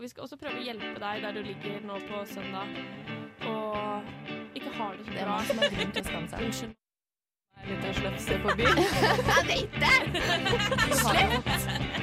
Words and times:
Vi 0.00 0.08
skal 0.12 0.26
også 0.26 0.36
prøve 0.36 0.58
å 0.60 0.64
hjelpe 0.64 0.98
deg 1.00 1.22
der 1.24 1.32
du 1.32 1.38
ligger 1.46 1.78
nå 1.88 1.94
på 2.04 2.18
søndag 2.28 2.66
og 3.48 4.02
ikke 4.58 4.72
har 4.76 4.90
det 4.98 5.04
så 5.06 5.10
Det 5.14 5.20
er 5.20 5.24
bra. 5.24 5.36
mange 5.36 5.46
som 5.48 5.56
har 5.62 5.70
grunn 5.76 5.92
til 5.94 6.02
å 6.02 6.04
skamme 6.10 6.28
seg. 6.32 6.38
Unnskyld. 6.46 6.74
Litt 7.66 7.84
av 7.88 7.94
slefse 7.96 8.34
på 8.44 8.48
byen. 8.58 8.76
Jeg 9.30 9.42
vet 9.48 9.72
det! 9.80 9.96
Slett! 11.00 11.48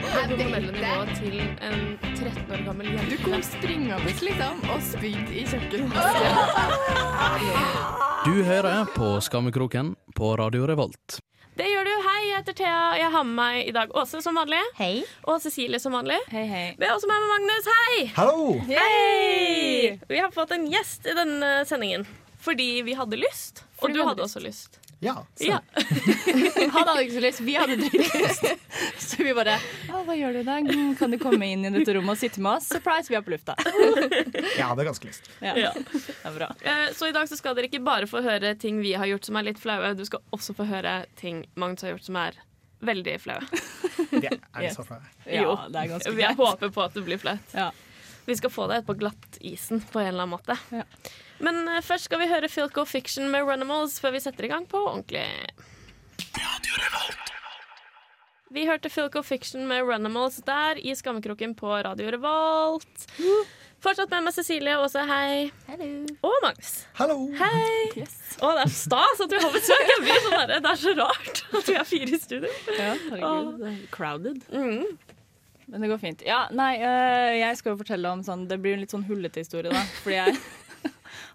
Det 0.01 0.23
hormonelle 0.31 0.71
nivået 0.73 1.11
til 1.19 1.37
en 1.69 1.79
13 2.17 2.55
år 2.57 2.61
gammel 2.65 2.85
Du 2.89 2.95
jente. 2.97 3.17
kom 3.27 3.41
springende 3.45 4.15
liksom 4.25 4.55
og 4.73 4.79
spydde 4.89 5.31
i 5.37 5.46
kjøkkenvasken. 5.53 6.33
Du 8.25 8.33
hører 8.47 8.85
på 8.96 9.07
Skammekroken 9.21 9.94
på 10.17 10.33
Radio 10.39 10.65
Revolt. 10.69 11.19
Det 11.60 11.67
gjør 11.69 11.85
du. 11.91 11.92
Jeg 12.34 12.42
heter 12.42 12.56
Thea. 12.58 12.78
og 12.90 12.97
Jeg 12.97 13.10
har 13.13 13.26
med 13.29 13.36
meg 13.38 13.68
i 13.70 13.74
dag 13.76 13.92
Åse 13.94 14.18
som 14.26 14.33
vanlig. 14.40 14.58
Hei. 14.79 15.04
Og 15.29 15.36
Cecilie 15.44 15.78
som 15.78 15.94
vanlig. 15.94 16.18
Hei, 16.32 16.48
hei. 16.50 16.63
Vi 16.80 16.88
er 16.88 16.95
også 16.95 17.05
med 17.05 17.22
med 17.22 17.30
Magnus. 17.30 17.68
Hei! 17.70 17.98
Hallo! 18.16 18.48
Hei! 18.72 20.00
Vi 20.10 20.18
har 20.18 20.32
fått 20.34 20.55
en 20.55 20.66
gjest 20.72 21.05
i 21.05 21.14
denne 21.14 21.52
sendingen 21.70 22.08
fordi 22.44 22.82
vi 22.84 22.96
hadde 22.98 23.20
lyst. 23.22 23.62
Og 23.77 23.86
Fordi 23.86 23.94
du 23.94 24.00
hadde 24.02 24.10
hadde 24.16 24.26
også 24.26 24.41
lyst. 24.44 24.80
Ja, 25.00 25.26
Ja. 25.40 25.60
Han 26.74 26.88
hadde 26.88 27.02
ikke 27.04 27.16
så 27.18 27.22
lyst, 27.24 27.42
vi 27.44 27.56
hadde 27.58 27.76
dritlyst. 27.82 28.46
Så 29.04 29.24
vi 29.24 29.34
bare 29.36 29.58
ja, 29.88 30.00
Hva 30.08 30.16
gjør 30.16 30.34
du 30.34 30.40
i 30.40 30.46
dag? 30.48 30.70
Mm, 30.70 30.94
Kan 31.00 31.12
du 31.12 31.18
komme 31.22 31.48
inn 31.52 31.66
i 31.68 31.72
dette 31.74 31.94
rommet 31.98 32.16
og 32.16 32.20
sitte 32.22 32.42
med 32.44 32.58
oss? 32.60 32.70
Surprise, 32.72 33.10
vi 33.12 33.18
er 33.20 33.26
på 33.26 33.34
lufta. 33.34 33.56
jeg 34.58 34.64
hadde 34.66 34.86
ganske 34.88 35.10
lyst. 35.10 35.28
Ja, 35.44 35.54
Ja. 35.60 35.72
Det 35.76 36.16
er 36.30 36.38
bra. 36.38 36.50
Eh, 36.62 36.86
Så 36.96 37.10
i 37.10 37.16
dag 37.16 37.28
så 37.30 37.38
skal 37.40 37.56
dere 37.58 37.68
ikke 37.70 37.84
bare 37.84 38.08
få 38.10 38.22
høre 38.26 38.54
ting 38.60 38.80
vi 38.84 38.94
har 38.98 39.10
gjort 39.12 39.28
som 39.28 39.38
er 39.42 39.50
litt 39.50 39.60
flaue. 39.62 39.94
Du 40.00 40.06
skal 40.08 40.24
også 40.36 40.56
få 40.58 40.68
høre 40.72 41.04
ting 41.20 41.44
Magnus 41.60 41.84
har 41.86 41.94
gjort 41.96 42.08
som 42.08 42.20
er 42.24 42.40
veldig 42.84 43.18
flaue. 43.24 43.44
Det 44.12 44.32
er 44.32 44.70
så 44.76 44.84
flaue. 44.88 45.04
Ja, 45.28 45.44
Jo. 45.46 45.58
det 45.72 45.84
er 45.84 45.91
ganske 45.94 46.12
Jeg 46.12 46.20
greit. 46.20 46.40
håper 46.40 46.74
på 46.76 46.84
at 46.88 46.94
det 46.98 47.04
blir 47.08 47.20
flaut. 47.22 47.54
Ja. 47.55 47.70
Vi 48.26 48.36
skal 48.40 48.52
få 48.55 48.70
deg 48.72 48.84
ut 48.84 48.88
på 48.88 48.96
glattisen 49.04 49.82
på 49.91 50.00
en 50.00 50.14
eller 50.14 50.24
annen 50.26 50.38
måte. 50.38 50.55
Ja. 50.72 50.84
Men 51.40 51.64
eh, 51.68 51.82
først 51.85 52.10
skal 52.10 52.21
vi 52.21 52.30
høre 52.32 52.49
Filco 52.52 52.85
Fiction 52.85 53.30
med 53.34 53.48
Runimals 53.48 53.99
før 54.04 54.16
vi 54.18 54.24
setter 54.24 54.46
i 54.48 54.52
gang 54.54 54.68
på 54.70 54.82
ordentlig. 54.84 55.26
Vi 58.54 58.68
hørte 58.70 58.90
Filco 58.94 59.24
Fiction 59.26 59.66
med 59.68 59.82
Runimals 59.88 60.38
der 60.46 60.77
i 60.77 60.94
Skammekroken 60.96 61.55
på 61.57 61.72
Radio 61.88 62.12
Revolt. 62.13 63.07
Fortsatt 63.84 64.11
med 64.13 64.27
meg 64.27 64.35
Cecilie 64.35 64.75
og 64.77 64.85
også 64.85 65.02
hei. 65.09 65.49
Og 66.23 66.35
Magnus. 66.45 66.69
Hallo! 66.99 67.17
Hei! 67.35 68.03
Å, 68.39 68.52
det 68.55 68.61
er 68.67 68.72
stas 68.72 69.23
at 69.25 69.33
vi 69.33 69.41
har 69.41 69.52
besøk. 69.52 69.89
Jeg 69.89 70.03
blir 70.05 70.22
sånn 70.27 70.38
der, 70.38 70.53
Det 70.63 70.69
er 70.69 70.79
så 70.83 70.94
rart 71.02 71.41
at 71.59 71.72
vi 71.72 71.75
er 71.81 71.89
fire 71.89 72.13
i 72.13 72.22
studio. 72.22 72.53
Ja, 72.77 72.94
herregud. 73.09 73.57
det 73.59 73.72
er 73.73 73.81
Crowded. 73.91 74.45
Mm. 74.53 74.85
Men 75.73 75.83
det 75.83 75.89
går 75.91 76.00
fint. 76.05 76.23
Ja, 76.27 76.44
nei, 76.55 76.72
øh, 76.77 77.33
jeg 77.41 77.57
skal 77.59 77.73
jo 77.73 77.79
fortelle 77.79 78.09
om 78.11 78.22
sånn 78.25 78.44
Det 78.52 78.57
blir 78.61 78.75
en 78.75 78.83
litt 78.83 78.94
sånn 78.94 79.05
hullete 79.07 79.41
historie, 79.44 79.72
da. 79.73 79.81
Fordi 80.03 80.19
jeg 80.19 80.38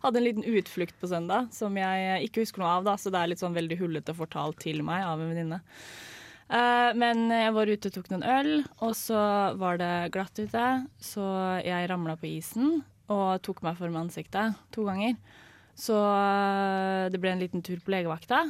hadde 0.02 0.20
en 0.20 0.26
liten 0.26 0.46
utflukt 0.46 0.96
på 1.00 1.10
søndag 1.10 1.48
som 1.54 1.74
jeg 1.78 2.28
ikke 2.28 2.44
husker 2.44 2.62
noe 2.62 2.76
av, 2.78 2.86
da, 2.86 2.94
så 3.00 3.12
det 3.12 3.20
er 3.20 3.32
litt 3.32 3.42
sånn 3.42 3.56
veldig 3.56 3.80
hullete 3.80 4.14
fortalt 4.16 4.60
til 4.62 4.84
meg 4.86 5.06
av 5.06 5.20
en 5.22 5.32
venninne. 5.32 5.60
Eh, 6.48 6.92
men 6.98 7.26
jeg 7.34 7.56
var 7.56 7.72
ute 7.72 7.90
og 7.90 7.98
tok 7.98 8.12
noen 8.12 8.28
øl, 8.36 8.52
og 8.84 8.94
så 8.96 9.24
var 9.60 9.80
det 9.82 9.92
glatt 10.14 10.38
ute, 10.38 10.68
så 11.02 11.26
jeg 11.64 11.90
ramla 11.90 12.16
på 12.20 12.30
isen 12.30 12.80
og 13.08 13.42
tok 13.44 13.62
meg 13.64 13.76
for 13.80 13.92
med 13.92 14.06
ansiktet 14.06 14.56
to 14.74 14.86
ganger. 14.88 15.18
Så 15.78 15.94
øh, 15.94 17.06
det 17.12 17.20
ble 17.22 17.34
en 17.36 17.44
liten 17.44 17.62
tur 17.64 17.78
på 17.84 17.94
legevakta. 17.94 18.46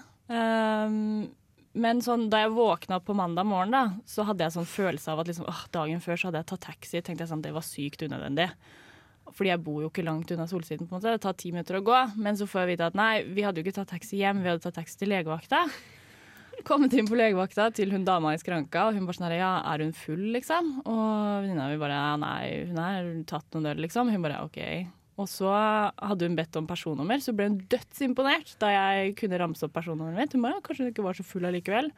Men 1.79 2.01
sånn, 2.03 2.27
da 2.33 2.43
jeg 2.43 2.55
våkna 2.57 2.99
på 3.05 3.15
mandag 3.17 3.47
morgen, 3.47 3.75
da, 3.75 3.83
så 4.09 4.25
hadde 4.27 4.47
jeg 4.47 4.57
sånn 4.57 4.69
følelse 4.69 5.13
av 5.13 5.23
at 5.23 5.31
liksom, 5.31 5.47
åh, 5.51 5.65
dagen 5.75 6.03
før 6.03 6.19
så 6.19 6.29
hadde 6.29 6.43
jeg 6.43 6.51
tatt 6.51 6.65
taxi. 6.67 7.01
tenkte 7.01 7.25
jeg 7.25 7.33
sånn, 7.33 7.45
Det 7.45 7.55
var 7.55 7.67
sykt 7.67 8.03
unødvendig. 8.03 8.49
Fordi 9.37 9.53
jeg 9.53 9.63
bor 9.65 9.83
jo 9.85 9.91
ikke 9.91 10.05
langt 10.07 10.31
unna 10.35 10.47
Solsiden. 10.49 10.89
på 10.89 10.95
en 10.95 11.01
måte, 11.01 11.13
Det 11.13 11.21
tar 11.25 11.37
ti 11.39 11.53
minutter 11.53 11.79
å 11.79 11.85
gå. 11.85 12.17
Men 12.17 12.37
så 12.37 12.47
får 12.49 12.65
jeg 12.65 12.77
vite 12.77 12.87
at 12.89 12.99
nei, 12.99 13.23
vi 13.25 13.45
hadde 13.45 13.61
jo 13.61 13.67
ikke 13.67 13.79
tatt 13.81 13.93
taxi 13.93 14.19
hjem, 14.23 14.43
vi 14.43 14.49
hadde 14.49 14.65
tatt 14.65 14.79
taxi 14.81 14.99
til 14.99 15.13
legevakta. 15.13 15.67
Kommet 16.67 16.93
inn 16.99 17.07
på 17.07 17.15
legevakta 17.19 17.69
til 17.75 17.93
hun 17.95 18.05
dama 18.05 18.33
i 18.35 18.39
skranka, 18.41 18.89
og 18.89 18.97
hun 18.97 19.07
bare 19.07 19.19
sånn 19.19 19.29
her, 19.29 19.39
ja, 19.39 19.53
er 19.63 19.85
hun 19.85 19.93
full, 19.95 20.25
liksom? 20.35 20.73
Og 20.91 21.45
venninna 21.45 21.69
mi 21.71 21.79
bare 21.79 21.99
ja, 21.99 22.15
nei, 22.19 22.65
hun 22.67 22.81
er 22.83 23.11
tatt 23.31 23.47
noen 23.55 23.71
øl, 23.75 23.83
liksom. 23.85 24.11
Hun 24.11 24.25
bare 24.25 24.41
OK. 24.43 24.59
Og 25.19 25.27
så 25.31 25.51
hadde 25.51 26.27
hun 26.27 26.37
bedt 26.39 26.57
om 26.59 26.67
personnummer, 26.67 27.23
så 27.23 27.35
ble 27.35 27.49
hun 27.51 27.61
dødsimponert 27.71 28.55
da 28.63 28.71
jeg 28.75 29.15
kunne 29.19 29.39
ramse 29.41 29.67
opp 29.67 29.75
personnummeret 29.75 30.19
mitt. 30.19 30.35
Hun 30.35 30.45
bare 30.47 30.59
ja, 30.59 30.65
kanskje 30.67 30.87
hun 30.87 30.93
ikke 30.93 31.07
var 31.07 31.19
så 31.19 31.27
full 31.27 31.47
allikevel. 31.49 31.91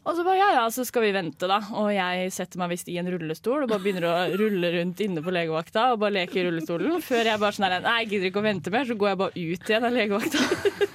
Og 0.00 0.16
så 0.16 0.24
bare 0.24 0.38
ja, 0.38 0.48
ja, 0.56 0.62
så 0.72 0.84
skal 0.88 1.04
vi 1.04 1.12
vente, 1.12 1.44
da. 1.50 1.58
Og 1.76 1.90
jeg 1.92 2.30
setter 2.32 2.60
meg 2.62 2.72
visst 2.72 2.88
i 2.88 2.96
en 3.00 3.08
rullestol 3.12 3.66
og 3.66 3.70
bare 3.72 3.82
begynner 3.84 4.06
å 4.08 4.14
rulle 4.40 4.70
rundt 4.78 5.02
inne 5.04 5.22
på 5.24 5.34
legevakta 5.34 5.90
og 5.92 6.00
bare 6.00 6.22
leke 6.22 6.40
i 6.40 6.46
rullestolen. 6.46 7.02
Før 7.04 7.28
jeg 7.28 7.42
bare 7.42 7.56
sånn 7.56 7.68
her, 7.68 7.76
nei, 7.84 7.98
jeg 8.02 8.10
gidder 8.14 8.30
ikke 8.30 8.40
å 8.40 8.46
vente 8.48 8.72
mer, 8.72 8.88
så 8.88 8.96
går 8.96 9.12
jeg 9.12 9.20
bare 9.20 9.44
ut 9.44 9.72
igjen 9.72 9.88
av 9.88 9.96
legevakta. 9.98 10.46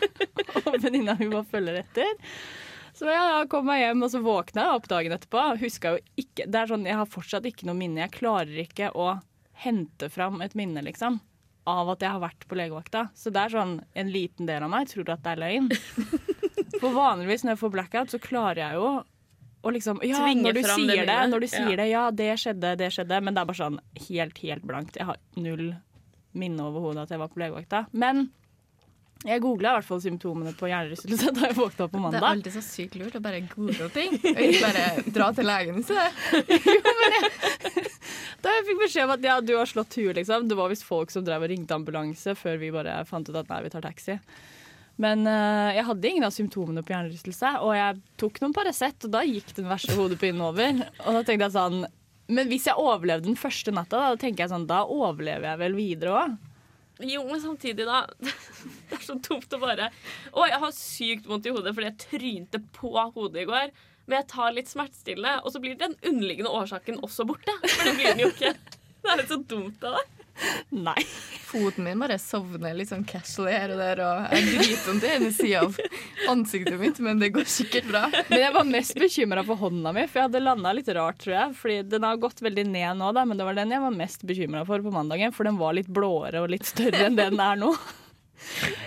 og 0.66 0.80
venninna 0.82 1.18
mi 1.20 1.30
bare 1.30 1.46
følger 1.54 1.80
etter. 1.84 2.34
Så 2.96 3.10
ja, 3.12 3.22
ja, 3.36 3.46
kom 3.52 3.68
meg 3.68 3.84
hjem, 3.84 4.04
og 4.08 4.12
så 4.14 4.24
våkna 4.24 4.66
jeg 4.66 4.80
opp 4.80 4.90
dagen 4.90 5.14
etterpå. 5.14 5.46
Huska 5.60 5.96
jo 5.96 6.04
ikke 6.22 6.46
Det 6.48 6.60
er 6.62 6.70
sånn, 6.72 6.86
Jeg 6.88 7.00
har 7.02 7.10
fortsatt 7.12 7.48
ikke 7.50 7.68
noe 7.68 7.78
minne. 7.78 8.06
Jeg 8.06 8.18
klarer 8.22 8.62
ikke 8.64 8.94
å 8.96 9.18
hente 9.66 10.10
fram 10.10 10.42
et 10.42 10.56
minne, 10.58 10.82
liksom. 10.86 11.20
Av 11.70 11.90
at 11.92 12.02
jeg 12.02 12.14
har 12.14 12.24
vært 12.24 12.48
på 12.48 12.58
legevakta. 12.58 13.10
Så 13.18 13.34
det 13.36 13.44
er 13.44 13.54
sånn 13.54 13.76
en 13.94 14.14
liten 14.14 14.48
del 14.48 14.66
av 14.66 14.72
meg 14.72 14.88
tror 14.90 15.12
at 15.14 15.26
det 15.26 15.36
er 15.36 15.44
løgn. 15.44 15.70
For 16.86 16.96
vanligvis 16.96 17.44
når 17.46 17.56
jeg 17.56 17.62
får 17.64 17.74
blackout, 17.76 18.14
så 18.14 18.22
klarer 18.22 18.62
jeg 18.62 18.80
jo 18.80 18.88
å 19.66 19.74
liksom 19.74 20.00
Ja, 20.06 20.22
når 20.38 20.60
du 20.60 20.62
sier 20.70 21.06
det, 21.10 21.20
når 21.32 21.42
du 21.42 21.48
sier 21.50 21.74
Ja. 21.74 21.76
det, 21.82 21.90
ja, 21.90 22.06
det 22.14 22.32
skjedde, 22.38 22.76
det 22.78 22.92
skjedde. 22.94 23.22
Men 23.26 23.34
det 23.34 23.42
er 23.42 23.50
bare 23.50 23.62
sånn 23.64 23.80
helt, 24.08 24.38
helt 24.46 24.66
blankt. 24.70 24.98
Jeg 25.02 25.10
har 25.10 25.18
null 25.42 25.72
minne 26.36 26.66
over 26.68 26.84
hodet 26.84 27.08
at 27.08 27.16
jeg 27.16 27.22
var 27.24 27.32
på 27.32 27.40
legevakta. 27.42 27.86
Men 27.96 28.28
jeg 29.26 29.42
googla 29.42 29.72
i 29.72 29.78
hvert 29.80 29.88
fall 29.88 30.02
symptomene 30.04 30.52
på 30.54 30.68
hjernerystelse 30.70 31.32
da 31.34 31.48
jeg 31.48 31.56
våkna 31.58 31.88
på 31.90 31.98
mandag. 32.04 32.20
Det 32.20 32.28
er 32.28 32.36
alltid 32.36 32.54
så 32.58 32.62
sykt 32.62 32.98
lurt 33.00 33.16
å 33.18 33.22
bare 33.26 33.40
google 33.56 33.88
ting. 33.96 34.20
Og 34.22 34.42
ikke 34.44 34.68
bare 34.68 35.14
dra 35.16 35.32
til 35.34 35.50
legen. 35.50 35.82
Så. 35.88 35.98
Da 38.46 38.52
jeg 38.54 38.66
fikk 38.68 38.82
beskjed 38.84 39.08
om 39.08 39.14
at 39.16 39.24
ja, 39.26 39.36
du 39.42 39.56
har 39.58 39.66
slått 39.66 39.96
huet, 39.98 40.14
liksom. 40.20 40.44
Det 40.46 40.58
var 40.60 40.70
visst 40.70 40.86
folk 40.86 41.10
som 41.10 41.24
drev 41.26 41.42
og 41.48 41.50
ringte 41.50 41.74
ambulanse 41.74 42.36
før 42.38 42.60
vi 42.62 42.70
bare 42.76 43.00
fant 43.10 43.26
ut 43.32 43.40
at 43.40 43.50
nei, 43.50 43.64
vi 43.66 43.72
tar 43.74 43.82
taxi. 43.82 44.20
Men 45.02 45.28
eh, 45.28 45.76
jeg 45.76 45.88
hadde 45.90 46.10
ingen 46.10 46.26
av 46.28 46.34
symptomene 46.36 46.84
på 46.86 46.94
hjernerystelse, 46.94 47.52
og 47.66 47.76
jeg 47.76 48.02
tok 48.22 48.40
noen 48.42 48.56
Paracet, 48.56 49.08
og 49.08 49.14
da 49.16 49.24
gikk 49.28 49.52
den 49.58 49.68
verste 49.68 49.96
hodepinen 49.98 50.44
over. 50.46 50.82
Og 51.04 51.18
da 51.18 51.24
tenkte 51.28 51.50
jeg 51.50 51.56
sånn 51.58 51.82
Men 52.32 52.50
hvis 52.50 52.70
jeg 52.70 52.80
overlevde 52.80 53.28
den 53.28 53.40
første 53.40 53.74
natta, 53.76 54.00
da, 54.00 54.14
da 54.16 54.22
tenker 54.22 54.46
jeg 54.46 54.54
sånn, 54.54 54.70
da 54.70 54.86
overlever 54.88 55.52
jeg 55.52 55.62
vel 55.66 55.76
videre 55.78 56.20
òg. 56.22 56.38
Jo, 57.04 57.26
men 57.28 57.42
samtidig, 57.44 57.84
da. 57.90 58.06
Det 58.90 58.96
er 58.96 59.04
så 59.04 59.18
dumt 59.20 59.52
å 59.52 59.60
bare 59.60 59.90
Å, 60.32 60.46
jeg 60.48 60.62
har 60.62 60.72
sykt 60.78 61.28
vondt 61.28 61.50
i 61.50 61.52
hodet 61.52 61.74
fordi 61.76 61.90
jeg 61.90 62.04
trynte 62.06 62.62
på 62.78 62.94
hodet 62.96 63.44
i 63.44 63.50
går. 63.50 63.76
Men 64.06 64.20
jeg 64.22 64.30
tar 64.32 64.54
litt 64.56 64.70
smertestillende, 64.70 65.42
og 65.44 65.52
så 65.52 65.60
blir 65.62 65.76
den 65.80 65.96
underliggende 66.06 66.54
årsaken 66.54 67.02
også 67.04 67.26
borte. 67.28 67.52
For 67.66 67.90
det 67.90 67.96
blir 67.98 68.12
den 68.14 68.24
jo 68.28 68.32
ikke. 68.32 68.54
Det 69.06 69.12
er 69.12 69.20
litt 69.20 69.30
så 69.30 69.38
dumt 69.38 69.84
av 69.86 70.00
deg. 70.00 70.25
Nei. 70.70 71.02
Foten 71.46 71.86
min 71.86 72.02
bare 72.02 72.18
sovner 72.20 72.76
litt 72.76 72.90
sånn 72.92 73.06
casually 73.08 73.54
her 73.56 73.74
og 73.76 73.82
der. 73.82 74.02
Og 74.04 74.36
jeg 74.36 74.48
driter 74.52 74.92
om 74.92 75.02
til 75.02 75.14
ene 75.14 75.32
sida 75.36 75.64
av 75.64 75.80
ansiktet 76.34 76.80
mitt, 76.82 77.02
men 77.06 77.22
det 77.22 77.32
går 77.36 77.48
sikkert 77.50 77.90
bra. 77.92 78.06
Men 78.30 78.42
jeg 78.42 78.56
var 78.58 78.70
mest 78.70 78.98
bekymra 79.00 79.46
for 79.48 79.62
hånda 79.62 79.94
mi, 79.96 80.08
for 80.10 80.22
jeg 80.22 80.30
hadde 80.30 80.44
landa 80.44 80.74
litt 80.76 80.92
rart, 80.98 81.20
tror 81.24 81.38
jeg. 81.38 81.58
Fordi 81.62 81.78
den 81.96 82.08
har 82.08 82.22
gått 82.22 82.44
veldig 82.46 82.68
ned 82.72 83.02
nå, 83.02 83.12
da, 83.16 83.26
men 83.28 83.40
det 83.40 83.48
var 83.48 83.60
den 83.60 83.76
jeg 83.76 83.86
var 83.86 84.00
mest 84.04 84.26
bekymra 84.28 84.66
for 84.68 84.84
på 84.86 84.96
mandagen. 84.96 85.36
For 85.36 85.48
den 85.48 85.62
var 85.62 85.78
litt 85.78 85.92
blåere 85.92 86.44
og 86.44 86.52
litt 86.54 86.68
større 86.68 87.08
enn 87.08 87.20
det 87.20 87.30
den 87.32 87.44
er 87.44 87.62
nå. 87.62 87.76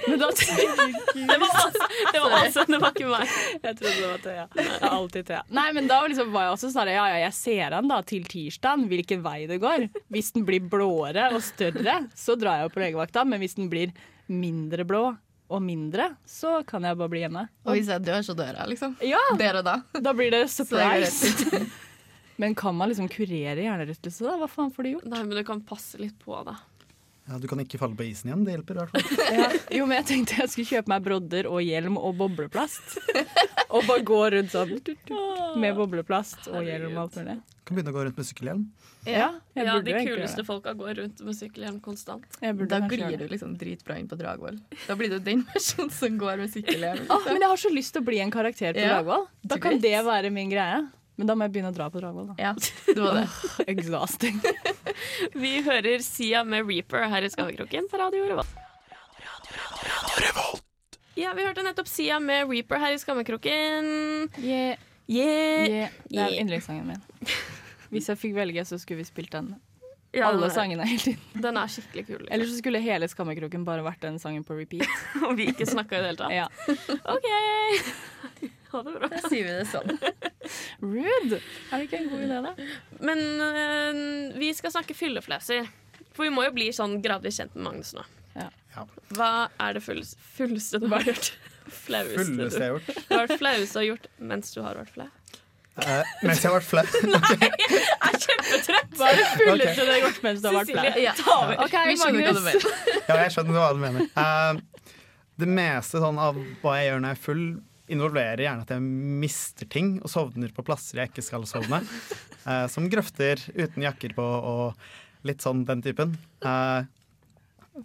Men 0.08 0.18
da 0.22 0.28
Det 0.32 1.38
var 1.40 1.48
altså, 1.48 1.86
det 2.12 2.20
var, 2.22 2.34
altså, 2.38 2.64
det 2.68 2.80
var 2.82 2.92
ikke 2.94 3.10
meg. 3.10 3.36
Jeg 3.62 3.78
trodde 3.78 3.94
det 3.94 4.08
var 4.08 4.22
Thea. 4.24 4.46
Det 4.54 4.66
er 4.66 4.88
alltid 4.88 5.28
Thea. 5.30 5.42
Nei, 5.58 5.66
men 5.76 5.90
da 5.90 6.00
liksom 6.06 6.32
var 6.34 6.48
jeg 6.48 6.56
også 6.56 6.72
sånn 6.74 6.92
ja, 6.92 7.06
ja, 7.12 7.22
jeg 7.26 7.36
ser 7.38 7.76
den 7.76 7.90
da 7.92 8.00
til 8.06 8.28
tirsdag, 8.28 8.84
hvilken 8.90 9.24
vei 9.24 9.38
det 9.50 9.60
går. 9.62 9.88
Hvis 10.14 10.32
den 10.36 10.46
blir 10.48 10.64
blåere 10.72 11.30
og 11.34 11.42
større, 11.44 12.00
så 12.16 12.36
drar 12.38 12.60
jeg 12.60 12.68
jo 12.68 12.74
på 12.76 12.84
legevakta. 12.84 13.24
Men 13.28 13.42
hvis 13.42 13.58
den 13.58 13.70
blir 13.72 13.94
mindre 14.28 14.86
blå 14.88 15.04
og 15.48 15.60
mindre, 15.64 16.10
så 16.28 16.58
kan 16.68 16.84
jeg 16.84 16.96
bare 17.00 17.12
bli 17.12 17.24
hjemme. 17.24 17.46
Og 17.64 17.76
hvis 17.78 17.88
jeg 17.88 18.04
dør, 18.04 18.24
så 18.26 18.36
dør 18.36 18.52
jeg, 18.52 18.72
liksom. 18.74 18.96
Ja, 19.04 19.20
Der 19.40 19.62
og 19.62 19.68
da. 19.68 19.78
da 19.96 20.12
blir 20.16 20.32
det 20.34 20.44
surprise. 20.52 21.32
Men 22.38 22.54
kan 22.54 22.76
man 22.78 22.92
liksom 22.92 23.08
kurere 23.10 23.64
hjernerystelse, 23.64 24.22
da? 24.22 24.36
Hva 24.38 24.46
faen 24.50 24.68
får 24.70 24.86
du 24.86 24.90
gjort? 24.92 25.06
Nei, 25.10 25.24
men 25.26 25.34
du 25.34 25.42
kan 25.42 25.58
passe 25.66 25.98
litt 25.98 26.14
på, 26.22 26.36
da. 26.46 26.52
Ja, 27.28 27.36
du 27.38 27.44
kan 27.50 27.60
ikke 27.60 27.76
falle 27.80 27.96
på 27.98 28.06
isen 28.08 28.30
igjen. 28.30 28.44
Det 28.46 28.54
hjelper 28.56 28.78
i 28.78 28.82
hvert 28.82 28.94
fall. 28.96 29.16
Ja. 29.38 29.48
Jo, 29.78 29.84
men 29.86 29.98
jeg 30.00 30.06
tenkte 30.08 30.38
jeg 30.40 30.48
skulle 30.52 30.70
kjøpe 30.70 30.88
meg 30.94 31.04
brodder 31.04 31.48
og 31.50 31.60
hjelm 31.60 31.98
og 32.00 32.16
bobleplast. 32.20 32.96
Og 33.68 33.84
bare 33.84 34.00
gå 34.00 34.18
rundt 34.32 34.48
sånn 34.54 34.70
med 35.60 35.74
bobleplast 35.76 36.46
og 36.48 36.62
hjelm 36.64 36.94
og 36.94 37.02
alt 37.02 37.16
mulig. 37.20 37.34
Kan 37.68 37.76
begynne 37.76 37.92
å 37.92 37.96
gå 37.98 38.04
rundt 38.06 38.16
med 38.16 38.24
sykkelhjelm. 38.30 38.62
Ja, 39.04 39.26
jeg 39.52 39.66
Ja, 39.66 39.74
burde 39.76 39.92
De 39.92 40.04
kuleste 40.08 40.44
folka 40.48 40.72
går 40.78 40.94
rundt 41.02 41.20
med 41.26 41.36
sykkelhjelm 41.36 41.76
konstant. 41.84 42.24
Jeg 42.40 42.56
burde 42.56 42.72
Da 42.72 42.88
glir 42.88 43.20
du 43.20 43.26
liksom 43.28 43.52
dritbra 43.60 43.98
inn 44.00 44.08
på 44.08 44.16
Dragvoll. 44.16 44.56
Da 44.86 44.96
blir 44.96 45.12
du 45.12 45.18
den 45.20 45.44
personen 45.52 45.92
som 45.92 46.16
går 46.20 46.40
med 46.40 46.54
sykkelhjelm. 46.56 47.04
Åh, 47.12 47.28
men 47.28 47.44
jeg 47.44 47.52
har 47.52 47.60
så 47.60 47.74
lyst 47.76 47.92
til 47.92 48.00
å 48.00 48.08
bli 48.08 48.22
en 48.24 48.32
karakter 48.32 48.72
på 48.72 48.80
Ja, 48.80 48.94
Dragvoll. 49.02 49.28
Da 49.52 49.60
kan 49.60 49.76
det 49.84 49.98
være 50.08 50.32
min 50.32 50.48
greie. 50.54 50.86
Men 51.20 51.26
da 51.28 51.34
må 51.36 51.44
jeg 51.44 51.58
begynne 51.58 51.74
å 51.74 51.76
dra 51.76 51.90
på 51.92 52.00
Dragvoll, 52.00 52.30
da. 52.32 52.38
Ja, 52.40 52.54
det 52.88 52.96
var 53.02 53.20
det. 53.20 53.28
Exhausting. 53.74 54.40
Vi 55.42 55.52
hører 55.66 56.02
Sia 56.04 56.44
med 56.44 56.66
Reaper 56.68 57.08
her 57.12 57.26
i 57.26 57.30
Skammekroken 57.32 57.88
på 57.90 58.00
Radio 58.00 58.24
Revolt. 58.28 58.56
Ja, 61.18 61.32
vi 61.34 61.42
hørte 61.42 61.64
nettopp 61.66 61.88
Sia 61.90 62.20
med 62.22 62.46
Reaper 62.50 62.78
her 62.78 62.94
i 62.94 62.98
Skammekroken. 63.02 63.88
Yeah, 64.38 64.76
Yeah. 65.08 65.64
yeah. 65.68 65.88
Det 66.10 66.20
er 66.20 66.34
yndlingssangen 66.42 66.84
min. 66.86 67.30
Hvis 67.88 68.10
jeg 68.10 68.18
fikk 68.20 68.34
velge, 68.36 68.60
så 68.68 68.76
skulle 68.78 69.00
vi 69.00 69.06
spilt 69.08 69.32
den. 69.32 69.54
Ja, 70.12 70.28
Alle 70.28 70.50
sangene 70.52 70.84
hele 70.88 71.00
tiden. 71.00 71.42
Den 71.44 71.56
er 71.60 71.68
skikkelig 71.72 72.04
kul. 72.06 72.18
Liksom. 72.18 72.32
Eller 72.36 72.48
så 72.48 72.58
skulle 72.60 72.80
hele 72.84 73.08
Skammekroken 73.08 73.64
bare 73.64 73.84
vært 73.84 74.04
den 74.04 74.18
sangen 74.20 74.44
på 74.44 74.56
repeat. 74.58 74.88
Og 75.28 75.34
vi 75.40 75.48
ikke 75.52 75.66
snakka 75.68 75.96
i 75.96 76.04
det 76.04 76.10
hele 76.12 76.20
tatt. 76.20 76.32
Ja. 76.36 76.46
OK! 77.14 77.28
Ha 78.72 78.82
det 78.84 78.92
bra. 78.98 79.08
Da 79.08 79.20
sier 79.24 79.46
vi 79.46 79.52
det 79.56 79.66
sånn. 79.70 79.94
Rude! 80.84 81.38
Er 81.38 81.80
det 81.80 81.86
ikke 81.86 82.00
en 82.02 82.08
god 82.12 82.24
idé, 82.26 82.40
da? 82.44 82.52
Men 83.00 83.22
øh, 83.40 84.00
vi 84.36 84.50
skal 84.56 84.74
snakke 84.74 84.96
fyllefleser. 84.96 85.68
For 86.12 86.26
vi 86.26 86.32
må 86.34 86.44
jo 86.44 86.54
bli 86.56 86.68
sånn 86.76 86.98
gradvis 87.04 87.40
kjent 87.40 87.56
med 87.56 87.64
Magnus 87.68 87.94
nå. 87.96 88.04
Ja. 88.36 88.48
Ja. 88.74 88.84
Hva 89.16 89.30
er 89.64 89.78
det 89.78 89.84
fulleste, 89.86 90.20
fulleste 90.36 90.82
du 90.82 90.88
har 90.92 91.06
gjort? 91.06 91.32
Flaueste 91.84 92.24
Fulleste 92.24 92.58
du 92.58 92.64
jeg 92.64 92.66
har 92.66 92.76
gjort. 92.76 93.00
Hva 93.08 93.22
er 93.22 93.30
det 93.30 93.38
flaueste 93.40 93.72
du 93.72 93.80
har 93.80 93.88
gjort 93.90 94.06
mens 94.30 94.52
du 94.54 94.60
har 94.64 94.78
vært 94.78 94.92
flau? 94.94 95.08
Eh, 95.78 96.12
mens 96.26 96.40
jeg 96.42 96.48
har 96.48 96.54
vært 96.56 96.68
flau. 96.68 96.84
Jeg 96.88 97.50
er 98.08 98.16
kjempetrøtt! 98.24 98.94
Hva 98.98 99.10
er 99.10 99.20
det 99.20 99.26
fulleste 99.34 99.74
okay. 99.74 99.84
du 99.84 99.92
har 99.92 100.00
gjort 100.02 100.22
mens 100.24 100.40
du 100.40 100.48
har 100.48 100.56
vært 100.56 100.72
flau? 100.72 100.86
Ja. 101.04 101.12
over. 101.34 101.60
Vi 101.90 101.98
skjønner 102.00 102.24
hva 102.24 102.32
du 102.38 102.42
mener. 102.48 102.68
Ja, 103.04 103.18
jeg 103.20 103.34
skjønner 103.36 103.58
hva 103.58 103.68
du 103.76 103.82
mener. 103.84 104.08
Uh, 104.16 104.88
det 105.38 105.50
meste 105.60 106.02
sånn 106.02 106.18
av 106.18 106.40
hva 106.62 106.78
jeg 106.80 106.88
gjør 106.88 107.04
når 107.04 107.12
jeg 107.12 107.18
er 107.18 107.22
full, 107.28 107.44
involverer 107.92 108.44
gjerne 108.44 108.64
at 108.66 108.72
jeg 108.74 108.84
mister 109.24 109.68
ting 109.70 109.96
og 110.02 110.10
sovner 110.12 110.52
på 110.54 110.64
plasser 110.66 111.02
jeg 111.02 111.12
ikke 111.12 111.26
skal 111.30 111.48
sovne. 111.48 111.82
Eh, 112.48 112.64
som 112.72 112.86
grøfter 112.88 113.42
uten 113.58 113.82
jakker 113.82 114.14
på 114.16 114.24
og 114.24 115.26
litt 115.28 115.42
sånn 115.44 115.66
den 115.68 115.82
typen. 115.84 116.14
Eh, 116.40 116.86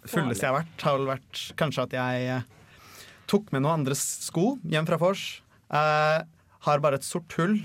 fulleste 0.08 0.46
jeg 0.46 0.54
har 0.54 0.60
vært, 0.62 0.84
har 0.86 0.94
vel 0.96 1.10
vært 1.10 1.42
kanskje 1.60 1.84
at 1.84 1.96
jeg 1.98 2.28
eh, 2.32 2.46
tok 3.28 3.50
med 3.52 3.64
noen 3.64 3.82
andres 3.82 4.00
sko 4.24 4.54
hjem 4.62 4.88
fra 4.88 4.96
vors. 5.02 5.26
Eh, 5.68 6.22
har 6.64 6.80
bare 6.80 6.96
et 7.00 7.04
sort 7.04 7.34
hull 7.36 7.58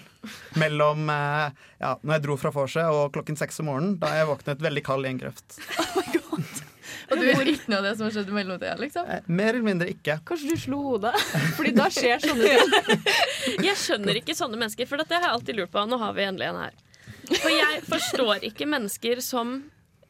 mellom 0.60 1.08
eh, 1.14 1.56
ja, 1.80 1.96
når 2.02 2.18
jeg 2.18 2.26
dro 2.26 2.38
fra 2.42 2.52
vorset 2.56 2.92
og 2.92 3.14
klokken 3.16 3.40
seks 3.40 3.62
om 3.64 3.70
morgenen, 3.72 3.96
da 4.02 4.12
jeg 4.18 4.28
våknet 4.34 4.66
veldig 4.66 4.84
kald 4.90 5.08
i 5.08 5.14
en 5.14 5.22
grøft. 5.24 5.60
Og 7.10 7.18
du 7.18 7.26
vet 7.26 7.50
ikke 7.54 7.72
noe 7.72 7.80
av 7.82 7.88
det 7.88 7.94
som 7.98 8.06
har 8.06 8.14
skjedd 8.16 8.30
i 8.30 8.36
mellomtida, 8.36 8.76
liksom? 8.80 9.08
Eh, 9.10 9.26
mer 9.28 9.52
eller 9.54 9.66
mindre 9.66 9.90
ikke. 9.92 10.20
Kanskje 10.28 10.52
du 10.54 10.62
slo 10.62 10.82
hodet? 10.86 11.14
Fordi 11.58 11.74
da 11.78 11.88
skjer 11.94 12.22
sånne 12.24 12.52
ting. 12.54 13.08
Jeg 13.70 13.80
skjønner 13.82 14.20
ikke 14.22 14.36
sånne 14.38 14.60
mennesker, 14.60 14.90
for 14.90 15.02
dette 15.02 15.18
har 15.18 15.28
jeg 15.28 15.36
alltid 15.38 15.60
lurt 15.60 15.74
på. 15.74 15.84
Nå 15.90 16.00
har 16.02 16.14
vi 16.18 16.28
endelig 16.28 16.50
en 16.52 16.62
her. 16.66 16.78
For 17.30 17.50
jeg 17.54 17.82
forstår 17.86 18.46
ikke 18.48 18.66
mennesker 18.66 19.20
som 19.22 19.52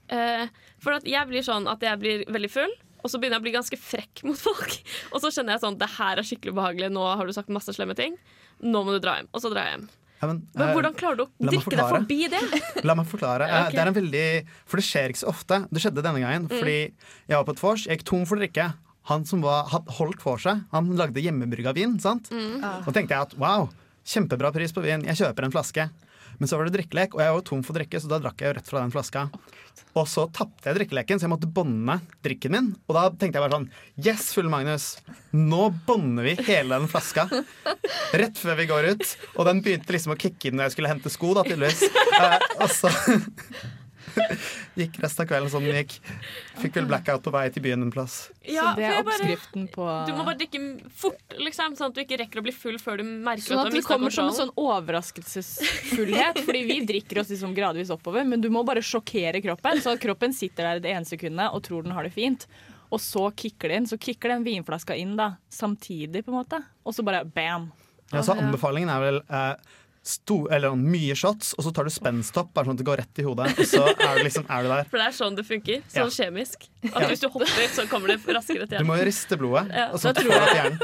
eh, 0.08 0.46
For 0.80 0.96
at 0.96 1.08
jeg 1.10 1.28
blir 1.28 1.44
sånn 1.44 1.68
at 1.68 1.82
jeg 1.84 2.00
blir 2.00 2.24
veldig 2.32 2.52
full, 2.54 2.76
og 3.04 3.12
så 3.12 3.20
begynner 3.20 3.38
jeg 3.40 3.44
å 3.44 3.48
bli 3.48 3.56
ganske 3.56 3.80
frekk 3.80 4.24
mot 4.28 4.40
folk. 4.40 4.76
Og 5.12 5.24
så 5.24 5.32
skjønner 5.32 5.56
jeg 5.56 5.64
sånn 5.64 5.80
det 5.80 5.90
her 5.98 6.20
er 6.20 6.28
skikkelig 6.28 6.56
ubehagelig, 6.56 6.92
nå 6.96 7.04
har 7.08 7.28
du 7.28 7.36
sagt 7.36 7.52
masse 7.52 7.76
slemme 7.76 7.96
ting. 8.00 8.16
Nå 8.64 8.84
må 8.84 8.96
du 8.96 9.00
dra 9.04 9.20
hjem. 9.20 9.30
Og 9.32 9.44
så 9.44 9.52
drar 9.52 9.68
jeg 9.68 9.78
hjem. 9.78 9.90
Ja, 10.20 10.28
men, 10.28 10.42
Men 10.54 10.66
eh, 10.68 10.74
hvordan 10.76 10.96
klarer 11.00 11.16
du 11.22 11.24
å 11.24 11.30
drikke 11.48 11.72
deg 11.78 11.92
forbi 11.94 12.20
det? 12.32 12.42
La 12.88 12.96
meg 13.00 13.08
forklare. 13.08 13.46
okay. 13.48 13.70
Ok. 13.70 13.76
Det 13.76 13.82
er 13.86 13.92
en 13.92 13.98
veldig, 13.98 14.26
for 14.68 14.82
det 14.82 14.86
skjer 14.90 15.14
ikke 15.14 15.22
så 15.24 15.30
ofte. 15.32 15.62
Det 15.72 15.84
skjedde 15.84 16.04
denne 16.04 16.20
gangen. 16.24 16.50
Fordi 16.52 16.78
jeg 16.82 17.36
var 17.38 17.46
på 17.48 17.56
et 17.56 17.64
vors, 17.64 17.86
jeg 17.88 18.00
gikk 18.00 18.08
tom 18.12 18.26
for 18.28 18.42
drikke. 18.42 18.66
Han 19.10 19.24
som 19.26 19.42
var, 19.42 19.70
had 19.72 19.88
holdt 19.98 20.22
for 20.22 20.38
seg, 20.44 20.66
han 20.74 20.92
lagde 21.00 21.24
hjemmebrygga 21.24 21.72
vin. 21.74 21.96
sant? 22.04 22.28
Og 22.36 22.92
tenkte 22.94 23.16
jeg 23.16 23.30
at 23.30 23.38
wow, 23.42 23.70
kjempebra 24.06 24.52
pris 24.54 24.76
på 24.76 24.84
vin, 24.86 25.08
jeg 25.08 25.18
kjøper 25.24 25.48
en 25.48 25.56
flaske. 25.56 25.88
Men 26.40 26.48
så 26.48 26.58
var 26.58 26.68
det 26.68 26.78
drikkelek, 26.78 27.16
og 27.16 27.24
jeg 27.24 27.36
var 27.36 27.46
tom 27.48 27.64
for 27.68 27.76
drikke, 27.76 28.00
så 28.00 28.10
da 28.12 28.20
drakk 28.24 28.40
jeg 28.40 28.52
jo 28.52 28.58
rett 28.58 28.70
fra 28.72 28.84
den 28.84 28.94
flaska. 28.94 29.26
Og 29.98 30.06
så 30.08 30.26
tapte 30.36 30.70
jeg 30.70 30.78
drikkeleken, 30.78 31.20
så 31.20 31.26
jeg 31.28 31.34
måtte 31.34 31.50
bånde 31.52 31.98
drikken 32.26 32.54
min. 32.56 32.70
Og 32.88 32.96
da 32.96 33.08
tenkte 33.10 33.40
jeg 33.40 33.46
bare 33.46 33.58
sånn 33.58 33.70
Yes, 34.06 34.30
Fulle 34.36 34.52
Magnus, 34.54 34.88
nå 35.36 35.70
bånder 35.88 36.30
vi 36.30 36.36
hele 36.48 36.78
den 36.78 36.88
flaska. 36.92 37.28
Rett 38.16 38.40
før 38.40 38.60
vi 38.60 38.70
går 38.70 38.92
ut. 38.94 39.16
Og 39.36 39.50
den 39.50 39.64
begynte 39.66 39.96
liksom 39.96 40.16
å 40.16 40.20
kicke 40.20 40.50
inn 40.50 40.60
når 40.60 40.70
jeg 40.70 40.78
skulle 40.78 40.94
hente 40.94 41.12
sko, 41.14 41.34
da, 41.38 41.46
tydeligvis. 41.48 41.88
Eh, 42.20 42.42
og 42.60 42.72
så 42.74 42.90
gikk 44.80 45.00
resten 45.04 45.24
av 45.24 45.30
kvelden 45.30 45.52
som 45.54 45.66
den 45.66 45.78
gikk. 45.82 45.96
Fikk 46.60 46.80
vel 46.80 46.88
blackout 46.90 47.24
på 47.26 47.34
vei 47.34 47.46
til 47.54 47.64
byen 47.66 47.86
en 47.86 47.94
plass. 47.94 48.18
Ja, 48.44 48.72
Så 48.72 48.80
det 48.80 48.88
er 48.90 49.00
oppskriften 49.04 49.68
på 49.74 49.88
du 50.08 50.14
må 50.16 50.26
bare 50.28 50.40
drikke 50.40 50.62
fort, 50.96 51.22
liksom, 51.38 51.76
sånn 51.78 51.92
at 51.92 51.98
du 51.98 52.02
ikke 52.04 52.20
rekker 52.24 52.42
å 52.42 52.46
bli 52.46 52.54
full 52.56 52.80
før 52.82 53.02
du 53.02 53.06
merker 53.08 53.46
Sånn 53.46 53.62
at 53.62 53.70
at 53.70 53.76
du 53.76 53.80
det 53.80 53.86
kommer 53.88 54.14
som 54.14 54.32
en 54.32 54.38
sånn 54.38 54.54
overraskelsesfullhet. 54.60 56.42
Fordi 56.48 56.64
vi 56.68 56.80
drikker 56.90 57.22
oss 57.22 57.32
liksom 57.34 57.54
gradvis 57.58 57.92
oppover, 57.94 58.26
men 58.28 58.42
du 58.42 58.50
må 58.54 58.64
bare 58.68 58.84
sjokkere 58.86 59.42
kroppen. 59.44 59.82
Så 59.84 59.96
at 59.96 60.04
kroppen 60.04 60.36
sitter 60.36 60.74
der 60.74 60.84
det 60.84 60.94
ene 60.96 61.08
sekundet 61.10 61.54
og 61.54 61.64
tror 61.68 61.86
den 61.86 61.96
har 61.98 62.08
det 62.08 62.14
fint. 62.16 62.48
Og 62.90 63.02
så 63.04 63.28
kicker 63.38 63.70
det 63.70 63.82
inn. 63.82 63.90
Så 63.90 64.00
kicker 64.02 64.34
den 64.34 64.46
vinflaska 64.48 64.98
inn 64.98 65.14
da, 65.20 65.36
samtidig, 65.54 66.24
på 66.26 66.34
en 66.34 66.40
måte. 66.42 66.62
Og 66.84 66.96
så 66.98 67.06
bare 67.06 67.22
bam. 67.26 67.70
Ja, 68.10 68.24
så 68.26 68.34
Anbefalingen 68.34 68.90
er 68.90 69.04
vel 69.04 69.20
eh, 69.22 69.76
sto, 70.06 70.48
eller, 70.48 70.72
sånn 70.72 70.84
mye 70.90 71.16
shots, 71.18 71.52
og 71.58 71.66
så 71.66 71.74
tar 71.76 71.84
du 71.86 71.92
spenstopp, 71.94 72.54
bare 72.56 72.66
sånn 72.70 72.78
at 72.78 72.82
det 72.82 72.88
går 72.88 73.02
rett 73.02 73.20
i 73.22 73.26
hodet. 73.28 73.50
Og 73.60 73.68
så 73.68 73.82
er 73.92 74.18
du 74.18 74.24
liksom 74.24 74.46
er 74.50 74.64
du 74.64 74.70
der. 74.72 74.88
For 74.90 74.98
det 75.02 75.08
er 75.10 75.16
sånn 75.18 75.36
det 75.38 75.46
funker. 75.46 75.82
Sånn 75.92 76.08
Ja. 76.08 76.16
kjemisk. 76.20 76.68
At 76.94 77.02
Ja. 77.02 77.08
hvis 77.10 77.20
du 77.20 77.28
hopper, 77.30 77.68
så 77.76 77.86
kommer 77.92 78.08
det 78.08 78.20
raskere 78.26 78.66
til 78.68 78.78
hjernen. 78.78 78.88
Du 78.88 78.92
må 78.92 78.98
riste 79.04 79.38
blodet, 79.38 79.70
Ja, 79.76 79.90
og 79.92 80.00
så 80.00 80.14
får 80.14 80.22
tror 80.22 80.32
du 80.32 80.40
at 80.40 80.56
hjernen. 80.58 80.80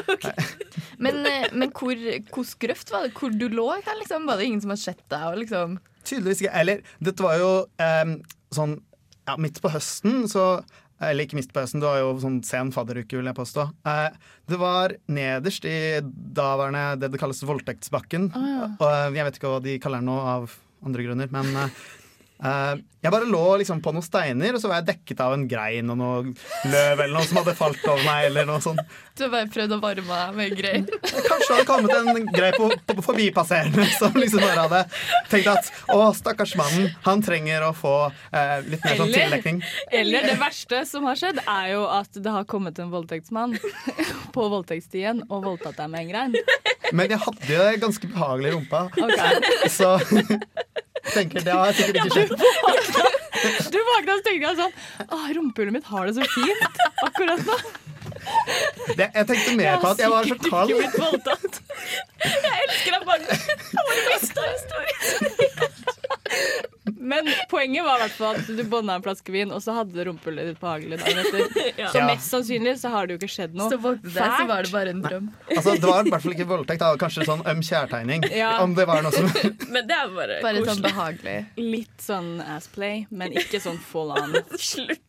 Men, 1.00 1.26
eh, 1.26 1.48
men 1.52 1.72
hvor, 1.72 1.96
hvor 2.32 2.46
grøft 2.60 2.92
var 2.92 3.04
det? 3.04 3.14
Hvor 3.14 3.30
du 3.38 3.50
lå? 3.50 3.68
Liksom? 4.00 4.26
Var 4.26 4.38
det 4.38 4.46
ingen 4.46 4.62
som 4.62 4.70
har 4.72 4.78
sett 4.80 5.02
deg? 5.10 5.22
Og 5.28 5.38
liksom 5.44 5.80
Tydeligvis 6.06 6.42
ikke. 6.46 6.54
Eller 6.54 6.82
dette 7.02 7.24
var 7.26 7.38
jo 7.38 7.50
um, 7.82 8.22
sånn 8.54 8.76
ja, 9.28 9.36
midt 9.42 9.58
på 9.60 9.72
høsten, 9.74 10.28
så 10.30 10.64
eller 11.04 11.26
ikke 11.26 11.38
midt 11.40 11.52
på 11.54 11.64
høsten, 11.64 11.82
det 11.84 11.90
var 11.90 12.00
jo 12.00 12.14
sånn 12.24 12.40
sen 12.48 12.72
fadderuke, 12.76 13.18
vil 13.18 13.28
jeg 13.28 13.38
påstå. 13.38 13.68
Eh, 13.90 14.16
det 14.52 14.60
var 14.62 14.96
nederst 15.12 15.68
i 15.68 15.78
daværende 16.06 16.86
det 17.02 17.12
det 17.14 17.20
kalles 17.22 17.44
voldtektsbakken. 17.46 18.30
Og 18.80 18.88
eh, 18.88 19.12
jeg 19.18 19.28
vet 19.28 19.40
ikke 19.40 19.52
hva 19.52 19.62
de 19.66 19.78
kaller 19.84 20.04
den 20.04 20.12
nå 20.12 20.18
av 20.36 20.56
andre 20.86 21.08
grunner, 21.08 21.32
men 21.36 21.52
eh, 21.66 21.84
jeg 23.06 23.14
bare 23.14 23.28
lå 23.30 23.44
liksom 23.62 23.82
på 23.86 23.92
noen 23.94 24.04
steiner, 24.06 24.56
og 24.56 24.62
så 24.62 24.70
var 24.70 24.80
jeg 24.80 24.88
dekket 24.88 25.20
av 25.22 25.36
en 25.36 25.44
grein 25.50 25.92
og 25.94 25.98
noe 26.00 26.22
løv 26.72 27.04
eller 27.04 27.14
noe 27.14 27.28
som 27.28 27.38
hadde 27.38 27.54
falt 27.58 27.84
over 27.86 28.02
meg. 28.02 28.30
eller 28.32 28.48
noe 28.50 28.64
sånt. 28.64 28.82
Du 29.16 29.24
har 29.26 29.32
bare 29.34 29.50
prøvd 29.54 29.76
å 29.76 29.80
varme 29.84 30.20
deg 30.22 30.40
med 30.40 30.56
grein? 30.58 30.88
Kanskje 31.04 31.50
det 31.52 31.58
hadde 31.60 31.68
kommet 31.70 31.94
en 31.94 32.32
grei 32.34 32.50
på, 32.56 32.70
på, 32.90 33.06
forbipasserende 33.06 33.86
som 34.00 34.18
liksom 34.18 34.42
bare 34.42 34.66
hadde 34.66 34.82
tenkt 35.30 35.52
at 35.52 35.70
å, 35.94 36.00
stakkars 36.18 36.56
mannen, 36.60 36.90
han 37.06 37.22
trenger 37.26 37.68
å 37.68 37.72
få 37.78 37.94
eh, 38.10 38.58
litt 38.66 38.82
mer 38.88 38.98
sånn 39.00 39.14
tildekning. 39.14 39.62
Eller 40.02 40.26
det 40.32 40.40
verste 40.42 40.82
som 40.90 41.06
har 41.06 41.20
skjedd, 41.22 41.44
er 41.46 41.72
jo 41.76 41.86
at 41.92 42.18
det 42.18 42.34
har 42.40 42.50
kommet 42.50 42.82
en 42.82 42.90
voldtektsmann 42.94 43.54
på 44.36 44.48
voldtektsstien 44.56 45.28
og 45.30 45.46
voldtatt 45.46 45.78
deg 45.78 45.94
med 45.94 46.08
en 46.08 46.12
grein. 46.12 46.40
Men 46.96 47.14
jeg 47.14 47.22
hadde 47.22 47.54
jo 47.54 47.62
det 47.62 47.80
ganske 47.86 48.10
behagelig 48.18 48.50
i 48.50 48.58
rumpa, 48.58 48.88
okay. 48.98 49.70
så 49.70 49.96
tenker 51.14 51.46
det 51.46 51.56
har 51.56 51.76
sikkert 51.78 51.96
ikke 52.02 52.14
skjedd. 52.16 52.32
Du 53.70 53.78
våkna 53.78 54.16
og 54.16 54.22
tenkte 54.26 54.48
jeg 54.48 54.58
sånn 54.58 54.72
Å, 55.06 55.18
rumpehullet 55.38 55.76
mitt 55.76 55.90
har 55.92 56.08
det 56.08 56.16
så 56.18 56.28
fint 56.34 56.80
akkurat 57.06 57.44
nå. 57.46 57.58
Det, 58.96 59.06
jeg 59.14 59.28
tenkte 59.30 59.56
mer 59.60 59.78
på 59.84 59.92
at 59.92 60.02
jeg 60.02 60.10
var 60.14 60.30
så 60.30 60.38
kald. 60.48 60.72
Voldtatt. 60.96 61.60
elsker 62.26 62.96
deg, 62.96 63.06
Magnus. 63.10 63.48
Han 63.76 63.90
var 63.90 64.02
mista 64.10 64.48
historien. 64.50 65.75
Men 67.02 67.28
poenget 67.50 67.86
var 67.86 67.98
i 67.98 68.04
hvert 68.06 68.16
fall 68.18 68.38
at 68.40 68.48
du 68.58 68.62
bånda 68.70 68.96
en 69.00 69.04
flaske 69.06 69.34
vin, 69.34 69.50
og 69.54 69.62
så 69.64 69.74
hadde 69.78 69.94
du 69.96 70.02
rumpehullet 70.08 70.52
ditt 70.52 70.60
behagelig 70.62 71.00
dagen 71.02 71.22
etter. 71.24 71.62
Ja. 71.82 71.90
Så 71.92 72.02
mest 72.06 72.30
sannsynlig 72.32 72.76
så 72.80 72.90
har 72.94 73.08
det 73.08 73.16
jo 73.16 73.20
ikke 73.20 73.32
skjedd 73.34 73.56
noe. 73.58 73.68
Så 73.72 73.78
våknet 73.82 74.16
jeg, 74.16 74.36
så 74.40 74.46
var 74.48 74.64
det 74.68 74.72
bare 74.74 74.94
en 74.94 75.02
drøm. 75.04 75.26
Altså, 75.52 75.74
det 75.76 75.90
var 75.90 76.06
i 76.08 76.14
hvert 76.14 76.24
fall 76.24 76.36
ikke 76.38 76.48
voldtekt, 76.50 76.80
da. 76.84 76.92
var 76.94 77.02
kanskje 77.02 77.26
sånn 77.28 77.44
øm 77.52 77.64
kjærtegning. 77.66 78.28
Ja. 78.36 78.52
Om 78.64 78.74
det 78.78 78.86
var 78.90 79.02
noe 79.06 79.14
som 79.16 79.28
Men 79.74 79.88
det 79.90 79.96
er 79.96 80.10
bare, 80.16 80.38
Bare 80.44 80.62
sånn 80.62 80.68
koselig. 80.70 80.90
behagelig. 80.90 81.36
Litt 81.62 82.04
sånn 82.04 82.30
assplay, 82.56 83.06
men 83.10 83.36
ikke 83.40 83.62
sånn 83.64 83.80
full 83.92 84.12
on. 84.16 84.36
Slutt. 84.60 85.02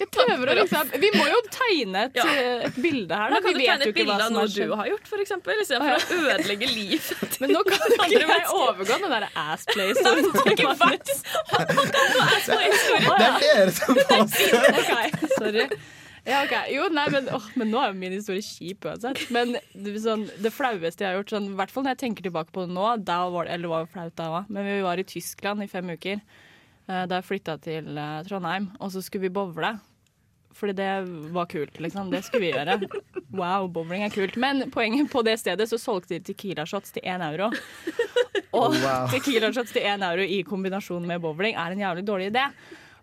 Jeg 0.00 0.08
prøver 0.14 0.50
å 0.50 0.54
liksom 0.58 0.90
Vi 1.00 1.10
må 1.14 1.24
jo 1.30 1.40
tegne 1.54 2.04
et, 2.08 2.16
Ja. 2.18 2.24
et 2.68 2.76
bilde 2.82 3.14
her, 3.20 3.30
da. 3.30 3.40
Vi 3.44 3.52
vet 3.54 3.60
tegne 3.60 3.64
jo 3.64 3.72
et 3.74 3.86
ikke 3.88 3.98
bilde 4.00 4.12
hva 4.12 4.16
av 4.16 4.20
som 4.26 4.34
noe 4.34 4.44
har 4.44 4.48
du 4.54 4.74
har 4.80 4.86
gjort, 4.92 5.06
for 5.14 5.18
eksempel, 5.24 5.52
istedenfor 5.64 5.92
å 5.94 5.98
ødelegge 6.34 6.66
livet. 6.74 7.36
Men 7.40 7.48
nå 7.54 7.60
kan 7.68 7.78
du 7.84 7.96
mennesker. 8.02 8.54
overgå 8.60 8.92
den 9.04 9.10
der 9.14 9.28
assplay-historien. 9.46 10.26
Det 11.54 13.26
er 13.26 13.38
dere 13.40 13.70
som 13.74 13.94
påstår 13.94 14.64
Ok, 14.74 15.28
sorry. 15.38 15.66
Ja, 16.24 16.38
ok. 16.46 16.54
Jo, 16.72 16.86
nei, 16.88 17.04
men, 17.12 17.26
åh, 17.36 17.46
men 17.60 17.68
nå 17.68 17.80
er 17.82 17.90
jo 17.90 17.96
min 18.00 18.14
historie 18.16 18.40
kjip 18.44 18.86
uansett. 18.88 19.26
Men 19.34 19.58
det, 19.76 19.92
sånn, 20.00 20.22
det 20.40 20.52
flaueste 20.56 21.04
jeg 21.04 21.10
har 21.10 21.18
gjort, 21.18 21.34
sånn, 21.34 21.50
i 21.52 21.58
hvert 21.58 21.74
fall 21.74 21.84
når 21.84 21.92
jeg 21.92 22.00
tenker 22.06 22.24
tilbake 22.24 22.54
på 22.54 22.64
det 22.64 22.72
nå 22.72 22.86
da 23.04 23.18
var 23.28 23.44
det, 23.44 23.52
Eller 23.58 23.68
det 23.68 23.72
var 23.74 23.84
jo 23.84 23.90
flaut 23.92 24.16
da 24.16 24.28
òg, 24.38 24.48
men 24.56 24.64
vi 24.70 24.78
var 24.86 25.02
i 25.02 25.04
Tyskland 25.10 25.66
i 25.66 25.68
fem 25.68 25.92
uker. 25.92 26.22
Eh, 26.88 27.04
Da 27.10 27.18
jeg 27.20 27.28
flytta 27.30 27.58
til 27.64 27.98
eh, 27.98 28.22
Trondheim, 28.28 28.70
og 28.80 28.92
så 28.94 29.02
skulle 29.04 29.28
vi 29.28 29.34
bowle. 29.34 29.74
Fordi 30.54 30.72
det 30.78 30.90
var 31.34 31.48
kult, 31.50 31.80
liksom. 31.82 32.10
Det 32.12 32.22
skulle 32.24 32.46
vi 32.46 32.52
gjøre. 32.54 32.78
Wow, 33.34 33.66
bowling 33.66 34.04
er 34.06 34.12
kult. 34.14 34.36
Men 34.38 34.68
poenget 34.70 35.08
på 35.10 35.24
det 35.26 35.32
stedet 35.40 35.64
så 35.66 35.74
solgte 35.82 36.14
de 36.14 36.20
Tequila-shots 36.22 36.92
til 36.94 37.02
én 37.02 37.18
euro. 37.26 37.48
Og 38.54 38.76
Wow. 38.78 39.08
Tequila 39.10 39.48
shots 39.50 39.72
til 39.74 39.82
én 39.82 40.04
euro 40.06 40.22
i 40.22 40.44
kombinasjon 40.46 41.02
med 41.08 41.18
bowling 41.24 41.56
er 41.58 41.74
en 41.74 41.82
jævlig 41.82 42.04
dårlig 42.06 42.28
idé. 42.30 42.44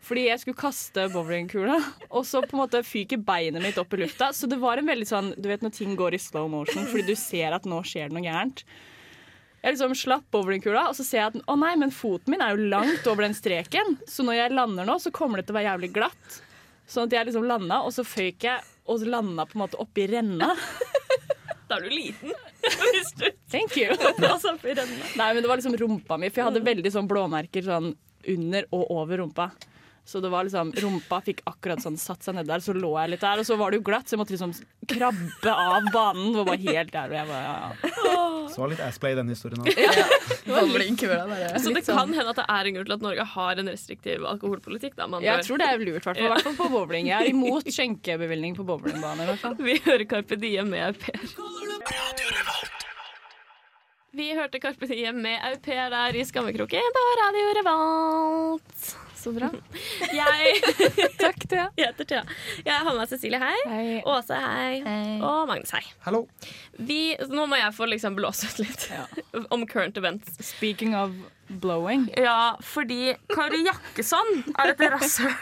Fordi 0.01 0.23
jeg 0.29 0.39
skulle 0.39 0.57
kaste 0.57 1.03
bowlingkula, 1.13 1.75
og 2.09 2.23
så 2.25 2.39
på 2.41 2.55
en 2.55 2.61
måte 2.63 2.79
fyker 2.87 3.19
beinet 3.21 3.61
mitt 3.61 3.77
opp 3.77 3.91
i 3.93 3.99
lufta. 4.05 4.31
Så 4.33 4.47
det 4.49 4.57
var 4.63 4.79
en 4.79 4.87
veldig 4.87 5.05
sånn 5.11 5.33
Du 5.35 5.51
vet 5.51 5.61
når 5.61 5.75
ting 5.75 5.91
går 5.99 6.15
i 6.15 6.21
slow 6.23 6.47
motion 6.49 6.87
fordi 6.89 7.11
du 7.11 7.19
ser 7.19 7.53
at 7.53 7.67
nå 7.69 7.83
skjer 7.85 8.07
det 8.09 8.15
noe 8.15 8.23
gærent. 8.25 8.63
Jeg 9.61 9.75
liksom 9.75 9.93
slapp 9.93 10.23
bowlingkula, 10.33 10.87
og 10.89 10.95
så 10.97 11.03
ser 11.05 11.19
jeg 11.19 11.31
at 11.35 11.49
å 11.51 11.55
nei, 11.59 11.75
men 11.77 11.93
foten 11.93 12.33
min 12.33 12.41
er 12.41 12.55
jo 12.55 12.69
langt 12.71 13.05
over 13.09 13.27
den 13.27 13.35
streken. 13.37 13.99
Så 14.09 14.25
når 14.25 14.39
jeg 14.39 14.55
lander 14.57 14.87
nå, 14.89 14.95
så 15.03 15.13
kommer 15.13 15.37
det 15.37 15.45
til 15.47 15.53
å 15.53 15.59
være 15.59 15.69
jævlig 15.69 15.91
glatt. 15.99 16.39
Sånn 16.89 17.05
at 17.05 17.13
jeg 17.13 17.29
liksom 17.29 17.45
landa, 17.47 17.83
og 17.85 17.93
så 17.93 18.05
føyk 18.07 18.47
jeg 18.47 18.65
og 18.89 19.05
landa 19.05 19.45
på 19.45 19.57
en 19.57 19.63
måte 19.65 19.81
oppi 19.81 20.07
renna. 20.11 20.53
Da 21.71 21.77
er 21.79 21.85
du 21.87 21.93
liten. 21.95 22.33
Thank 23.47 23.77
you. 23.79 23.93
Nei, 23.95 25.27
men 25.31 25.37
det 25.39 25.47
var 25.47 25.55
liksom 25.55 25.77
rumpa 25.79 26.17
mi, 26.19 26.27
for 26.27 26.41
jeg 26.41 26.47
hadde 26.49 26.63
veldig 26.65 26.91
sånn 26.91 27.07
blåmerker 27.07 27.63
sånn 27.63 27.93
under 28.33 28.67
og 28.75 28.89
over 28.91 29.21
rumpa. 29.21 29.45
Så 30.11 30.19
det 30.23 30.29
var 30.33 30.43
liksom, 30.47 30.73
rumpa 30.83 31.21
fikk 31.23 31.39
akkurat 31.47 31.79
sånn 31.83 31.95
satt 32.01 32.25
seg 32.27 32.35
ned 32.35 32.49
der, 32.51 32.59
så 32.63 32.75
lå 32.75 32.91
jeg 32.99 33.13
litt 33.13 33.23
der. 33.23 33.39
Og 33.39 33.47
så 33.47 33.55
var 33.59 33.71
det 33.71 33.79
jo 33.79 33.85
glatt, 33.87 34.09
så 34.09 34.17
jeg 34.17 34.21
måtte 34.21 34.35
liksom 34.35 34.51
krabbe 34.91 35.53
av 35.55 35.87
banen. 35.93 36.33
Det 36.35 36.43
var 36.49 36.59
helt 36.67 36.91
jævlig. 36.97 37.17
Jeg 37.21 37.29
bare, 37.31 37.43
ja, 37.47 37.55
ja. 37.61 37.91
Så 38.51 38.59
var 38.59 38.67
det 38.67 38.75
litt 38.75 38.83
assplay 38.89 39.15
i 39.15 39.19
den 39.21 39.31
historien 39.31 39.63
òg. 39.63 39.71
Ja. 39.81 40.07
der. 41.31 41.59
Så 41.63 41.71
det 41.73 41.85
kan 41.87 42.11
hende 42.11 42.29
at 42.33 42.39
det 42.41 42.45
er 42.49 42.67
en 42.69 42.75
grunn 42.77 42.87
til 42.89 42.95
at 42.97 43.05
Norge 43.05 43.25
har 43.35 43.61
en 43.61 43.71
restriktiv 43.71 44.25
alkoholpolitikk. 44.27 44.95
Da, 44.99 45.07
man 45.07 45.23
Jeg 45.23 45.37
bør- 45.39 45.47
tror 45.47 45.61
det 45.61 45.67
er 45.69 45.77
lurt, 45.79 45.87
i 45.87 45.91
hvert 45.93 46.03
fall. 46.03 46.17
I 46.25 46.29
hvert 46.33 46.47
fall 46.49 46.57
på 46.59 46.69
bowling. 46.75 47.07
Jeg 47.07 47.27
er 47.27 47.31
imot 47.31 47.69
skjenkebevilgning 47.71 48.57
på 48.57 48.65
bowlingbane. 48.67 49.29
i. 49.31 49.53
Vi 49.71 49.77
hører 49.85 50.05
Carpe 50.09 50.35
Diem 50.41 50.69
med 50.69 50.89
au 50.89 50.93
pair. 50.93 51.19
Vi 54.13 54.25
hørte 54.35 54.59
Carpe 54.59 54.87
Diem 54.91 55.21
med 55.23 55.39
au 55.47 55.55
pair 55.63 55.89
der 55.93 56.17
i 56.19 56.25
skammekroken 56.27 56.97
på 56.97 57.05
Radio 57.21 57.53
Revolt. 57.61 58.97
Så 59.21 59.31
bra. 59.35 59.49
Jeg 60.17 60.61
Takk, 61.21 61.43
Thea. 61.51 61.67
heter 61.77 62.07
Thea. 62.09 62.21
Jeg 62.65 62.73
har 62.73 62.87
med 62.87 62.97
meg 63.03 63.09
Cecilie, 63.11 63.37
hei. 63.41 63.57
Hei. 63.69 63.99
Åse, 64.09 64.37
hei. 64.41 64.79
Hei. 64.85 65.17
Og 65.21 65.43
Magnus, 65.49 65.73
hei. 65.77 65.83
Hallo. 66.07 66.23
Vi, 66.81 66.97
nå 67.29 67.45
må 67.51 67.59
jeg 67.59 67.75
få 67.77 67.85
liksom 67.91 68.17
blåse 68.17 68.49
ut 68.49 68.63
litt 68.63 68.87
Ja. 68.89 69.05
om 69.53 69.67
current 69.69 69.99
events. 70.01 70.39
Speaking 70.47 70.95
of 70.97 71.13
blowing. 71.61 72.07
Ja, 72.17 72.55
fordi 72.65 73.13
Kari 73.35 73.61
Jakkesson 73.67 74.33
er 74.57 74.73
et 74.73 74.81
rasshøl. 74.95 75.35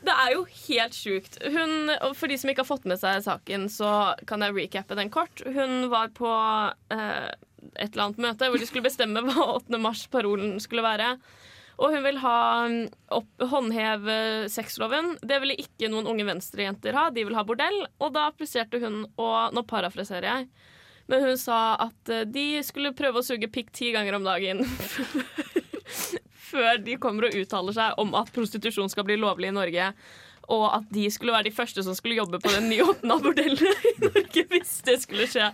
Det 0.00 0.12
er 0.14 0.32
jo 0.34 0.44
helt 0.68 0.94
sjukt. 0.96 1.36
Hun, 1.50 1.90
for 2.16 2.30
de 2.30 2.36
som 2.38 2.50
ikke 2.52 2.62
har 2.64 2.68
fått 2.70 2.86
med 2.88 3.00
seg 3.00 3.24
saken, 3.24 3.66
så 3.72 3.90
kan 4.28 4.42
jeg 4.44 4.54
recappe 4.56 4.96
den 4.98 5.10
kort. 5.12 5.42
Hun 5.46 5.88
var 5.92 6.12
på 6.16 6.30
eh, 6.94 7.30
et 7.74 7.90
eller 7.90 8.06
annet 8.10 8.22
møte 8.22 8.48
hvor 8.52 8.60
de 8.62 8.68
skulle 8.68 8.86
bestemme 8.86 9.22
hva 9.26 9.48
8. 9.58 9.80
mars-parolen 9.82 10.56
skulle 10.62 10.84
være. 10.86 11.14
Og 11.80 11.94
hun 11.94 12.04
vil 12.04 12.18
ha 12.20 12.38
mm, 12.68 12.80
opp, 13.16 13.30
håndheve 13.52 14.16
sexloven. 14.52 15.14
Det 15.24 15.38
ville 15.40 15.56
ikke 15.62 15.88
noen 15.88 16.08
unge 16.10 16.26
venstrejenter 16.28 16.96
ha. 16.96 17.08
De 17.14 17.24
vil 17.24 17.38
ha 17.38 17.44
bordell. 17.46 17.80
Og 18.04 18.12
da 18.16 18.28
presterte 18.36 18.82
hun 18.82 19.02
og 19.16 19.56
Nå 19.56 19.64
parafraserer 19.68 20.28
jeg. 20.28 20.48
Men 21.10 21.24
hun 21.24 21.38
sa 21.40 21.74
at 21.88 22.12
eh, 22.12 22.26
de 22.28 22.62
skulle 22.66 22.94
prøve 22.96 23.22
å 23.22 23.26
suge 23.26 23.48
pikk 23.50 23.72
ti 23.74 23.90
ganger 23.96 24.18
om 24.18 24.26
dagen 24.28 24.62
før 26.50 26.78
de 26.82 26.98
kommer 27.02 27.28
og 27.28 27.38
uttaler 27.38 27.74
seg 27.74 28.02
om 28.02 28.12
at 28.18 28.30
prostitusjon 28.34 28.90
skal 28.92 29.06
bli 29.08 29.16
lovlig 29.18 29.50
i 29.50 29.56
Norge. 29.56 29.90
Og 30.50 30.66
at 30.70 30.86
de 30.94 31.06
skulle 31.10 31.34
være 31.34 31.48
de 31.48 31.54
første 31.54 31.82
som 31.86 31.96
skulle 31.96 32.18
jobbe 32.18 32.40
på 32.42 32.52
den 32.54 32.68
nyåpna 32.70 33.18
bordellet 33.22 33.86
i 33.90 33.94
Norge 34.04 34.46
hvis 34.52 34.76
det 34.86 34.98
skulle 35.02 35.28
skje. 35.30 35.50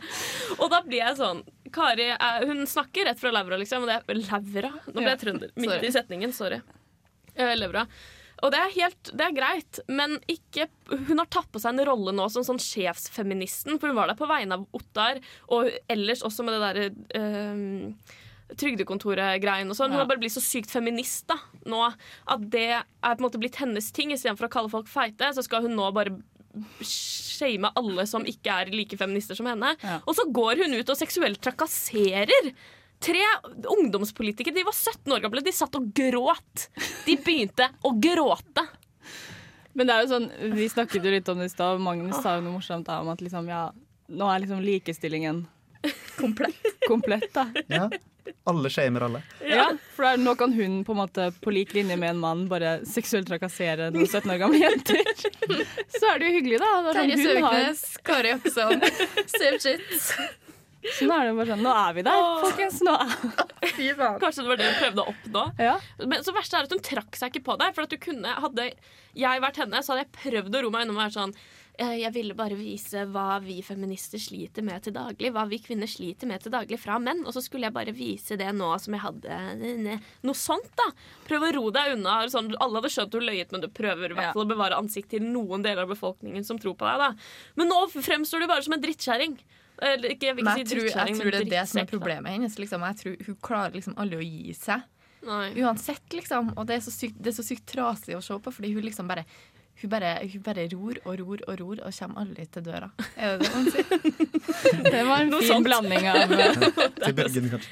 Og 0.59 0.69
da 0.73 0.83
blir 0.85 1.03
jeg 1.05 1.21
sånn 1.21 1.45
Kari 1.73 2.11
er, 2.15 2.47
hun 2.49 2.67
snakker 2.69 3.09
rett 3.09 3.21
fra 3.21 3.33
levra, 3.35 3.59
liksom. 3.61 3.87
Og 3.87 3.91
det 3.91 3.99
er 4.01 4.21
levra? 4.21 4.73
Nå 4.91 5.01
ble 5.01 5.11
jeg 5.13 5.23
trønder 5.25 5.57
midt 5.59 5.89
i 5.89 5.95
setningen. 5.95 6.35
Sorry. 6.37 6.61
Levra. 7.37 7.87
Og 8.45 8.53
det 8.53 8.59
er 8.61 8.75
helt, 8.75 9.11
det 9.17 9.25
er 9.25 9.37
greit, 9.37 9.79
men 9.89 10.19
ikke 10.29 10.67
Hun 11.09 11.23
har 11.23 11.29
tatt 11.33 11.49
på 11.53 11.61
seg 11.63 11.73
en 11.73 11.87
rolle 11.89 12.13
nå 12.13 12.27
som 12.33 12.45
sånn 12.45 12.61
sjefsfeministen, 12.61 13.79
for 13.81 13.89
hun 13.89 13.97
var 13.97 14.11
der 14.11 14.19
på 14.19 14.29
vegne 14.29 14.59
av 14.59 14.67
Ottar, 14.77 15.23
og 15.49 15.71
ellers 15.93 16.25
også 16.27 16.45
med 16.45 16.57
det 16.57 16.63
derre 16.67 17.21
øh, 17.21 18.13
Trygdekontoret-greien 18.61 19.73
og 19.73 19.79
sånn. 19.79 19.91
Hun 19.91 20.03
har 20.03 20.11
bare 20.11 20.21
blitt 20.23 20.37
så 20.37 20.45
sykt 20.45 20.71
feminist 20.71 21.27
da, 21.33 21.39
nå 21.67 21.81
at 21.89 22.45
det 22.53 22.69
er 22.77 22.85
på 23.03 23.17
en 23.17 23.27
måte 23.27 23.41
blitt 23.43 23.59
hennes 23.59 23.89
ting. 23.97 24.13
Istedenfor 24.15 24.47
å 24.47 24.53
kalle 24.53 24.71
folk 24.71 24.91
feite, 24.91 25.33
så 25.35 25.43
skal 25.43 25.65
hun 25.67 25.75
nå 25.75 25.89
bare 25.97 26.15
shame 26.85 27.71
alle 27.77 28.07
som 28.09 28.25
ikke 28.27 28.55
er 28.63 28.73
like 28.75 28.99
feminister 28.99 29.39
som 29.39 29.49
henne. 29.51 29.75
Ja. 29.83 30.01
Og 30.05 30.17
så 30.19 30.27
går 30.29 30.65
hun 30.65 30.79
ut 30.79 30.93
og 30.93 30.99
seksuelt 30.99 31.41
trakasserer. 31.45 32.51
Tre 33.03 33.25
ungdomspolitikere 33.77 34.57
de 34.57 34.65
var 34.67 34.77
17 34.77 35.13
år 35.13 35.25
gamle. 35.27 35.45
De 35.45 35.55
satt 35.55 35.77
og 35.79 35.91
gråt. 35.97 36.69
De 37.05 37.19
begynte 37.21 37.69
å 37.85 37.93
gråte. 37.93 38.65
Men 39.77 39.89
det 39.89 39.95
er 39.95 40.07
jo 40.07 40.13
sånn, 40.15 40.31
vi 40.57 40.71
snakket 40.73 41.05
jo 41.05 41.13
litt 41.13 41.29
om 41.29 41.43
det 41.43 41.51
i 41.51 41.53
stad, 41.53 41.83
Magnus 41.85 42.23
sa 42.25 42.39
jo 42.39 42.47
noe 42.47 42.57
morsomt 42.57 42.89
om 42.95 43.11
at 43.13 43.21
liksom, 43.21 43.51
ja, 43.53 43.67
nå 44.09 44.29
er 44.33 44.41
liksom 44.41 44.63
likestillingen 44.65 45.43
Komplett. 46.17 46.61
komplett, 46.89 47.29
da. 47.35 47.47
Ja. 47.69 47.89
Alle 48.51 48.71
shamer 48.71 49.05
alle. 49.07 49.21
Ja, 49.47 49.69
for 49.95 50.17
nå 50.19 50.33
kan 50.39 50.53
hun 50.57 50.81
på 50.87 50.95
en 50.95 50.99
måte 50.99 51.29
på 51.45 51.53
lik 51.55 51.75
linje 51.77 51.95
med 51.99 52.11
en 52.15 52.23
mann 52.23 52.41
bare 52.51 52.81
seksuelt 52.89 53.29
trakassere 53.29 53.91
noen 53.95 54.07
17 54.09 54.33
år 54.35 54.41
gamle 54.43 54.59
jenter. 54.65 55.03
Så 55.95 56.09
er 56.11 56.19
det 56.23 56.31
jo 56.31 56.33
hyggelig, 56.41 56.59
da. 56.63 56.71
Er 56.81 56.99
Terje 56.99 57.21
Søknes, 57.21 57.29
Søviknes, 57.29 57.85
Kari 58.07 58.33
Jakkesson, 58.35 58.83
same 59.37 59.61
shit. 59.63 60.03
så 60.97 61.07
nå 61.09 61.15
er 61.19 61.29
det 61.31 61.35
bare 61.39 61.51
sånn, 61.53 61.63
nå 61.67 61.75
er 61.85 61.95
vi 61.97 62.05
der, 62.07 62.25
folkens. 62.43 62.81
Nå 62.87 62.95
er. 62.99 63.15
Kanskje 64.23 64.43
det 64.43 64.51
var 64.51 64.61
det 64.63 64.69
hun 64.73 64.81
prøvde 64.83 65.03
å 65.05 65.13
oppnå. 65.15 65.45
ja. 65.69 65.77
Men 66.03 66.27
så 66.27 66.35
verste 66.35 66.59
er 66.61 66.67
at 66.69 66.75
hun 66.75 66.83
trakk 66.87 67.19
seg 67.19 67.31
ikke 67.35 67.47
på 67.53 67.57
deg. 67.63 67.75
For 67.79 67.87
at 67.87 67.95
du 67.95 67.99
kunne, 68.03 68.35
hadde 68.43 68.69
jeg 69.19 69.43
vært 69.47 69.63
henne, 69.63 69.83
så 69.87 69.95
hadde 69.95 70.07
jeg 70.07 70.15
prøvd 70.19 70.59
å 70.59 70.63
roe 70.67 70.75
meg 70.75 70.87
unna 70.87 70.95
og 70.99 71.03
være 71.05 71.17
sånn 71.19 71.35
«Eh, 71.37 71.66
jeg 71.77 72.13
ville 72.15 72.35
bare 72.37 72.57
vise 72.57 73.03
hva 73.13 73.37
vi 73.45 73.59
feminister 73.65 74.21
sliter 74.21 74.65
med 74.65 74.87
til 74.87 74.95
daglig. 74.97 75.29
Hva 75.35 75.45
vi 75.51 75.59
kvinner 75.61 75.91
sliter 75.91 76.29
med 76.31 76.41
til 76.41 76.55
daglig 76.55 76.79
fra 76.81 76.97
menn. 77.03 77.21
Og 77.27 77.35
så 77.37 77.43
skulle 77.45 77.69
jeg 77.69 77.77
bare 77.77 77.93
vise 77.97 78.39
det 78.41 78.49
nå 78.57 78.71
som 78.81 78.97
jeg 78.97 79.05
hadde 79.05 79.99
noe 80.25 80.39
sånt, 80.39 80.71
da. 80.79 80.89
Prøve 81.29 81.51
å 81.51 81.57
ro 81.59 81.67
deg 81.77 81.97
unna. 81.99 82.17
Sånn, 82.33 82.49
alle 82.65 82.81
hadde 82.81 82.93
skjønt 82.95 83.13
du 83.13 83.21
løyet, 83.21 83.53
men 83.53 83.65
du 83.65 83.69
prøver 83.69 84.15
i 84.15 84.17
hvert 84.17 84.33
fall 84.33 84.47
å 84.47 84.53
bevare 84.55 84.81
ansikt 84.81 85.13
til 85.13 85.27
noen 85.27 85.65
deler 85.67 85.85
av 85.85 85.93
befolkningen 85.93 86.47
som 86.49 86.61
tror 86.63 86.79
på 86.81 86.89
deg. 86.89 87.05
da 87.05 87.61
Men 87.61 87.73
nå 87.73 87.83
fremstår 87.93 88.45
du 88.45 88.51
bare 88.51 88.65
som 88.65 88.77
en 88.77 88.85
drittkjerring. 88.85 89.37
Eller 89.85 90.15
ikke, 90.15 90.31
jeg 90.31 90.39
ikke 90.41 90.53
jeg 90.57 90.67
si 90.67 90.73
tror, 90.73 90.87
jeg 90.89 91.17
tror 91.19 91.35
det 91.35 91.41
er 91.43 91.51
det 91.51 91.65
som 91.69 91.83
er 91.83 91.91
problemet 91.91 92.33
hennes. 92.33 92.57
Liksom. 92.57 92.85
Jeg 92.89 93.01
tror 93.03 93.27
Hun 93.27 93.43
klarer 93.45 93.77
liksom 93.77 93.99
aldri 94.01 94.23
å 94.23 94.25
gi 94.25 94.55
seg. 94.57 94.87
Nei. 95.27 95.51
Uansett, 95.61 96.07
liksom. 96.15 96.55
Og 96.57 96.65
det 96.69 96.79
er 96.79 96.87
så 96.87 96.95
sykt, 96.95 97.19
det 97.21 97.33
er 97.33 97.37
så 97.37 97.45
sykt 97.45 97.67
trasig 97.69 98.17
å 98.17 98.23
se 98.25 98.37
på, 98.41 98.53
fordi 98.55 98.73
hun 98.77 98.85
liksom 98.87 99.09
bare 99.11 99.27
hun 99.81 99.91
bare, 99.91 100.11
hun 100.33 100.43
bare 100.43 100.63
ror 100.73 100.99
og 101.05 101.19
ror 101.21 101.43
og 101.47 101.59
ror 101.61 101.81
og 101.85 101.93
kommer 101.99 102.23
aldri 102.23 102.47
til 102.49 102.65
døra. 102.65 102.89
Er 103.17 103.37
det 103.37 103.45
det 103.45 103.51
man 103.53 103.67
sier? 103.75 103.85
Det 104.97 105.03
var 105.05 105.21
en 105.21 105.33
fin 105.33 105.49
sånt. 105.49 105.67
blanding 105.67 106.07
av 106.09 106.33
Til 107.03 107.15
bølgen, 107.17 107.49
kanskje. 107.53 107.71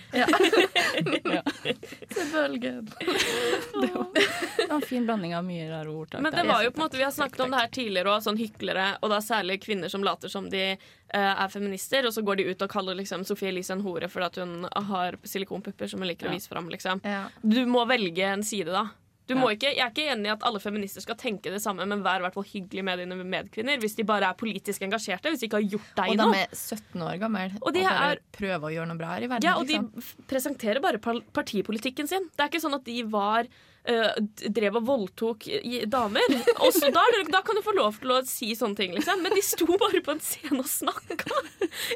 Til 2.12 2.26
bølgen. 2.32 2.90
Det 2.99 3.90
var 3.94 4.75
en 4.76 4.84
fin 4.84 5.06
blanding 5.06 5.32
av 5.38 5.46
mye 5.46 5.68
rare 5.70 5.88
ordtak. 5.92 6.20
Men 6.25 6.34
det 6.34 6.44
var 6.49 6.64
jo 6.64 6.73
på 6.75 6.80
en 6.80 6.84
måte, 6.84 6.99
Vi 7.00 7.06
har 7.06 7.14
snakket 7.14 7.40
om 7.46 7.54
det 7.54 7.62
her 7.62 7.73
tidligere 7.78 8.12
òg, 8.12 8.25
sånn 8.26 8.40
hyklere, 8.40 8.88
og 9.00 9.12
da 9.14 9.20
særlig 9.25 9.61
kvinner 9.64 9.92
som 9.92 10.04
later 10.04 10.32
som 10.32 10.50
de 10.52 10.64
uh, 10.75 11.32
er 11.32 11.49
feminister, 11.52 12.04
og 12.04 12.12
så 12.16 12.25
går 12.26 12.40
de 12.40 12.49
ut 12.50 12.66
og 12.66 12.73
kaller 12.75 12.99
liksom 13.00 13.25
Sophie 13.25 13.49
Elise 13.52 13.73
en 13.73 13.84
hore 13.87 14.11
fordi 14.12 14.28
at 14.28 14.42
hun 14.42 14.68
har 14.90 15.16
silikonpupper 15.25 15.88
som 15.90 16.04
hun 16.04 16.11
liker 16.11 16.28
å 16.28 16.34
vise 16.34 16.52
fram. 16.52 16.68
Liksom. 16.73 17.00
Ja. 17.06 17.25
Du 17.40 17.64
må 17.70 17.87
velge 17.88 18.28
en 18.34 18.44
side, 18.44 18.75
da. 18.75 18.90
Du 19.26 19.35
må 19.35 19.49
Ja. 19.49 19.54
ikke, 19.57 19.71
jeg 19.75 19.81
er 19.81 19.90
ikke 19.90 20.11
enig 20.12 20.26
i 20.26 20.33
at 20.35 20.43
alle 20.45 20.61
feminister 20.61 21.00
skal 21.00 21.16
tenke 21.16 21.49
det 21.50 21.62
samme, 21.64 21.87
men 21.88 22.02
vær 22.04 22.21
i 22.21 22.25
hvert 22.26 22.35
fall 22.35 22.45
hyggelig 22.45 22.85
med 22.85 22.99
dine 22.99 23.16
medkvinner 23.25 23.78
hvis 23.81 23.95
de 23.97 24.04
bare 24.04 24.28
er 24.28 24.35
politisk 24.37 24.83
engasjerte. 24.85 25.31
Hvis 25.33 25.40
de 25.40 25.47
ikke 25.49 25.61
har 25.62 25.71
gjort 25.78 25.95
deg 25.97 26.16
noe. 26.19 26.26
Og 26.28 26.35
de 26.35 26.40
er 26.45 26.49
17 26.52 27.02
år 27.09 27.19
gamle 27.23 27.45
Og 27.62 27.73
de 27.73 27.83
bare 27.87 28.11
er- 28.12 28.21
prøver 28.37 28.69
å 28.69 28.75
gjøre 28.75 28.88
noe 28.93 28.99
bra 29.00 29.14
her 29.14 29.23
i 29.25 29.31
verden. 29.33 29.43
Ja, 29.49 29.54
og 29.57 29.66
de 29.66 29.78
liksom. 29.78 29.93
f- 29.99 30.16
presenterer 30.28 30.81
bare 30.85 30.99
partipolitikken 31.33 32.07
sin. 32.09 32.28
Det 32.37 32.45
er 32.45 32.49
ikke 32.52 32.61
sånn 32.64 32.75
at 32.76 32.85
de 32.85 33.02
var 33.04 33.49
eh, 33.87 34.12
d- 34.16 34.49
drev 34.49 34.76
og 34.76 34.85
voldtok 34.88 35.47
i- 35.49 35.85
damer. 35.85 36.21
Også 36.64 36.88
da, 36.93 37.02
da 37.33 37.40
kan 37.45 37.57
du 37.57 37.61
få 37.62 37.75
lov 37.76 37.99
til 38.00 38.12
å 38.14 38.21
si 38.25 38.52
sånne 38.57 38.76
ting, 38.76 38.93
liksom. 38.97 39.21
Men 39.23 39.33
de 39.37 39.43
sto 39.45 39.66
bare 39.66 40.00
på 40.00 40.12
en 40.14 40.21
scene 40.25 40.59
og 40.61 40.64
snakka. 40.69 41.28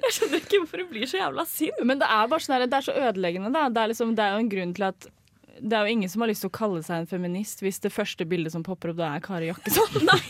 Jeg 0.04 0.12
skjønner 0.16 0.40
ikke 0.44 0.60
hvorfor 0.64 0.82
det 0.82 0.88
blir 0.90 1.06
så 1.08 1.20
jævla 1.20 1.46
sint. 1.48 1.80
Men 1.84 1.98
det 1.98 2.08
er 2.08 2.26
bare 2.28 2.40
sånn 2.44 2.56
her, 2.58 2.66
det 2.66 2.76
er 2.80 2.88
så 2.88 2.96
ødeleggende. 2.96 3.52
Da. 3.52 3.68
Det, 3.68 3.80
er 3.84 3.88
liksom, 3.94 4.14
det 4.16 4.24
er 4.26 4.32
jo 4.36 4.42
en 4.44 4.50
grunn 4.52 4.74
til 4.76 4.84
at 4.90 5.08
det 5.60 5.76
er 5.78 5.86
jo 5.88 5.94
ingen 5.96 6.10
som 6.12 6.22
har 6.24 6.30
lyst 6.30 6.44
til 6.44 6.50
å 6.52 6.58
kalle 6.58 6.82
seg 6.86 7.02
en 7.02 7.10
feminist 7.10 7.62
hvis 7.64 7.80
det 7.84 7.92
første 7.94 8.26
bildet 8.28 8.54
som 8.54 8.64
popper 8.66 8.92
opp, 8.92 9.00
da 9.00 9.14
er 9.16 9.24
Kari 9.24 9.50
Jakkesson. 9.50 10.04
Nei. 10.10 10.22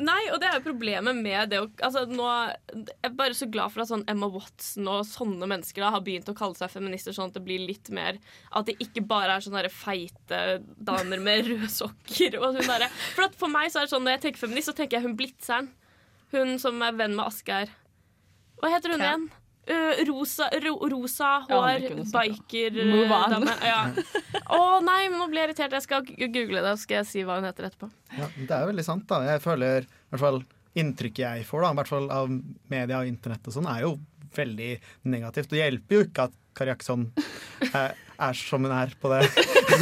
Nei, 0.00 0.22
og 0.32 0.38
det 0.40 0.46
er 0.48 0.54
jo 0.56 0.62
problemet 0.64 1.18
med 1.20 1.50
det 1.52 1.58
å 1.60 1.66
altså, 1.84 2.06
nå, 2.08 2.24
Jeg 2.72 2.94
er 3.10 3.12
bare 3.18 3.34
så 3.36 3.44
glad 3.52 3.74
for 3.74 3.82
at 3.84 3.90
sånn 3.90 4.06
Emma 4.08 4.24
Watson 4.32 4.88
og 4.88 5.02
sånne 5.04 5.44
mennesker 5.50 5.84
da, 5.84 5.90
har 5.92 6.00
begynt 6.06 6.30
å 6.32 6.34
kalle 6.38 6.56
seg 6.56 6.72
feminister, 6.72 7.12
sånn 7.12 7.28
at 7.28 7.36
det 7.36 7.42
blir 7.44 7.60
litt 7.60 7.90
mer 7.92 8.16
At 8.56 8.70
det 8.70 8.78
ikke 8.80 9.04
bare 9.04 9.36
er 9.36 9.44
sånne 9.44 9.68
feite 9.68 10.40
damer 10.80 11.20
med 11.20 11.44
røde 11.50 11.68
sokker. 11.68 12.38
Og 12.40 12.56
hun 12.56 12.64
derre- 12.64 12.88
for 13.12 13.26
at 13.28 13.36
for 13.36 13.52
meg 13.52 13.68
så 13.68 13.82
er 13.82 13.86
det 13.86 13.92
sånn 13.92 14.06
når 14.08 14.16
jeg 14.16 14.24
tenker 14.24 14.44
feminist, 14.46 14.72
så 14.72 14.76
tenker 14.80 14.96
jeg 14.96 15.06
hun 15.10 15.18
Blitzeren. 15.20 15.68
Hun 16.32 16.56
som 16.62 16.80
er 16.88 16.96
venn 16.96 17.12
med 17.18 17.26
Asgeir. 17.28 17.68
Hva 18.62 18.72
heter 18.72 18.94
hun 18.96 19.02
Hvem? 19.04 19.28
igjen? 19.28 19.41
Øh, 19.70 20.00
rosa, 20.08 20.48
ro, 20.64 20.74
rosa 20.92 21.30
hår, 21.48 21.86
om. 21.92 22.02
biker 22.14 22.78
Move. 22.88 23.20
Ja. 23.66 23.82
Å 24.52 24.62
nei, 24.84 25.02
men 25.08 25.18
nå 25.20 25.28
ble 25.30 25.42
jeg 25.42 25.50
irritert. 25.50 25.76
Jeg 25.78 25.86
skal 25.86 26.06
google 26.06 26.64
det, 26.64 26.74
så 26.74 26.86
skal 26.86 27.00
jeg 27.00 27.10
si 27.10 27.26
hva 27.26 27.38
hun 27.38 27.48
heter 27.48 27.70
etterpå. 27.70 27.90
Ja, 28.18 28.30
det 28.36 28.56
er 28.58 28.68
veldig 28.70 28.86
sant, 28.86 29.06
da. 29.10 29.22
Jeg 29.28 29.44
føler 29.44 29.86
i 29.86 30.12
hvert 30.12 30.24
fall 30.24 30.42
inntrykket 30.78 31.24
jeg 31.26 31.44
får, 31.44 31.66
da, 31.66 31.72
i 31.72 31.78
hvert 31.82 31.90
fall 31.90 32.06
av 32.14 32.30
media 32.72 33.02
og 33.02 33.08
internett 33.08 33.48
og 33.48 33.56
sånn, 33.56 33.68
er 33.68 33.84
jo 33.84 33.96
veldig 34.36 34.70
negativt. 35.12 35.50
Det 35.52 35.60
hjelper 35.60 35.98
jo 35.98 36.06
ikke 36.06 36.28
at 36.30 36.38
Kari 36.56 36.72
Jakkesson 36.72 37.04
er, 37.72 37.98
er 38.28 38.38
som 38.38 38.64
hun 38.64 38.72
er 38.76 38.94
på 39.00 39.10
det. 39.12 39.20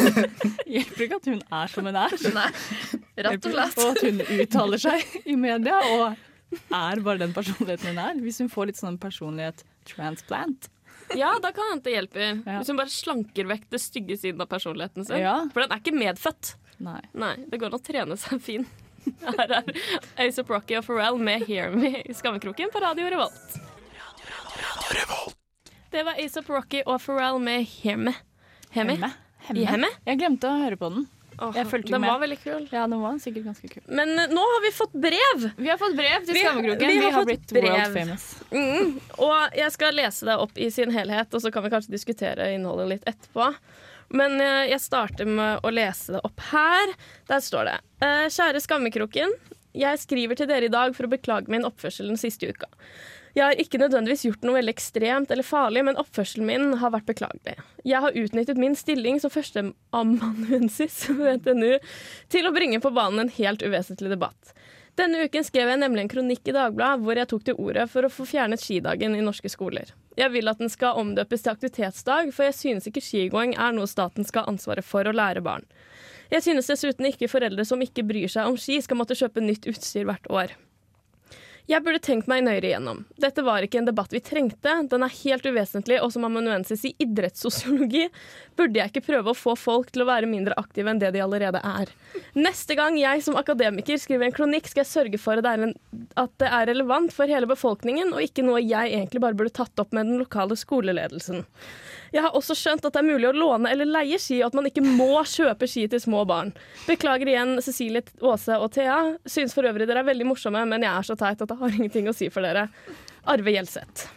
Hjelper 0.74 1.04
ikke 1.06 1.18
at 1.20 1.28
hun 1.30 1.40
er 1.60 1.70
som 1.72 1.86
hun 1.86 1.98
er. 1.98 2.16
Nei, 2.36 2.48
rett 3.26 3.46
og 3.46 3.54
slett. 3.54 3.78
Og 3.78 3.94
at 3.94 4.02
hun 4.06 4.20
uttaler 4.38 4.82
seg 4.82 5.16
i 5.24 5.38
media 5.38 5.80
og 5.94 6.26
er 6.56 7.02
bare 7.04 7.20
den 7.22 7.32
personligheten 7.36 7.92
hun 7.92 8.02
er. 8.02 8.20
Hvis 8.24 8.40
hun 8.42 8.50
får 8.52 8.70
litt 8.70 8.80
sånn 8.80 8.98
personlighet 9.00 9.64
transplant. 9.88 10.70
Ja, 11.16 11.32
da 11.42 11.50
kan 11.54 11.72
hende 11.72 11.86
det 11.86 11.94
hjelper. 11.96 12.26
Ja. 12.44 12.58
Hvis 12.60 12.70
hun 12.70 12.78
bare 12.78 12.92
slanker 12.94 13.48
vekk 13.50 13.66
det 13.72 13.80
stygge 13.82 14.18
siden 14.20 14.42
av 14.42 14.50
personligheten 14.50 15.06
sin. 15.06 15.22
Ja. 15.22 15.40
For 15.54 15.64
den 15.64 15.74
er 15.74 15.82
ikke 15.82 15.96
medfødt. 15.96 16.54
Nei. 16.80 17.00
Nei, 17.18 17.34
det 17.50 17.60
går 17.60 17.72
an 17.72 17.80
å 17.80 17.82
trene 17.84 18.18
seg 18.20 18.42
fin. 18.44 18.66
Her 19.24 19.56
er 19.60 19.70
Ace 20.20 20.44
Rocky 20.46 20.76
og 20.78 20.84
Pharrell 20.86 21.18
med 21.22 21.46
Hear 21.48 21.72
Me 21.74 22.02
i 22.04 22.14
skammekroken 22.16 22.72
på 22.72 22.82
Radio 22.84 23.08
Revolt. 23.10 23.56
Det 25.90 26.04
var 26.06 26.20
Ace 26.22 26.42
Rocky 26.46 26.82
og 26.86 27.00
Pharrell 27.02 27.40
med 27.42 27.64
Hear 27.80 27.98
Me. 27.98 28.14
Hemme. 28.70 28.98
Me? 29.00 29.10
Hemme. 29.48 29.66
Hemme? 29.66 29.90
Jeg 30.06 30.20
glemte 30.20 30.50
å 30.50 30.60
høre 30.62 30.78
på 30.78 30.92
den. 30.94 31.08
Åh, 31.40 31.54
Jeg 31.56 31.66
fulgte 31.70 31.92
den 31.94 32.02
med. 32.04 32.10
var 32.12 32.20
veldig 32.20 32.38
kul. 32.42 32.64
Ja, 32.70 32.82
den 32.86 33.00
var 33.00 33.18
sikkert 33.22 33.46
ganske 33.48 33.68
kul. 33.72 33.82
Men 33.88 34.12
uh, 34.18 34.26
nå 34.28 34.42
har 34.52 34.62
vi 34.66 34.72
fått 34.76 34.92
brev! 34.92 35.46
Vi 35.56 35.68
har 35.70 35.78
fått 35.80 35.96
brev 35.96 36.26
til 36.28 36.36
Skammekroken. 36.40 36.86
vi 36.88 36.98
Vi, 36.98 37.04
har 37.06 37.12
har 37.16 37.28
blitt 37.28 37.52
brev. 37.54 37.68
world 37.70 37.94
famous. 37.96 38.26
Mm. 38.52 38.98
Og 39.24 39.56
jeg 39.56 39.72
skal 39.76 39.96
lese 39.96 40.28
det 40.28 40.36
opp 40.44 40.58
i 40.60 40.68
sin 40.74 40.92
helhet, 40.94 41.32
og 41.34 41.40
så 41.44 41.52
kan 41.54 41.64
vi 41.64 41.72
kanskje 41.72 41.94
diskutere 41.96 42.50
innholdet 42.54 42.88
litt 42.94 43.08
etterpå. 43.08 43.50
Men 44.10 44.36
uh, 44.42 44.64
jeg 44.68 44.80
starter 44.82 45.28
med 45.30 45.64
å 45.64 45.70
lese 45.72 46.16
det 46.16 46.20
opp 46.26 46.40
her. 46.50 46.92
Der 47.30 47.40
står 47.46 47.70
det. 47.70 47.78
Uh, 48.02 48.26
Kjære 48.28 48.60
Skammekroken. 48.64 49.32
Jeg 49.78 50.00
skriver 50.02 50.34
til 50.34 50.48
dere 50.50 50.66
i 50.66 50.72
dag 50.72 50.96
for 50.96 51.06
å 51.06 51.12
beklage 51.12 51.48
min 51.52 51.64
oppførsel 51.68 52.08
den 52.10 52.18
siste 52.18 52.48
uka. 52.50 52.66
Jeg 53.36 53.44
har 53.44 53.60
ikke 53.62 53.78
nødvendigvis 53.78 54.24
gjort 54.26 54.46
noe 54.46 54.56
veldig 54.58 54.72
ekstremt 54.74 55.30
eller 55.30 55.46
farlig, 55.46 55.84
men 55.86 55.98
oppførselen 56.00 56.48
min 56.48 56.72
har 56.80 56.90
vært 56.94 57.06
beklagelig. 57.06 57.56
Jeg 57.86 58.02
har 58.02 58.16
utnyttet 58.18 58.58
min 58.58 58.74
stilling 58.78 59.20
som 59.22 59.30
førsteamanuensis 59.30 61.04
ved 61.14 61.36
NTNU 61.44 61.76
til 62.32 62.48
å 62.48 62.54
bringe 62.56 62.82
på 62.82 62.92
banen 62.94 63.26
en 63.26 63.34
helt 63.38 63.62
uvesentlig 63.62 64.10
debatt. 64.12 64.54
Denne 64.98 65.22
uken 65.24 65.46
skrev 65.46 65.70
jeg 65.70 65.80
nemlig 65.80 66.02
en 66.02 66.10
kronikk 66.12 66.50
i 66.50 66.54
Dagbladet 66.54 67.04
hvor 67.04 67.16
jeg 67.16 67.30
tok 67.30 67.44
til 67.46 67.60
orde 67.62 67.86
for 67.88 68.04
å 68.04 68.10
få 68.12 68.26
fjernet 68.28 68.60
skidagen 68.60 69.14
i 69.16 69.22
norske 69.24 69.48
skoler. 69.52 69.94
Jeg 70.18 70.34
vil 70.34 70.50
at 70.50 70.58
den 70.60 70.72
skal 70.72 70.98
omdøpes 71.00 71.44
til 71.44 71.54
aktivitetsdag, 71.54 72.32
for 72.34 72.48
jeg 72.48 72.56
synes 72.58 72.88
ikke 72.90 73.04
skigåing 73.04 73.54
er 73.54 73.76
noe 73.76 73.88
staten 73.88 74.26
skal 74.26 74.44
ha 74.44 74.52
ansvaret 74.52 74.84
for 74.84 75.06
å 75.06 75.14
lære 75.14 75.44
barn. 75.46 75.64
Jeg 76.30 76.44
synes 76.46 76.68
dessuten 76.70 77.08
ikke 77.08 77.30
foreldre 77.30 77.64
som 77.66 77.80
ikke 77.82 78.04
bryr 78.06 78.30
seg 78.30 78.50
om 78.50 78.58
ski, 78.60 78.78
skal 78.82 78.98
måtte 79.00 79.16
kjøpe 79.18 79.42
nytt 79.42 79.70
utstyr 79.70 80.06
hvert 80.10 80.28
år. 80.30 80.52
Jeg 81.70 81.84
burde 81.86 82.00
tenkt 82.02 82.26
meg 82.26 82.42
nøyere 82.42 82.66
igjennom. 82.66 83.04
Dette 83.22 83.44
var 83.46 83.62
ikke 83.62 83.78
en 83.78 83.86
debatt 83.86 84.10
vi 84.10 84.18
trengte. 84.26 84.72
Den 84.90 85.04
er 85.06 85.12
helt 85.20 85.44
uvesentlig, 85.46 86.00
og 86.02 86.10
som 86.10 86.24
amanuensis 86.26 86.82
i 86.88 86.90
idrettssosiologi 87.04 88.08
burde 88.58 88.80
jeg 88.80 88.90
ikke 88.90 89.04
prøve 89.06 89.30
å 89.30 89.38
få 89.38 89.54
folk 89.54 89.92
til 89.94 90.02
å 90.02 90.08
være 90.08 90.26
mindre 90.26 90.56
aktive 90.58 90.90
enn 90.90 90.98
det 90.98 91.12
de 91.14 91.22
allerede 91.22 91.62
er. 91.62 91.92
Neste 92.34 92.74
gang 92.78 92.98
jeg 92.98 93.22
som 93.22 93.38
akademiker 93.38 94.02
skriver 94.02 94.26
en 94.26 94.34
kronikk, 94.34 94.66
skal 94.66 94.82
jeg 94.82 94.90
sørge 94.90 95.22
for 95.22 95.38
at 95.38 95.46
det 96.42 96.50
er, 96.50 96.66
relevant 96.72 97.14
for 97.14 97.30
hele 97.30 97.46
befolkningen, 97.50 98.10
og 98.16 98.26
ikke 98.26 98.42
noe 98.46 98.58
jeg 98.64 98.90
egentlig 98.90 99.22
bare 99.22 99.38
burde 99.38 99.54
tatt 99.54 99.78
opp 99.78 99.94
med 99.94 100.10
den 100.10 100.18
lokale 100.24 100.58
skoleledelsen. 100.58 101.44
Jeg 102.12 102.22
har 102.24 102.34
også 102.34 102.54
skjønt 102.58 102.84
at 102.84 102.92
det 102.96 103.00
er 103.02 103.06
mulig 103.06 103.28
å 103.28 103.32
låne 103.36 103.70
eller 103.70 103.86
leie 103.86 104.18
ski, 104.18 104.40
og 104.42 104.48
at 104.50 104.54
man 104.58 104.66
ikke 104.66 104.82
må 104.82 105.12
kjøpe 105.30 105.68
ski 105.70 105.84
til 105.92 106.00
små 106.02 106.24
barn. 106.26 106.52
Beklager 106.88 107.28
igjen 107.30 107.56
Cecilie, 107.62 108.02
Åse 108.20 108.56
og 108.58 108.72
Thea. 108.74 108.96
Syns 109.30 109.54
for 109.54 109.68
øvrig 109.68 109.86
dere 109.86 110.02
er 110.02 110.08
veldig 110.10 110.26
morsomme, 110.26 110.64
men 110.66 110.82
jeg 110.82 110.90
er 110.90 111.06
så 111.06 111.16
teit 111.20 111.40
at 111.44 111.48
det 111.52 111.58
har 111.60 111.74
ingenting 111.78 112.08
å 112.10 112.16
si 112.16 112.30
for 112.34 112.42
dere. 112.46 112.66
Arve 113.30 113.54
Gjelseth. 113.54 114.08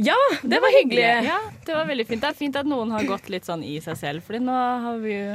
Ja, 0.00 0.16
det, 0.42 0.56
var 0.64 0.72
hyggelig. 0.72 1.02
Ja, 1.28 1.36
det 1.66 1.74
var 1.76 1.84
veldig 1.90 2.06
fint. 2.08 2.22
Det 2.24 2.30
er 2.30 2.38
fint 2.38 2.56
at 2.56 2.68
noen 2.68 2.94
har 2.94 3.04
gått 3.04 3.28
litt 3.28 3.44
sånn 3.44 3.60
i 3.66 3.74
seg 3.84 3.98
selv, 4.00 4.22
Fordi 4.24 4.40
nå 4.40 4.54
har 4.86 5.02
vi 5.02 5.12
jo 5.18 5.34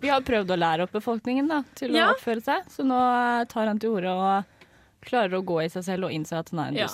Vi 0.00 0.08
har 0.10 0.24
prøvd 0.24 0.50
å 0.50 0.56
lære 0.58 0.86
opp 0.86 0.94
befolkningen 0.96 1.46
da, 1.50 1.60
til 1.78 1.92
Ja. 1.94 2.08
å 2.08 2.16
oppføre 2.16 2.40
seg, 2.42 2.64
så 2.72 2.82
nå 2.88 2.96
eh, 2.96 3.44
tar 3.52 3.68
han 3.68 3.78
til 3.78 3.92
orde 3.98 4.10
og 4.16 4.64
klarer 5.04 5.36
å 5.38 5.44
gå 5.44 5.60
i 5.62 5.68
seg 5.70 5.84
selv 5.84 6.08
og 6.08 6.14
innse 6.16 6.34
at 6.40 6.48
han 6.50 6.58
er 6.64 6.72
en 6.72 6.80
Ja. 6.80 6.88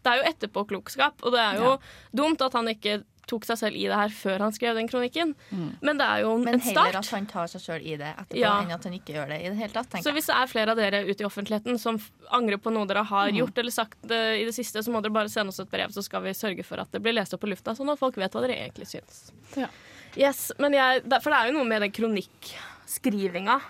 Det 0.00 0.10
er 0.10 0.18
jo 0.20 0.28
etterpåklokskap, 0.32 1.22
og 1.22 1.32
det 1.32 1.40
er 1.44 1.58
jo 1.60 1.72
dumt 2.16 2.40
at 2.42 2.54
han 2.56 2.68
ikke 2.72 2.98
tok 3.26 3.44
seg 3.44 3.58
selv 3.58 3.76
i 3.76 3.84
det 3.86 3.94
her 3.94 4.08
før 4.08 4.38
han 4.40 4.52
skrev 4.52 4.74
den 4.74 4.88
kronikken. 4.88 5.34
Men 5.82 5.98
det 6.00 6.06
er 6.06 6.22
jo 6.24 6.34
en, 6.34 6.44
Men 6.44 6.54
en 6.54 6.60
heller 6.60 6.90
start. 6.90 6.96
at 6.96 7.10
han 7.14 7.26
tar 7.26 7.46
seg 7.46 7.60
selv 7.60 7.86
i 7.86 7.96
det 7.96 8.08
etterpå, 8.16 8.38
Ja. 8.40 8.60
enn 8.62 8.72
at 8.72 8.84
han 8.84 8.92
ikke 8.92 9.14
gjør 9.14 9.28
det 9.28 9.38
i 9.44 9.48
det 9.48 9.56
hele 9.58 9.72
tatt. 9.72 9.86
Så 9.86 9.90
tenker 9.98 10.10
jeg. 10.10 10.14
hvis 10.18 10.26
det 10.26 10.36
er 10.36 10.46
flere 10.46 10.70
av 10.70 10.76
dere 10.76 11.04
ute 11.06 11.20
i 11.22 11.26
offentligheten 11.28 11.78
som 11.78 12.00
angrer 12.32 12.58
på 12.58 12.72
noe 12.72 12.86
dere 12.86 13.04
har 13.04 13.28
gjort 13.30 13.58
eller 13.58 13.70
sagt 13.70 14.10
eh, 14.10 14.40
i 14.40 14.44
det 14.44 14.54
siste, 14.54 14.82
så 14.82 14.90
må 14.90 15.02
dere 15.02 15.12
bare 15.12 15.28
sende 15.28 15.48
oss 15.54 15.60
et 15.60 15.70
brev, 15.70 15.88
så 15.90 16.02
skal 16.02 16.22
vi 16.22 16.30
sørge 16.30 16.64
for 16.64 16.80
at 16.80 16.90
det 16.92 17.02
blir 17.02 17.12
lest 17.14 17.34
opp 17.34 17.40
på 17.42 17.48
lufta, 17.50 17.74
sånn 17.76 17.90
at 17.92 17.98
folk 17.98 18.16
vet 18.16 18.32
hva 18.32 18.40
dere 18.46 18.56
egentlig 18.66 18.86
syns. 18.88 19.30
Ja. 19.56 19.68
Yes, 20.16 20.50
men 20.58 20.72
jeg, 20.72 21.02
for 21.22 21.30
det 21.30 21.38
er 21.38 21.46
jo 21.52 21.58
noe 21.58 21.64
med 21.68 21.82
den 21.82 21.92
kronikkskrivinga. 21.92 23.60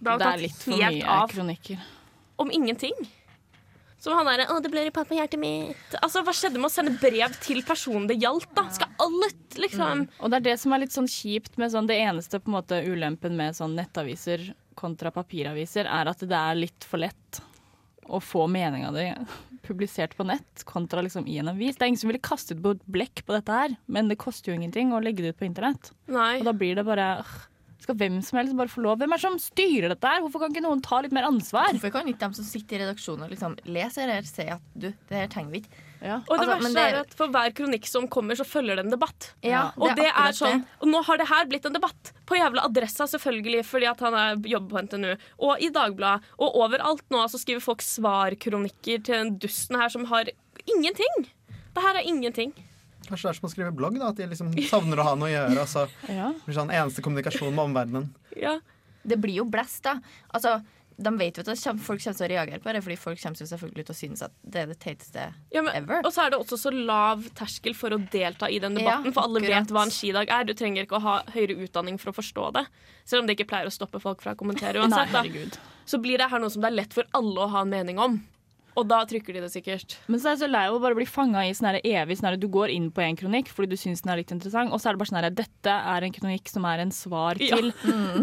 Det 0.00 0.18
Det 0.18 0.26
er 0.26 0.40
litt 0.42 0.56
for 0.62 0.76
mye 0.76 1.04
av 1.06 1.28
kronikker. 1.30 1.78
om 2.38 2.50
ingenting. 2.50 2.92
Som 4.04 4.18
han 4.18 4.28
derre 4.28 4.44
'Å, 4.50 4.60
det 4.60 4.68
blør 4.72 4.90
i 4.90 4.92
pappahjertet 4.92 5.40
mitt'. 5.40 5.94
Altså, 6.02 6.20
Hva 6.24 6.34
skjedde 6.36 6.60
med 6.60 6.68
å 6.68 6.74
sende 6.74 6.92
brev 7.00 7.38
til 7.40 7.62
personen 7.64 8.06
det 8.10 8.18
gjaldt, 8.20 8.50
da? 8.56 8.66
Skal 8.68 8.90
alle 9.00 9.30
liksom? 9.56 10.04
Og 10.20 10.30
det 10.30 10.40
er 10.42 10.46
det 10.50 10.58
som 10.60 10.74
er 10.74 10.82
litt 10.84 10.92
sånn 10.92 11.08
kjipt 11.08 11.56
med 11.56 11.72
sånn 11.72 11.88
Det 11.88 11.96
eneste 11.96 12.40
på 12.42 12.52
en 12.52 12.58
måte 12.58 12.82
ulempen 12.84 13.36
med 13.38 13.56
sånn 13.56 13.76
nettaviser 13.78 14.52
kontra 14.76 15.12
papiraviser, 15.14 15.86
er 15.86 16.10
at 16.10 16.20
det 16.20 16.36
er 16.36 16.58
litt 16.58 16.84
for 16.84 17.00
lett 17.00 17.40
å 18.04 18.20
få 18.20 18.44
meninga 18.50 18.90
di 18.92 19.06
publisert 19.64 20.12
på 20.18 20.26
nett 20.28 20.64
kontra 20.68 21.00
liksom 21.00 21.26
i 21.30 21.38
en 21.40 21.48
avis. 21.48 21.78
Det 21.78 21.86
er 21.86 21.92
ingen 21.94 22.02
som 22.02 22.10
ville 22.10 22.20
kastet 22.20 22.60
på 22.60 22.74
et 22.74 22.84
blekk 22.84 23.24
på 23.24 23.32
dette 23.32 23.54
her, 23.56 23.76
men 23.86 24.10
det 24.10 24.20
koster 24.20 24.52
jo 24.52 24.58
ingenting 24.58 24.92
å 24.92 25.00
legge 25.00 25.24
det 25.24 25.32
ut 25.32 25.40
på 25.40 25.48
internett. 25.48 25.92
Nei. 26.12 26.42
Og 26.42 26.48
da 26.50 26.52
blir 26.52 26.76
det 26.76 26.84
bare 26.84 27.06
øh, 27.22 27.34
Skal 27.84 27.98
hvem 28.00 28.14
som 28.24 28.38
helst 28.40 28.54
bare 28.56 28.70
få 28.72 28.80
lov? 28.80 28.96
Hvem 28.96 29.12
er 29.12 29.20
det 29.20 29.24
som 29.26 29.34
styrer 29.42 29.92
dette 29.92 30.08
her? 30.08 30.22
Hvorfor 30.24 30.40
kan 30.40 30.52
ikke 30.54 30.62
noen 30.64 30.80
ta 30.84 31.02
litt 31.04 31.12
mer 31.12 31.26
ansvar? 31.28 31.68
Hvorfor 31.74 31.92
kan 31.92 32.06
ikke 32.08 32.30
de 32.30 32.38
som 32.38 32.46
sitter 32.48 32.78
i 32.78 32.84
redaksjonen 32.86 33.26
og 33.26 33.32
liksom 33.34 33.58
leser 33.68 34.08
her, 34.08 34.24
si 34.24 34.46
at 34.54 34.62
du, 34.72 34.86
det 35.10 35.18
her 35.18 35.28
trenger 35.28 35.52
vi 35.52 35.60
ikke? 35.60 35.82
Ja. 36.04 36.16
Og 36.28 36.32
det 36.36 36.46
Altså, 36.46 36.54
verste 36.54 36.72
det- 36.74 36.86
er 36.94 36.98
at 37.02 37.12
for 37.18 37.28
hver 37.32 37.52
kronikk 37.56 37.86
som 37.88 38.08
kommer, 38.08 38.36
så 38.40 38.44
følger 38.48 38.76
det 38.76 38.84
en 38.86 38.90
debatt. 38.96 39.28
Ja, 39.44 39.70
Og 39.76 39.94
det 39.96 40.04
er, 40.06 40.12
akkurat 40.12 40.40
sånn, 40.40 40.64
og 40.80 40.88
nå 40.88 41.02
har 41.04 41.16
det 41.20 41.28
her 41.28 41.44
blitt 41.52 41.66
en 41.68 41.76
debatt. 41.76 42.12
På 42.26 42.36
jævla 42.40 42.64
Adressa, 42.64 43.04
selvfølgelig, 43.04 43.64
fordi 43.68 43.86
at 43.90 44.00
han 44.00 44.14
er, 44.14 44.36
jobber 44.36 44.68
på 44.78 44.82
NTNU. 44.88 45.16
Og 45.40 45.60
i 45.60 45.68
Dagbladet. 45.68 46.22
Og 46.38 46.56
overalt 46.64 47.04
nå 47.10 47.24
så 47.28 47.40
skriver 47.40 47.60
folk 47.64 47.80
svarkronikker 47.84 49.02
til 49.04 49.14
den 49.14 49.38
dusten 49.38 49.76
her 49.80 49.88
som 49.92 50.04
har 50.06 50.24
ingenting. 50.66 51.28
Det 51.74 51.82
her 51.82 51.96
er 52.00 52.04
ingenting. 52.08 52.52
Kanskje 53.08 53.28
det 53.28 53.32
er 53.34 53.40
som 53.40 53.48
å 53.48 53.52
skrive 53.52 53.72
blogg, 53.76 53.98
da, 54.00 54.08
at 54.12 54.16
de 54.20 54.26
liksom 54.30 54.52
savner 54.68 55.00
å 55.02 55.08
ha 55.10 55.14
noe 55.18 55.28
å 55.28 55.34
gjøre. 55.34 55.58
Altså, 55.64 55.86
Ja. 56.08 56.32
blir 56.46 56.54
sånn 56.60 56.70
eneste 56.74 57.02
kommunikasjon 57.04 57.52
med 57.54 57.64
omverdenen. 57.70 58.08
Ja. 58.36 58.58
Det 59.04 59.18
blir 59.20 59.34
jo 59.42 59.44
blest, 59.44 59.82
da. 59.84 59.98
Altså, 60.32 60.62
de 60.96 61.10
vet 61.18 61.36
jo 61.36 61.42
at 61.42 61.58
folk 61.82 61.98
kommer 62.00 62.14
til 62.16 62.24
å 62.24 62.28
reagere 62.30 62.60
på 62.62 62.72
det, 62.72 62.80
fordi 62.86 62.96
folk 62.96 63.18
kommer 63.20 63.36
selvfølgelig 63.40 63.84
til 63.88 63.94
å 63.94 63.98
synes 63.98 64.22
at 64.22 64.32
det 64.46 64.60
er 64.62 64.68
det 64.70 64.76
teiteste 64.78 65.24
Ja, 65.52 65.64
ever. 65.74 66.04
og 66.06 66.12
så 66.14 66.22
er 66.24 66.30
det 66.30 66.38
også 66.38 66.56
så 66.56 66.70
lav 66.70 67.24
terskel 67.34 67.74
for 67.74 67.90
å 67.90 67.98
delta 68.12 68.46
i 68.48 68.60
den 68.62 68.78
Ja, 68.78 69.00
debatten, 69.02 69.12
for 69.12 69.26
alle 69.26 69.40
akkurat. 69.42 69.66
vet 69.66 69.74
hva 69.74 69.82
en 69.82 69.90
skidag 69.90 70.30
er. 70.30 70.44
Du 70.46 70.54
trenger 70.54 70.86
ikke 70.86 71.00
å 71.00 71.02
ha 71.02 71.16
høyere 71.34 71.58
utdanning 71.66 71.98
for 71.98 72.12
å 72.12 72.14
forstå 72.14 72.52
det. 72.54 72.64
Selv 73.04 73.24
om 73.24 73.26
det 73.26 73.34
ikke 73.36 73.48
pleier 73.50 73.66
å 73.66 73.74
stoppe 73.74 73.98
folk 74.00 74.22
fra 74.22 74.36
å 74.36 74.38
kommentere 74.38 74.78
Nei, 74.78 74.86
uansett. 74.86 75.10
da. 75.12 75.24
herregud. 75.24 75.58
Så 75.84 75.98
blir 76.00 76.16
det 76.22 76.30
her 76.30 76.38
noe 76.40 76.54
som 76.54 76.62
det 76.62 76.70
er 76.70 76.78
lett 76.78 76.94
for 76.94 77.04
alle 77.12 77.42
å 77.42 77.50
ha 77.50 77.60
en 77.66 77.74
mening 77.74 77.98
om. 77.98 78.20
Og 78.76 78.88
da 78.90 79.00
trykker 79.06 79.36
de 79.36 79.40
det 79.44 79.50
sikkert. 79.52 79.96
Men 80.10 80.18
så 80.18 80.28
er 80.28 80.34
jeg 80.34 80.40
så 80.44 80.48
lei 80.50 80.64
av 80.66 80.74
å 80.76 80.80
bare 80.82 80.96
bli 80.98 81.06
fanga 81.06 81.44
i 81.46 81.52
sånn 81.54 81.76
evig 81.78 82.16
sånn 82.18 82.34
Du 82.42 82.48
går 82.50 82.72
inn 82.74 82.88
på 82.94 83.04
en 83.04 83.16
kronikk 83.18 83.52
fordi 83.54 83.70
du 83.70 83.76
syns 83.78 84.02
den 84.02 84.10
er 84.14 84.18
litt 84.22 84.32
interessant, 84.34 84.72
og 84.74 84.80
så 84.82 84.90
er 84.90 84.96
det 84.96 85.02
bare 85.04 85.10
sånn 85.12 85.20
her 85.20 85.30
Dette 85.30 85.76
er 85.94 86.06
en 86.08 86.16
kronikk 86.16 86.50
som 86.50 86.66
er 86.66 86.82
en 86.82 86.90
svar 86.94 87.38
Ja. 87.42 87.56
til 87.56 87.70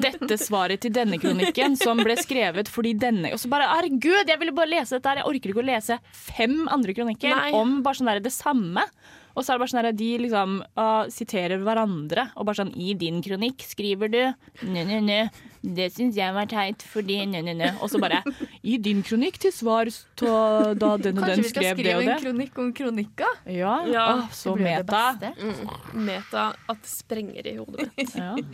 dette 0.04 0.38
svaret 0.42 0.82
til 0.84 0.92
denne 0.96 1.20
kronikken, 1.22 1.78
som 1.80 1.98
ble 2.04 2.18
skrevet 2.20 2.68
fordi 2.72 2.94
denne 3.00 3.32
Og 3.34 3.40
så 3.40 3.50
bare 3.52 3.70
Herregud, 3.72 4.28
jeg 4.28 4.40
ville 4.42 4.52
bare 4.56 4.74
lese 4.74 4.98
dette 5.00 5.10
her! 5.14 5.22
Jeg 5.22 5.30
orker 5.32 5.54
ikke 5.54 5.64
å 5.64 5.70
lese 5.72 6.00
fem 6.12 6.68
andre 6.68 6.94
kronikker 6.98 7.36
Nei. 7.36 7.52
om 7.56 7.80
bare 7.86 8.00
sånn 8.02 8.12
der 8.12 8.20
det 8.24 8.34
samme. 8.36 8.84
Og 9.32 9.46
så 9.46 9.54
er 9.54 9.56
det 9.56 9.64
bare 9.64 9.72
sånn 9.72 9.86
at 9.88 9.96
de 9.96 10.10
liksom 10.26 10.58
uh, 10.76 11.06
siterer 11.08 11.62
hverandre. 11.64 12.28
Og 12.36 12.46
bare 12.50 12.60
sånn 12.66 12.74
I 12.76 12.92
din 13.00 13.22
kronikk 13.24 13.64
skriver 13.64 14.12
du 14.12 14.20
Nø, 14.68 14.84
nø, 14.90 15.00
nø. 15.08 15.22
Det 15.62 15.92
syns 15.94 16.16
jeg 16.18 16.34
var 16.34 16.48
teit 16.50 16.82
fordi 16.90 17.20
nø, 17.30 17.42
nø, 17.46 17.54
nø. 17.54 17.68
Og 17.86 17.92
så 17.94 18.00
bare 18.02 18.24
I 18.72 18.78
din 18.82 19.04
kronikk 19.06 19.38
til 19.44 19.54
svar 19.54 19.92
ta- 20.18 20.74
da 20.74 20.96
den 20.98 21.20
og 21.20 21.28
Kanskje 21.28 21.36
den 21.36 21.44
vi 21.44 21.50
skal 21.52 21.68
skrev 21.68 21.78
det 21.78 21.86
skrive 21.86 22.16
en 22.16 22.24
kronikk 22.24 22.58
om 22.64 22.72
kronikker? 22.74 23.38
Ja, 23.46 23.76
Ja, 23.86 24.08
Åh, 24.18 24.32
så 24.34 24.56
det 24.58 24.66
det 24.66 24.80
meta. 24.88 25.34
Mm. 25.38 26.06
Meta 26.08 26.48
at 26.70 26.82
det 26.82 26.90
sprenger 26.90 27.48
i 27.48 27.56
hodet 27.60 27.92
mitt. 27.98 28.16
Ja. 28.18 28.36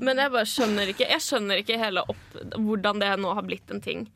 Men 0.00 0.16
jeg 0.16 0.32
bare 0.32 0.48
skjønner 0.48 0.88
ikke 0.94 1.04
Jeg 1.04 1.20
skjønner 1.20 1.60
ikke 1.60 1.76
hele 1.76 2.00
opp, 2.08 2.22
hvordan 2.56 3.02
det 3.02 3.10
nå 3.20 3.34
har 3.36 3.44
blitt 3.44 3.68
en 3.70 3.82
ting. 3.84 4.06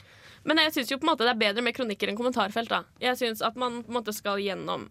Men 0.48 0.56
jeg 0.62 0.72
syns 0.72 0.92
jo 0.94 0.96
på 1.02 1.04
en 1.04 1.10
måte 1.12 1.26
det 1.26 1.34
er 1.34 1.40
bedre 1.42 1.64
med 1.66 1.76
kronikker 1.76 2.08
enn 2.08 2.16
kommentarfelt. 2.16 2.70
da 2.72 2.84
Jeg 3.02 3.18
syns 3.20 3.42
at 3.44 3.58
man 3.60 3.82
på 3.82 3.92
en 3.92 3.98
måte 3.98 4.14
skal 4.16 4.40
gjennom 4.40 4.88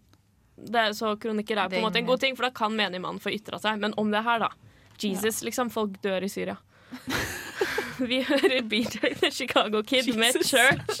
det, 0.56 0.94
Så 0.96 1.16
kronikker 1.20 1.58
er 1.58 1.68
på 1.68 1.80
en 1.80 1.84
måte 1.84 1.98
en 2.00 2.06
god 2.06 2.20
ting, 2.22 2.36
for 2.36 2.46
da 2.46 2.50
kan 2.54 2.72
menigmannen 2.72 3.18
mann 3.18 3.20
få 3.20 3.32
ytra 3.34 3.58
seg. 3.60 3.80
Men 3.82 3.92
om 4.00 4.10
det 4.14 4.22
her, 4.24 4.38
da. 4.46 4.52
Jesus, 5.04 5.42
liksom. 5.42 5.70
Folk 5.70 5.98
dør 6.02 6.24
i 6.24 6.28
Syria. 6.28 6.56
Vi 7.98 8.20
hører 8.28 8.62
BJ 8.68 9.14
The 9.20 9.30
Chicago 9.30 9.82
Kid 9.82 10.12
med 10.16 10.36
Church 10.44 11.00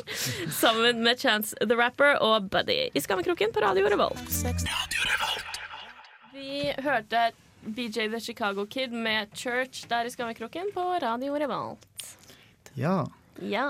sammen 0.50 1.02
med 1.04 1.20
Chance 1.20 1.56
the 1.60 1.76
Rapper 1.76 2.16
og 2.24 2.50
Buddy 2.50 2.88
i 2.94 3.00
Skammekroken 3.00 3.52
på 3.52 3.60
Radio 3.60 3.88
Revolt. 3.92 4.22
Vi 6.32 6.72
hørte 6.84 7.30
BJ 7.66 8.08
The 8.08 8.20
Chicago 8.20 8.64
Kid 8.64 8.92
med 8.92 9.34
Church 9.34 9.86
der 9.90 10.08
i 10.08 10.10
Skammekroken 10.10 10.72
på 10.74 10.80
Radio 11.02 11.36
Revolt. 11.36 12.16
Ja. 12.76 13.04
Ja. 13.40 13.68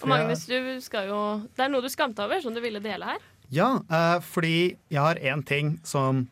Og 0.00 0.08
Magnus, 0.08 0.46
du 0.48 0.78
skal 0.80 1.10
jo 1.10 1.20
Det 1.56 1.66
er 1.66 1.72
noe 1.72 1.84
du 1.84 1.90
skamte 1.92 2.24
over, 2.24 2.40
som 2.40 2.54
du 2.54 2.60
ville 2.62 2.80
dele 2.82 3.04
her. 3.12 3.22
Ja, 3.50 3.70
eh, 3.90 4.20
fordi 4.22 4.76
jeg 4.90 5.00
har 5.00 5.18
én 5.18 5.42
ting 5.46 5.80
som 5.84 6.28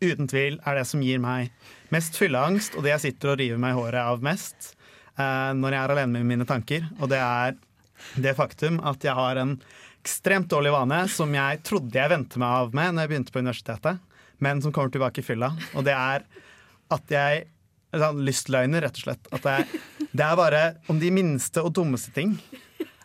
uten 0.00 0.28
tvil 0.28 0.58
er 0.66 0.78
det 0.80 0.86
som 0.88 1.02
gir 1.04 1.20
meg 1.22 1.52
mest 1.94 2.18
fylleangst, 2.18 2.76
og 2.76 2.84
det 2.84 2.94
jeg 2.96 3.04
sitter 3.08 3.32
og 3.32 3.40
river 3.40 3.60
meg 3.62 3.74
i 3.74 3.78
håret 3.78 4.02
av 4.02 4.24
mest 4.24 4.72
eh, 5.16 5.52
når 5.56 5.76
jeg 5.76 5.80
er 5.80 5.94
alene 5.94 6.18
med 6.18 6.28
mine 6.32 6.48
tanker. 6.48 6.86
Og 7.00 7.10
det 7.12 7.20
er 7.22 7.56
det 8.20 8.34
faktum 8.38 8.80
at 8.84 9.04
jeg 9.06 9.16
har 9.16 9.40
en 9.40 9.56
ekstremt 10.04 10.50
dårlig 10.52 10.74
vane 10.74 11.00
som 11.08 11.32
jeg 11.32 11.62
trodde 11.64 11.96
jeg 11.96 12.12
vente 12.12 12.40
meg 12.42 12.60
av 12.60 12.76
med 12.76 12.92
når 12.92 13.06
jeg 13.06 13.12
begynte 13.14 13.34
på 13.34 13.40
universitetet, 13.44 14.02
men 14.44 14.60
som 14.60 14.74
kommer 14.74 14.92
tilbake 14.92 15.22
i 15.22 15.26
fylla. 15.26 15.54
Og 15.78 15.86
det 15.86 15.94
er 15.96 16.26
at 16.92 17.14
jeg 17.14 17.46
sånn, 17.94 18.22
Lystløgner, 18.26 18.84
rett 18.84 18.98
og 18.98 19.06
slett. 19.06 19.28
At 19.34 19.46
det, 19.46 19.80
det 20.10 20.26
er 20.26 20.38
bare 20.38 20.62
om 20.90 21.00
de 21.00 21.10
minste 21.14 21.62
og 21.64 21.74
dummeste 21.78 22.12
ting 22.16 22.34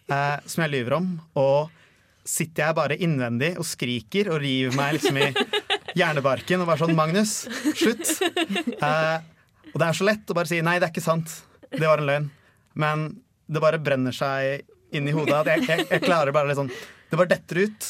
eh, 0.09 0.37
som 0.45 0.65
jeg 0.65 0.73
lyver 0.73 0.97
om. 0.99 1.13
Og 1.39 1.69
sitter 2.29 2.67
jeg 2.67 2.77
bare 2.77 2.97
innvendig 3.01 3.53
og 3.57 3.67
skriker 3.67 4.33
og 4.33 4.41
river 4.43 4.75
meg 4.77 4.97
liksom 4.97 5.17
i 5.17 5.29
hjernebarken 5.99 6.63
og 6.63 6.69
bare 6.71 6.81
sånn 6.81 6.95
Magnus, 6.97 7.35
slutt. 7.77 8.09
Eh, 8.79 9.17
og 9.69 9.77
det 9.81 9.85
er 9.91 9.97
så 9.99 10.05
lett 10.07 10.31
å 10.31 10.37
bare 10.37 10.49
si 10.49 10.61
nei, 10.65 10.77
det 10.81 10.87
er 10.89 10.93
ikke 10.93 11.03
sant. 11.05 11.33
Det 11.69 11.83
var 11.85 12.01
en 12.01 12.07
løgn. 12.09 12.29
Men 12.79 13.07
det 13.49 13.61
bare 13.63 13.79
brenner 13.81 14.15
seg 14.15 14.63
inn 14.95 15.09
i 15.09 15.13
hodet. 15.13 15.41
At 15.43 15.49
jeg, 15.53 15.67
jeg, 15.69 15.87
jeg 15.91 16.03
klarer 16.05 16.33
bare 16.33 16.49
litt 16.49 16.57
sånn 16.59 16.71
Det 16.71 17.17
bare 17.19 17.29
detter 17.35 17.63
ut. 17.67 17.89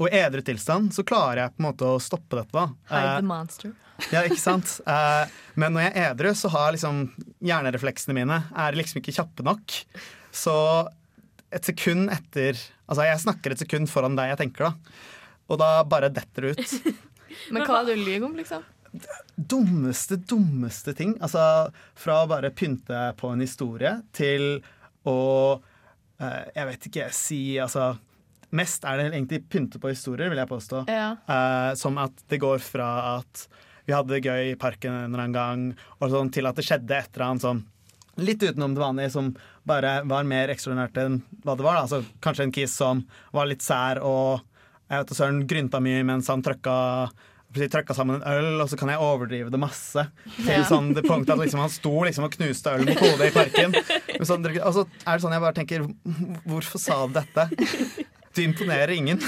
Og 0.00 0.08
i 0.08 0.16
edru 0.20 0.40
tilstand 0.44 0.92
så 0.96 1.04
klarer 1.04 1.42
jeg 1.44 1.54
på 1.56 1.60
en 1.62 1.66
måte 1.70 1.88
å 1.88 1.98
stoppe 2.00 2.38
dette. 2.40 2.52
da 2.56 2.66
Hide 2.88 3.08
Eh, 3.14 3.16
the 3.20 3.28
monster. 3.28 3.72
ja, 4.14 4.22
ikke 4.24 4.40
sant? 4.40 4.78
Eh, 4.88 5.32
men 5.60 5.74
når 5.76 5.86
jeg 5.86 5.92
er 6.00 6.06
edru, 6.14 6.30
så 6.40 6.48
har 6.54 6.72
liksom 6.72 7.02
hjernerefleksene 7.44 8.16
mine 8.16 8.38
er 8.56 8.76
liksom 8.78 9.00
ikke 9.02 9.12
kjappe 9.18 9.44
nok. 9.44 9.76
Så 10.32 10.54
et 11.52 11.66
sekund 11.68 12.08
etter 12.14 12.56
Altså, 12.90 13.04
jeg 13.06 13.20
snakker 13.22 13.52
et 13.54 13.60
sekund 13.62 13.86
foran 13.92 14.16
deg 14.18 14.32
jeg 14.32 14.38
tenker, 14.40 14.70
da. 14.72 14.96
Og 15.52 15.58
da 15.60 15.68
bare 15.86 16.08
detter 16.10 16.48
det 16.48 16.56
ut. 16.56 16.72
Men 17.50 17.66
hva 17.66 17.80
er 17.80 17.90
det 17.90 17.96
du 17.98 18.04
lyver 18.04 18.28
om, 18.28 18.36
liksom? 18.38 18.66
Dummeste, 19.36 20.18
dummeste 20.28 20.94
ting. 20.98 21.14
Altså 21.22 21.70
fra 21.98 22.20
å 22.24 22.28
bare 22.30 22.50
pynte 22.50 23.10
på 23.20 23.30
en 23.30 23.42
historie 23.44 24.00
til 24.16 24.60
å 25.06 25.18
eh, 26.20 26.46
Jeg 26.56 26.68
vet 26.72 26.88
ikke, 26.90 27.10
si 27.14 27.42
altså 27.62 27.92
Mest 28.50 28.82
er 28.82 28.98
det 28.98 29.12
egentlig 29.12 29.44
pynte 29.46 29.78
på 29.78 29.92
historier, 29.92 30.26
vil 30.26 30.40
jeg 30.40 30.50
påstå. 30.50 30.82
Ja. 30.90 31.12
Eh, 31.22 31.72
som 31.78 32.00
at 32.02 32.24
det 32.32 32.40
går 32.42 32.58
fra 32.64 32.88
at 33.20 33.44
vi 33.86 33.94
hadde 33.94 34.16
det 34.16 34.26
gøy 34.26 34.50
i 34.50 34.58
parken 34.58 34.90
en 34.90 35.04
eller 35.12 35.22
annen 35.22 35.36
gang, 35.36 35.62
og 36.00 36.10
sånn, 36.10 36.32
til 36.34 36.50
at 36.50 36.58
det 36.58 36.66
skjedde 36.66 36.98
et 36.98 37.14
eller 37.14 37.28
annet 37.28 37.46
sånn 37.46 37.62
litt 38.20 38.42
utenom 38.42 38.74
det 38.74 38.82
vanlige, 38.82 39.10
som 39.14 39.30
bare 39.66 40.00
var 40.08 40.26
mer 40.28 40.50
ekstraordinært 40.52 40.98
enn 41.00 41.20
hva 41.44 41.56
det 41.56 41.64
var. 41.64 41.78
Da. 41.78 41.86
Altså, 41.86 42.02
kanskje 42.22 42.46
en 42.48 42.54
kiss 42.54 42.74
som 42.76 43.04
var 43.34 43.48
litt 43.50 43.64
sær 43.64 44.02
og 44.04 44.42
jeg 44.90 45.02
vet, 45.04 45.16
Søren 45.16 45.44
grynta 45.46 45.80
mye 45.82 46.02
mens 46.06 46.30
han 46.32 46.42
trøkka 46.42 46.76
trøkka 47.50 47.94
sammen 47.94 48.20
en 48.20 48.26
øl, 48.30 48.60
og 48.62 48.68
så 48.70 48.76
kan 48.78 48.92
jeg 48.92 49.02
overdrive 49.02 49.50
det 49.50 49.58
masse. 49.58 50.04
Til 50.36 50.62
sånn 50.68 50.92
det 50.94 51.02
punktet 51.06 51.34
at 51.34 51.42
liksom, 51.42 51.62
han 51.64 51.72
sto 51.72 51.94
liksom 52.06 52.28
og 52.28 52.36
knuste 52.36 52.76
øl 52.76 52.86
mot 52.86 53.02
hodet 53.02 53.30
i 53.30 53.34
parken. 53.34 53.74
Sånn, 54.22 54.46
og 54.46 54.74
så 54.76 54.84
er 55.02 55.16
det 55.16 55.24
sånn 55.24 55.34
jeg 55.34 55.42
bare 55.42 55.56
tenker 55.56 55.86
Hvorfor 56.46 56.82
sa 56.82 57.00
du 57.08 57.18
dette? 57.18 57.48
Du 58.34 58.44
imponerer 58.44 58.92
ingen. 58.94 59.18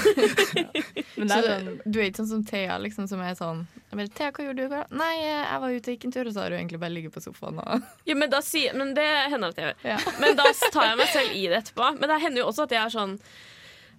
Men 1.17 1.29
Så 1.29 1.39
er 1.41 1.43
du, 1.43 1.71
sånn, 1.83 1.95
er 1.97 2.05
ikke 2.07 2.21
sånn 2.21 2.29
som 2.29 2.43
Thea, 2.47 2.77
liksom, 2.79 3.07
som 3.11 3.23
er 3.23 3.33
sånn 3.35 3.65
bare, 3.91 4.07
Thea, 4.15 4.31
hva 4.31 4.45
gjorde 4.47 4.67
du? 4.71 4.77
Nei, 4.95 5.11
jeg 5.19 5.59
var 5.63 5.73
ute 5.73 5.91
og 5.91 5.97
gikk 5.97 6.05
en 6.07 6.13
tur, 6.15 6.29
og 6.29 6.35
så 6.35 6.45
har 6.45 6.53
du 6.53 6.57
egentlig 6.57 6.79
bare 6.79 6.95
ligget 6.95 7.15
på 7.15 7.23
sofaen 7.23 7.59
og 7.59 7.83
Ja, 8.09 8.15
men, 8.15 8.31
da 8.31 8.39
sier, 8.45 8.75
men 8.79 8.93
det 8.95 9.07
hender 9.33 9.51
at 9.51 9.59
jeg 9.59 9.73
gjør. 9.73 9.81
Ja. 9.91 9.97
Men 10.23 10.39
da 10.39 10.47
tar 10.71 10.87
jeg 10.93 11.01
meg 11.01 11.11
selv 11.11 11.35
i 11.35 11.43
det 11.51 11.59
etterpå. 11.59 11.89
Men 11.99 12.13
det 12.13 12.21
hender 12.23 12.45
jo 12.45 12.47
også 12.53 12.69
at 12.69 12.77
jeg 12.77 12.83
er 12.85 12.95
sånn 12.95 13.17
«Eh, 13.19 13.49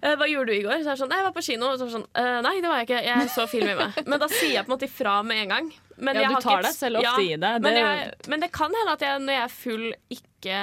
hva 0.01 0.27
gjorde 0.29 0.51
du 0.51 0.53
i 0.57 0.63
går? 0.65 0.81
Så 0.83 0.89
er 0.89 0.95
det 0.95 0.99
sånn, 1.01 1.09
«Nei, 1.09 1.17
jeg 1.21 1.25
var 1.29 1.35
på 1.37 1.43
kino. 1.45 1.69
Og 1.71 1.77
så 1.79 1.85
er 1.85 1.87
det 1.89 1.95
sånn, 1.95 2.07
«Eh, 2.21 2.41
nei, 2.45 2.55
det 2.61 2.69
var 2.69 2.81
jeg 2.81 2.87
ikke. 2.89 3.03
Jeg 3.05 3.29
så 3.33 3.45
film 3.49 3.69
i 3.71 3.75
meg.' 3.79 4.01
Men 4.11 4.19
da 4.19 4.27
sier 4.31 4.53
jeg 4.57 4.65
på 4.65 4.71
en 4.71 4.75
måte 4.77 4.89
ifra 4.89 5.15
med 5.25 5.43
en 5.45 5.53
gang. 5.55 5.71
Men 5.97 6.15
Ja, 6.15 6.21
jeg 6.21 6.29
du 6.29 6.35
har 6.35 6.41
tar 6.41 6.57
ikke- 6.59 6.67
deg 6.67 6.75
selv 6.75 6.99
ofte 7.01 7.23
i 7.23 7.35
det. 7.35 7.53
Men, 7.61 7.73
Det- 7.73 7.85
jeg, 7.85 8.11
men 8.33 8.39
det 8.45 8.51
kan 8.51 8.75
hende 8.75 8.93
at 8.97 9.01
jeg 9.07 9.21
når 9.23 9.33
jeg 9.39 9.43
er 9.45 9.55
full, 9.55 9.87
ikke 10.17 10.59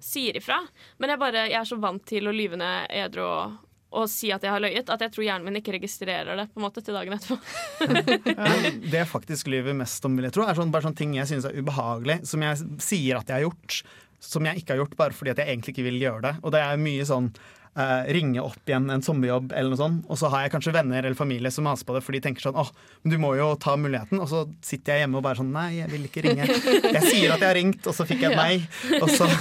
sier 0.00 0.36
ifra. 0.40 0.60
Men 0.98 1.10
jeg, 1.14 1.18
bare, 1.20 1.46
jeg 1.50 1.58
er 1.60 1.68
så 1.68 1.78
vant 1.80 2.04
til 2.08 2.28
å 2.28 2.32
lyve 2.34 2.56
ned 2.60 2.86
edru 3.02 3.24
og, 3.26 3.58
og 3.92 4.06
si 4.08 4.30
at 4.32 4.44
jeg 4.46 4.52
har 4.54 4.62
løyet, 4.62 4.88
at 4.92 5.00
jeg 5.04 5.12
tror 5.12 5.24
hjernen 5.26 5.44
min 5.50 5.58
ikke 5.60 5.74
registrerer 5.74 6.36
det 6.38 6.46
på 6.54 6.60
en 6.60 6.66
måte 6.68 6.82
til 6.84 6.94
dagen 6.94 7.16
etterpå. 7.16 7.36
Det 8.90 8.94
jeg 9.00 9.08
faktisk 9.10 9.50
lyver 9.50 9.74
mest 9.76 10.04
om, 10.06 10.14
vil 10.16 10.28
jeg 10.28 10.36
tro, 10.36 10.44
er 10.46 10.54
sånn, 10.58 10.70
bare 10.72 10.86
sånne 10.86 11.00
ting 11.00 11.16
jeg 11.18 11.26
synes 11.32 11.48
er 11.48 11.56
ubehagelig, 11.58 12.20
som 12.30 12.44
jeg 12.46 12.62
sier 12.80 13.18
at 13.20 13.28
jeg 13.32 13.40
har 13.40 13.48
gjort, 13.48 13.80
som 14.20 14.46
jeg 14.46 14.60
ikke 14.62 14.74
har 14.76 14.82
gjort 14.84 14.96
bare 15.00 15.16
fordi 15.16 15.32
at 15.34 15.40
jeg 15.42 15.48
egentlig 15.52 15.74
ikke 15.74 15.86
vil 15.88 16.00
gjøre 16.04 16.22
det. 16.28 16.34
Og 16.44 16.52
det 16.54 16.60
er 16.64 16.80
mye 16.80 17.06
sånn 17.08 17.32
eh, 17.76 18.12
ringe 18.14 18.42
opp 18.42 18.68
igjen 18.68 18.90
en 18.90 19.02
sommerjobb 19.04 19.52
eller 19.52 19.70
noe 19.74 19.80
sånt, 19.80 20.04
og 20.10 20.18
så 20.18 20.30
har 20.32 20.44
jeg 20.44 20.54
kanskje 20.54 20.74
venner 20.74 21.04
eller 21.04 21.18
familie 21.18 21.52
som 21.54 21.64
maser 21.68 21.86
på 21.86 21.94
det, 21.96 22.02
for 22.06 22.16
de 22.16 22.22
tenker 22.24 22.42
sånn 22.42 22.58
åh, 22.58 22.70
men 23.02 23.14
du 23.14 23.18
må 23.22 23.34
jo 23.38 23.52
ta 23.60 23.76
muligheten, 23.80 24.20
og 24.22 24.28
så 24.30 24.44
sitter 24.64 24.96
jeg 24.96 25.04
hjemme 25.04 25.20
og 25.20 25.26
bare 25.26 25.40
sånn 25.40 25.52
nei, 25.54 25.68
jeg 25.78 25.90
vil 25.92 26.08
ikke 26.08 26.24
ringe. 26.26 26.48
Jeg 26.50 27.04
sier 27.06 27.34
at 27.34 27.40
jeg 27.42 27.48
har 27.48 27.58
ringt, 27.58 27.86
og 27.86 27.96
så 27.96 28.06
fikk 28.08 28.26
jeg 28.26 28.32
et 28.32 28.40
nei, 28.40 29.00
og 29.00 29.10
så 29.14 29.28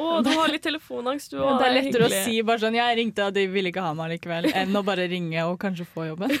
Å, 0.00 0.04
du 0.24 0.30
har 0.32 0.48
litt 0.48 0.64
telefonangst, 0.64 1.34
du 1.34 1.40
det 1.42 1.66
er 1.66 1.74
lettere 1.74 2.06
å 2.08 2.12
si 2.24 2.38
bare 2.46 2.62
sånn 2.62 2.76
'jeg 2.78 2.96
ringte, 2.96 3.26
og 3.28 3.34
de 3.36 3.44
ville 3.52 3.68
ikke 3.68 3.84
ha 3.84 3.92
meg 3.96 4.14
likevel', 4.14 4.48
enn 4.56 4.76
å 4.76 4.82
bare 4.86 5.04
ringe 5.10 5.44
og 5.44 5.58
kanskje 5.60 5.84
få 5.84 6.08
jobben. 6.12 6.32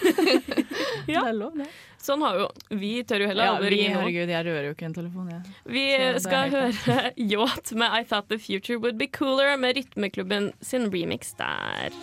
Ja. 1.04 1.20
Det 1.20 1.28
er 1.28 1.34
lov, 1.36 1.52
det. 1.58 1.66
Sånn 2.04 2.20
har 2.24 2.36
jo 2.42 2.48
Vi 2.76 2.92
tør 3.08 3.24
jo 3.24 3.30
heller 3.30 3.48
Ja, 3.48 3.54
aldri 3.56 3.78
vi, 3.78 3.86
herregud, 3.88 4.32
jeg 4.34 4.46
rører 4.48 4.68
jo 4.68 4.74
ikke 4.76 4.88
en 4.90 4.96
telefon, 4.98 5.30
jeg. 5.32 5.54
Vi 5.76 5.84
Så 6.18 6.24
skal 6.26 6.52
helt 6.52 6.82
høre 6.88 7.12
Yacht 7.32 7.72
med 7.80 7.96
I 8.00 8.04
Thought 8.10 8.28
The 8.32 8.40
Future 8.42 8.80
Would 8.82 9.00
Be 9.00 9.08
Cooler 9.08 9.56
med 9.60 9.78
Rytmeklubben 9.78 10.52
sin 10.60 10.90
remix 10.92 11.32
der. 11.38 11.96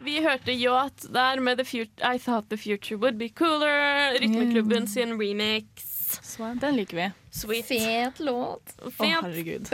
Vi 0.00 0.16
hørte 0.24 0.52
Yacht 0.56 1.10
der 1.12 1.40
med 1.40 1.60
I 1.60 2.18
Thought 2.18 2.50
The 2.50 2.58
Future 2.58 2.98
Would 2.98 3.18
Be 3.20 3.28
Cooler. 3.28 4.18
Rytmeklubben 4.18 4.88
sin 4.88 5.18
remix. 5.20 5.89
Så 6.22 6.48
den 6.60 6.76
liker 6.76 6.96
vi. 6.98 7.06
Sweet. 7.34 7.66
Fet 7.68 8.20
låt. 8.24 8.72
Å, 8.82 8.90
herregud. 9.00 9.68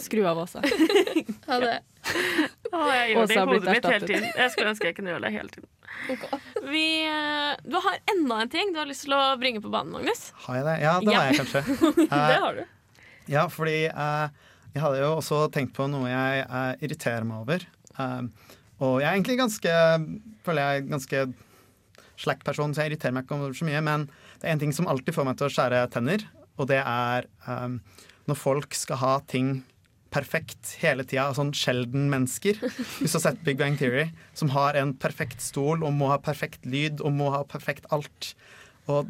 Skru 0.00 0.24
av 0.26 0.38
Åsa. 0.44 0.62
Ha 1.50 1.58
det. 1.62 1.76
Å, 2.70 2.80
jeg 2.94 3.12
gjør 3.12 3.22
Åsa 3.22 3.28
det 3.28 3.36
i 3.36 3.44
hodet 3.50 3.74
mitt 3.74 3.86
hele 3.90 4.06
tiden. 4.08 4.26
Jeg 4.38 4.52
skulle 4.54 4.72
ønske 4.72 4.88
jeg 4.90 4.96
kunne 4.98 5.12
gjøre 5.12 5.24
det 5.26 5.32
hele 5.34 5.54
tiden. 5.54 5.68
Vi, 6.70 6.84
eh, 7.04 7.56
du 7.66 7.76
har 7.82 7.98
enda 8.12 8.38
en 8.44 8.52
ting 8.52 8.70
du 8.74 8.78
har 8.80 8.88
lyst 8.88 9.04
til 9.06 9.14
å 9.16 9.22
bringe 9.40 9.60
på 9.64 9.72
banen, 9.72 9.92
Magnus. 9.96 10.30
har 10.46 10.60
jeg 10.60 10.66
det? 10.68 10.76
Ja, 10.84 10.94
det 11.00 11.12
Ja. 11.12 11.18
har 11.18 11.32
jeg 11.32 11.40
kanskje. 11.40 11.62
Det 12.00 12.06
Eh, 12.10 12.38
har 12.46 12.54
du. 12.54 12.64
Ja, 13.30 13.44
fordi 13.52 13.76
eh, 13.90 14.28
jeg 14.74 14.82
hadde 14.84 15.02
jo 15.02 15.10
også 15.18 15.42
tenkt 15.52 15.74
på 15.76 15.86
noe 15.90 16.08
jeg 16.08 16.46
eh, 16.46 16.72
irriterer 16.86 17.26
meg 17.28 17.42
over. 17.44 17.66
Eh, 17.98 18.22
og 18.80 19.00
jeg 19.02 19.08
er 19.10 19.18
egentlig 19.18 19.38
ganske 19.42 19.74
føler 20.46 20.62
jeg 20.62 20.82
er 20.84 20.90
ganske 20.94 21.24
slack 22.20 22.42
person, 22.44 22.72
så 22.74 22.82
jeg 22.84 22.92
irriterer 22.94 23.12
meg 23.18 23.24
ikke 23.26 23.36
over 23.40 23.52
så 23.56 23.66
mye. 23.68 23.82
Men 23.84 24.06
det 24.40 24.48
er 24.48 24.54
en 24.54 24.62
ting 24.62 24.72
som 24.76 24.88
alltid 24.88 25.16
får 25.16 25.26
meg 25.28 25.40
til 25.40 25.48
å 25.48 25.54
skjære 25.54 25.82
tenner, 25.92 26.24
og 26.60 26.68
det 26.70 26.80
er 26.80 27.28
um, 27.46 27.78
når 28.28 28.38
folk 28.38 28.76
skal 28.76 29.00
ha 29.00 29.14
ting 29.28 29.60
perfekt 30.10 30.76
hele 30.82 31.04
tida. 31.06 31.28
Sånn 31.36 31.52
sjelden-mennesker. 31.56 32.58
Hvis 32.98 33.12
du 33.12 33.18
har 33.18 33.26
sett 33.28 33.44
Big 33.46 33.60
Bang 33.60 33.78
Theory, 33.78 34.08
som 34.34 34.50
har 34.54 34.78
en 34.78 34.94
perfekt 34.98 35.42
stol 35.44 35.84
og 35.86 35.94
må 35.96 36.10
ha 36.10 36.18
perfekt 36.22 36.66
lyd 36.66 37.02
og 37.04 37.14
må 37.16 37.30
ha 37.34 37.44
perfekt 37.48 37.86
alt. 37.94 38.32
Og 38.90 39.06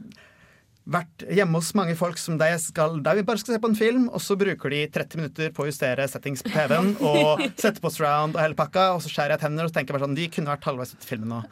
vært 0.90 1.24
hjemme 1.30 1.60
hos 1.60 1.70
mange 1.78 1.94
folk 1.98 2.18
som 2.18 2.38
de 2.40 2.48
skal, 2.60 2.98
der 3.04 3.18
vi 3.20 3.24
bare 3.26 3.40
skal 3.40 3.54
se 3.54 3.62
på 3.62 3.70
en 3.70 3.78
film, 3.78 4.06
og 4.10 4.22
så 4.24 4.36
bruker 4.38 4.72
de 4.72 4.80
30 4.90 5.20
minutter 5.20 5.52
på 5.54 5.64
å 5.64 5.68
justere 5.68 6.06
settings 6.10 6.42
på 6.44 6.52
TV-en 6.54 6.94
og 6.98 7.44
sette 7.62 7.82
på 7.84 7.92
surround 7.92 8.34
og 8.34 8.42
hele 8.42 8.58
pakka, 8.58 8.88
og 8.96 9.04
så 9.04 9.12
skjærer 9.12 9.36
jeg 9.36 9.44
tenner 9.44 9.66
og 9.66 9.70
så 9.70 9.78
tenker 9.78 9.92
jeg 9.92 10.00
bare 10.00 10.08
sånn 10.08 10.18
De 10.18 10.30
kunne 10.32 10.54
vært 10.54 10.66
halvveis 10.66 10.94
ute 10.96 11.06
i 11.06 11.10
filmen 11.12 11.34
nå. 11.36 11.42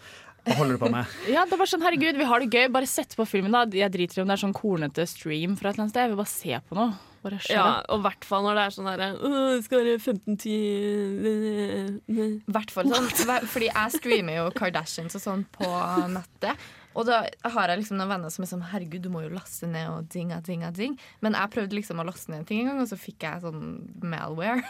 Hva 0.48 0.56
holder 0.60 0.74
du 0.78 0.82
på 0.82 0.90
med? 0.92 1.04
Ja, 1.34 1.42
det 1.48 1.56
var 1.60 1.66
sånn, 1.70 1.84
herregud, 1.84 2.16
vi 2.18 2.28
har 2.28 2.38
det 2.42 2.50
gøy. 2.52 2.66
Bare 2.74 2.88
sett 2.90 3.12
på 3.18 3.24
filmen, 3.28 3.52
da. 3.54 3.60
Jeg 3.68 3.92
driter 3.94 4.16
i 4.18 4.22
om 4.24 4.28
det 4.30 4.36
er 4.38 4.44
sånn 4.46 4.56
kornete 4.56 5.02
stream 5.10 5.52
fra 5.58 5.66
et 5.70 5.74
eller 5.76 5.84
annet 5.86 5.94
sted. 5.94 6.02
Jeg 6.06 6.12
vil 6.14 6.22
bare 6.22 6.34
se 6.34 6.54
på 6.68 6.72
noe. 6.78 6.92
Bare. 7.18 7.38
Ja, 7.50 7.82
og 7.90 7.96
i 7.98 8.02
hvert 8.04 8.24
fall 8.28 8.42
når 8.46 8.54
det 8.54 8.62
er 8.62 8.70
sånn 8.76 8.86
herre 8.86 9.08
Det 9.18 9.64
Skal 9.64 9.80
være 9.82 9.98
15-10 9.98 10.46
hvert 12.54 12.70
fall 12.70 12.86
sånn. 12.92 13.08
Fordi 13.50 13.68
jeg 13.72 13.88
streamer 13.96 14.34
jo 14.38 14.44
Kardashians 14.54 15.18
og 15.18 15.22
sånn 15.24 15.42
på 15.56 15.66
nettet. 16.14 16.54
Og 16.98 17.06
da 17.06 17.20
har 17.54 17.70
jeg 17.70 17.82
liksom 17.82 17.98
noen 18.00 18.10
venner 18.10 18.32
som 18.34 18.44
er 18.44 18.50
sånn 18.50 18.64
Herregud, 18.72 19.04
du 19.04 19.10
må 19.12 19.22
jo 19.22 19.30
laste 19.32 19.68
ned 19.70 19.86
og 19.92 20.08
ting 20.12 20.32
og 20.34 20.42
ding 20.46 20.64
og 20.66 20.74
ding. 20.74 20.96
Men 21.24 21.36
jeg 21.38 21.52
prøvde 21.54 21.78
liksom 21.78 22.02
å 22.02 22.06
laste 22.08 22.32
ned 22.32 22.42
en 22.42 22.48
ting 22.48 22.62
en 22.64 22.72
gang, 22.72 22.80
og 22.82 22.90
så 22.90 22.98
fikk 22.98 23.26
jeg 23.26 23.42
sånn 23.44 23.62
malware. 24.02 24.64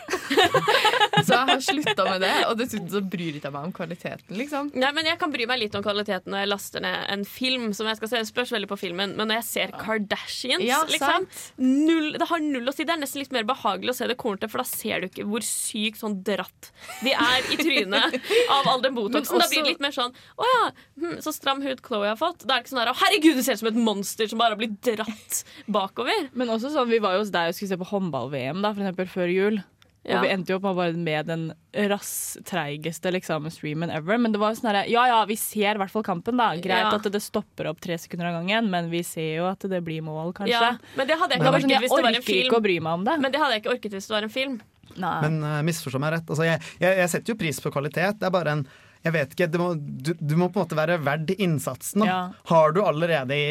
så 1.24 1.38
jeg 1.38 1.48
har 1.48 1.62
slutta 1.64 2.06
med 2.08 2.22
det, 2.24 2.34
og 2.50 2.58
dessuten 2.60 2.90
så 2.92 3.00
bryr 3.00 3.38
ikke 3.38 3.48
jeg 3.48 3.56
meg 3.56 3.68
om 3.70 3.74
kvaliteten, 3.74 4.36
liksom. 4.36 4.72
Nei, 4.76 4.92
men 4.96 5.08
Jeg 5.08 5.20
kan 5.22 5.32
bry 5.32 5.46
meg 5.48 5.62
litt 5.62 5.76
om 5.78 5.84
kvaliteten 5.84 6.34
når 6.34 6.44
jeg 6.44 6.50
laster 6.52 6.84
ned 6.84 6.98
en 7.14 7.24
film. 7.28 7.70
som 7.72 7.88
jeg 7.88 7.98
skal 8.00 8.12
se, 8.12 8.22
Det 8.22 8.30
spørs 8.30 8.52
veldig 8.52 8.68
på 8.68 8.76
filmen 8.80 9.14
Men 9.16 9.30
når 9.30 9.40
jeg 9.40 9.46
ser 9.48 9.72
Kardashians, 9.78 10.64
Ja, 10.66 10.82
liksom, 10.88 11.26
null, 11.62 12.12
det 12.20 12.28
har 12.28 12.44
null 12.44 12.68
å 12.68 12.74
si. 12.74 12.84
Det 12.84 12.94
er 12.94 13.00
nesten 13.00 13.22
litt 13.22 13.32
mer 13.34 13.48
behagelig 13.48 13.94
å 13.94 13.98
se 14.02 14.10
det 14.10 14.18
kornete, 14.20 14.50
for 14.52 14.62
da 14.62 14.68
ser 14.68 15.00
du 15.00 15.08
ikke 15.08 15.26
hvor 15.28 15.44
sykt 15.46 16.02
sånn 16.02 16.18
dratt 16.26 16.70
de 17.04 17.14
er 17.14 17.50
i 17.54 17.58
trynet 17.60 18.18
av 18.56 18.68
all 18.68 18.84
den 18.84 18.96
botoxen. 18.96 19.38
Også, 19.38 19.40
Da 19.40 19.48
blir 19.50 19.64
det 19.64 19.74
litt 19.74 19.82
mer 19.84 19.94
sånn 19.94 20.12
Å 20.12 20.48
ja, 20.52 20.62
hm, 21.00 21.18
så 21.24 21.32
stram 21.34 21.62
hud 21.64 21.82
Chloé 21.84 22.10
har 22.12 22.17
fått. 22.20 22.44
Da 22.44 22.56
er 22.56 22.60
det 22.60 22.66
ikke 22.66 22.74
sånn 22.74 22.82
her 22.82 22.92
herregud, 23.04 23.38
du 23.38 23.46
ser 23.46 23.58
ut 23.58 23.62
som 23.62 23.72
et 23.72 23.80
monster 23.88 24.30
som 24.30 24.42
bare 24.42 24.56
har 24.56 24.60
blitt 24.60 24.78
dratt 24.84 25.40
bakover. 25.70 26.28
Men 26.38 26.52
også 26.54 26.72
sånn, 26.74 26.90
vi 26.90 27.02
var 27.02 27.16
jo 27.16 27.24
hos 27.24 27.34
deg 27.34 27.50
og 27.50 27.58
skulle 27.58 27.72
se 27.72 27.80
på 27.80 27.90
håndball-VM 27.92 28.62
da, 28.64 28.72
for 28.74 28.84
eksempel 28.84 29.12
før 29.12 29.34
jul. 29.34 29.60
Og 30.08 30.24
vi 30.24 30.30
endte 30.32 30.54
jo 30.54 30.58
opp 30.58 30.78
med 30.96 31.28
den 31.28 31.42
rasstreigeste 31.90 33.10
liksom, 33.12 33.48
streamen 33.52 33.90
ever. 33.92 34.16
Men 34.20 34.32
det 34.32 34.40
var 34.40 34.54
jo 34.54 34.60
sånn 34.60 34.70
herre 34.70 34.84
Ja 34.88 35.04
ja, 35.10 35.18
vi 35.28 35.36
ser 35.40 35.76
i 35.76 35.82
hvert 35.82 35.92
fall 35.92 36.06
kampen, 36.06 36.38
da. 36.40 36.54
Greit 36.56 36.86
Ja. 36.86 36.94
at 36.94 37.10
det 37.12 37.20
stopper 37.22 37.68
opp 37.68 37.82
tre 37.84 37.98
sekunder 38.00 38.30
av 38.30 38.38
gangen, 38.40 38.70
men 38.72 38.88
vi 38.90 39.02
ser 39.04 39.36
jo 39.42 39.48
at 39.50 39.60
det 39.60 39.82
blir 39.84 40.00
mål, 40.02 40.32
kanskje. 40.32 40.56
Ja, 40.56 40.78
men 40.96 41.06
det 41.10 41.18
hadde 41.20 41.36
jeg 41.36 41.42
ikke 41.42 41.52
sånn, 41.52 41.60
orket 41.60 41.84
hvis 41.84 41.94
det 41.94 42.02
var 42.08 42.14
en 42.14 42.22
film. 42.22 42.46
ikke 42.46 42.60
å 42.60 42.64
bry 42.64 42.80
meg 42.80 42.92
om 42.92 43.04
det. 43.04 43.20
Men 43.20 43.32
det 43.32 43.40
hadde 43.42 43.52
jeg 43.58 43.64
ikke 43.64 43.74
orket 43.76 43.92
hvis 43.98 44.08
det 44.08 44.16
var 44.16 44.22
en 44.22 44.36
film. 44.38 44.60
Nei. 44.96 45.16
Men 45.28 45.42
uh, 45.44 45.62
misforstå 45.66 46.00
meg 46.00 46.14
rett. 46.16 46.30
Altså, 46.30 46.44
jeg, 46.48 46.62
jeg, 46.80 46.98
jeg 47.02 47.10
setter 47.12 47.34
jo 47.34 47.38
pris 47.38 47.60
på 47.60 47.72
kvalitet. 47.74 48.18
Det 48.18 48.26
er 48.26 48.34
bare 48.34 48.56
en 48.56 48.68
Jeg 49.08 49.14
vet 49.16 49.34
ikke, 49.36 49.48
det 49.54 49.60
må, 49.62 49.70
du, 49.78 50.12
du 50.20 50.36
må 50.36 50.50
på 50.52 50.60
en 50.60 50.66
måte 50.66 50.76
være 50.78 50.98
verd 51.06 51.32
innsatsen. 51.38 52.04
Da. 52.04 52.06
Ja. 52.10 52.20
Har 52.52 52.72
du 52.76 52.82
allerede 52.84 53.36
i 53.36 53.48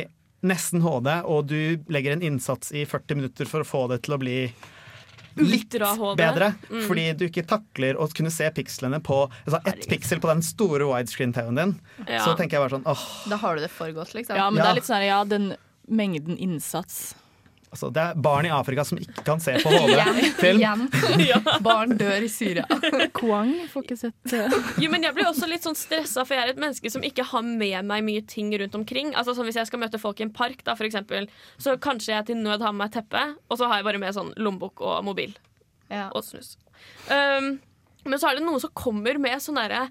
nesten 0.48 0.84
HD, 0.86 1.08
og 1.26 1.48
du 1.50 1.58
legger 1.92 2.14
en 2.14 2.22
innsats 2.22 2.70
i 2.78 2.84
40 2.86 3.18
minutter 3.18 3.50
for 3.50 3.66
å 3.66 3.68
få 3.68 3.88
det 3.90 4.04
til 4.06 4.14
å 4.16 4.20
bli 4.22 4.36
litt 5.38 5.70
bedre, 6.18 6.56
Mm. 6.70 6.82
fordi 6.88 7.04
du 7.18 7.26
ikke 7.28 7.44
takler 7.46 7.98
å 8.02 8.08
kunne 8.14 8.32
se 8.34 8.48
pikslene 8.50 8.98
på 9.06 9.18
altså 9.46 9.60
ett 9.70 9.86
piksel 9.90 10.20
på 10.22 10.30
den 10.32 10.42
store 10.42 10.88
widescreen-TV-en 10.90 11.56
din, 11.60 11.74
Ja. 12.08 12.24
så 12.26 12.34
tenker 12.38 12.58
jeg 12.58 12.64
bare 12.70 12.80
sånn 12.80 12.88
åh, 12.90 13.30
Da 13.30 13.38
har 13.38 13.56
du 13.56 13.62
det 13.62 13.70
for 13.72 13.92
godt, 13.94 14.14
liksom. 14.16 14.36
ja, 14.36 14.50
men 14.50 14.58
Ja. 14.58 14.64
det 14.64 14.70
er 14.72 14.76
litt 14.82 14.90
sånn 14.90 15.06
ja, 15.06 15.24
den 15.24 15.56
mengden 15.90 16.38
innsats. 16.38 17.14
Altså, 17.72 17.90
Det 17.94 18.02
er 18.04 18.20
barn 18.28 18.48
i 18.48 18.52
Afrika 18.54 18.84
som 18.88 19.00
ikke 19.02 19.24
kan 19.28 19.42
se 19.44 19.56
på 19.64 19.72
HD-film. 19.74 20.62
Igjen. 20.62 20.88
Barn 21.68 21.96
dør 22.00 22.26
i 22.26 22.30
Syria. 22.32 22.66
Kwang 23.18 23.54
får 23.72 23.86
ikke 23.86 23.98
sett 24.00 24.34
uh, 24.36 24.58
Jo, 24.84 24.92
men 24.94 25.06
jeg 25.08 25.16
blir 25.18 25.30
også 25.30 25.50
litt 25.50 25.68
sånn 25.68 25.78
stressa, 25.78 26.26
for 26.26 26.38
jeg 26.38 26.46
er 26.48 26.54
et 26.56 26.62
menneske 26.62 26.92
som 26.94 27.06
ikke 27.06 27.26
har 27.32 27.46
med 27.48 27.88
meg 27.90 28.06
mye 28.08 28.26
ting 28.30 28.52
rundt 28.62 28.76
omkring. 28.80 29.14
Altså 29.16 29.36
sånn 29.38 29.48
Hvis 29.50 29.60
jeg 29.62 29.70
skal 29.72 29.82
møte 29.84 30.02
folk 30.02 30.20
i 30.22 30.28
en 30.28 30.34
park, 30.36 30.64
da, 30.68 30.76
for 30.80 30.88
eksempel, 30.90 31.30
så 31.62 31.78
kanskje 31.82 32.14
jeg 32.16 32.30
til 32.32 32.42
nød 32.44 32.66
har 32.66 32.76
med 32.76 32.86
meg 32.88 32.94
teppe, 32.98 33.24
og 33.50 33.60
så 33.60 33.70
har 33.70 33.82
jeg 33.82 33.90
bare 33.90 34.02
med 34.02 34.16
sånn 34.18 34.34
lommebok 34.38 34.84
og 34.86 35.02
mobil 35.08 35.34
Ja. 35.92 36.10
og 36.12 36.24
snus. 36.28 36.56
Um, 37.08 37.58
men 38.08 38.20
så 38.20 38.30
er 38.30 38.38
det 38.38 38.46
noen 38.46 38.62
som 38.64 38.72
kommer 38.78 39.18
med 39.20 39.42
sånne 39.44 39.68
derre 39.68 39.88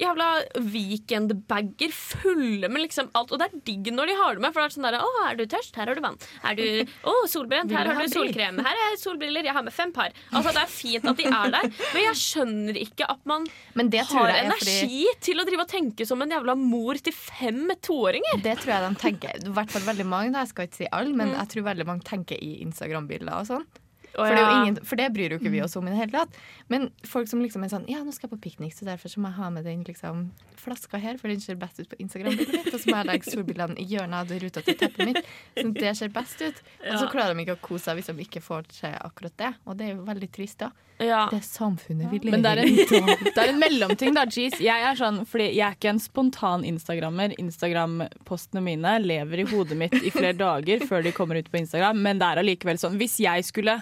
jævla 0.00 0.28
weekendbager 0.72 1.92
fulle 1.94 2.70
med 2.70 2.84
liksom 2.86 3.10
alt. 3.18 3.32
Og 3.34 3.40
det 3.40 3.48
er 3.48 3.62
digg 3.66 3.90
når 3.94 4.10
de 4.10 4.16
har 4.18 4.36
det 4.38 4.44
med, 4.44 4.54
for 4.54 4.62
det 4.62 4.68
er 4.70 4.76
sånn 4.76 4.88
derre 4.88 5.02
Å, 5.04 5.12
er 5.28 5.38
du 5.38 5.44
tørst? 5.50 5.78
Her 5.78 5.90
har 5.90 5.98
du 5.98 6.04
vann. 6.04 6.18
Er 6.46 6.58
du 6.58 6.64
Å, 7.08 7.14
solbrent? 7.30 7.72
Her 7.74 7.90
har 7.90 8.02
du 8.02 8.12
solkrem. 8.12 8.60
Her 8.64 8.82
er 8.86 8.98
solbriller. 9.00 9.48
Jeg 9.48 9.56
har 9.56 9.66
med 9.66 9.74
fem 9.74 9.92
par. 9.94 10.14
Altså, 10.32 10.54
det 10.54 10.62
er 10.64 10.72
fint 10.72 11.08
at 11.08 11.18
de 11.18 11.26
er 11.28 11.54
der, 11.54 11.70
men 11.94 12.04
jeg 12.04 12.20
skjønner 12.22 12.80
ikke 12.82 13.08
at 13.08 13.24
man 13.28 13.46
har 13.48 13.88
er 13.88 14.06
fordi 14.08 14.38
energi 14.44 15.02
til 15.24 15.40
å 15.40 15.46
drive 15.48 15.64
og 15.64 15.70
tenke 15.70 16.06
som 16.08 16.22
en 16.24 16.32
jævla 16.34 16.54
mor 16.58 16.98
til 17.02 17.14
fem 17.16 17.66
toåringer. 17.84 18.42
Det 18.44 18.58
tror 18.62 18.74
jeg 18.74 18.86
de 18.86 19.02
tenker. 19.02 19.42
I 19.44 19.54
hvert 19.56 19.72
fall 19.74 19.86
veldig 19.88 20.08
mange. 20.08 20.32
Da. 20.34 20.44
Jeg 20.44 20.52
skal 20.54 20.68
ikke 20.68 20.82
si 20.82 20.90
alle, 20.92 21.14
men 21.16 21.34
jeg 21.34 21.52
tror 21.54 21.68
veldig 21.70 21.88
mange 21.88 22.06
tenker 22.08 22.40
i 22.42 22.58
Instagram-bilder 22.66 23.34
og 23.40 23.50
sånn. 23.52 23.68
For, 24.14 24.34
det 24.34 24.44
ingen, 24.44 24.78
for 24.88 25.00
det 25.00 25.08
bryr 25.14 25.34
jo 25.34 25.38
ikke 25.38 25.52
vi 25.52 25.60
oss 25.62 25.76
om 25.78 25.86
i 25.86 25.92
det 25.92 25.98
hele 26.00 26.14
tatt. 26.14 26.38
Men 26.72 26.88
folk 27.06 27.30
som 27.30 27.42
liksom 27.44 27.64
er 27.64 27.72
sånn 27.72 27.86
Ja, 27.90 28.00
nå 28.04 28.14
skal 28.14 28.28
jeg 28.28 28.34
på 28.36 28.40
piknik, 28.48 28.74
så 28.76 28.88
derfor 28.88 29.12
så 29.12 29.22
må 29.22 29.30
jeg 29.30 29.38
ha 29.38 29.50
med 29.54 29.68
den 29.68 29.84
liksom, 29.86 30.28
flaska 30.58 31.00
her, 31.02 31.20
for 31.20 31.32
den 31.32 31.42
ser 31.44 31.60
best 31.60 31.80
ut 31.80 31.90
på 31.90 32.00
Instagram-bildet 32.02 32.56
mitt. 32.56 32.72
Og 32.72 32.80
så 32.82 32.90
må 32.90 32.98
jeg 33.00 33.10
legge 33.12 33.34
solbrillene 33.34 33.78
i 33.78 33.86
hjørnet 33.92 34.18
av 34.20 34.44
ruta 34.44 34.64
til 34.66 34.78
teppet 34.80 35.12
mitt, 35.12 35.32
sånn 35.58 35.74
at 35.76 35.80
det 35.84 35.94
ser 36.00 36.12
best 36.14 36.44
ut. 36.44 36.62
Og 36.84 36.98
så 36.98 37.08
klarer 37.12 37.36
de 37.36 37.46
ikke 37.46 37.58
å 37.58 37.64
kose 37.70 37.88
seg 37.88 38.00
hvis 38.00 38.10
de 38.10 38.26
ikke 38.26 38.44
får 38.44 38.70
se 38.80 38.92
akkurat 38.96 39.36
det. 39.40 39.52
Og 39.66 39.78
det 39.78 39.88
er 39.88 39.96
jo 39.96 40.06
veldig 40.08 40.30
trist, 40.34 40.64
da. 40.64 40.72
Ja. 40.98 41.28
Det 41.30 41.40
samfunnet 41.46 42.10
vi 42.10 42.18
lever 42.18 42.34
Men 42.34 42.42
det 42.42 42.50
er, 42.50 42.62
en, 42.64 43.06
det 43.34 43.38
er 43.38 43.52
en 43.52 43.60
mellomting, 43.60 44.14
da, 44.16 44.24
jeez. 44.26 44.58
Jeg 44.62 44.84
er 44.88 44.98
sånn, 44.98 45.22
fordi 45.28 45.48
jeg 45.52 45.64
er 45.68 45.76
ikke 45.78 45.92
en 45.92 46.02
spontan 46.02 46.66
instagrammer. 46.66 47.36
Instagram-postene 47.38 48.62
mine 48.64 48.96
lever 49.04 49.44
i 49.44 49.48
hodet 49.52 49.78
mitt 49.78 49.94
i 50.02 50.12
flere 50.14 50.36
dager 50.46 50.82
før 50.88 51.06
de 51.06 51.14
kommer 51.14 51.38
ut 51.38 51.50
på 51.52 51.60
Instagram. 51.62 52.02
Men 52.02 52.20
det 52.20 52.30
er 52.32 52.42
allikevel 52.42 52.80
sånn 52.82 52.98
Hvis 52.98 53.18
jeg 53.22 53.46
skulle 53.46 53.78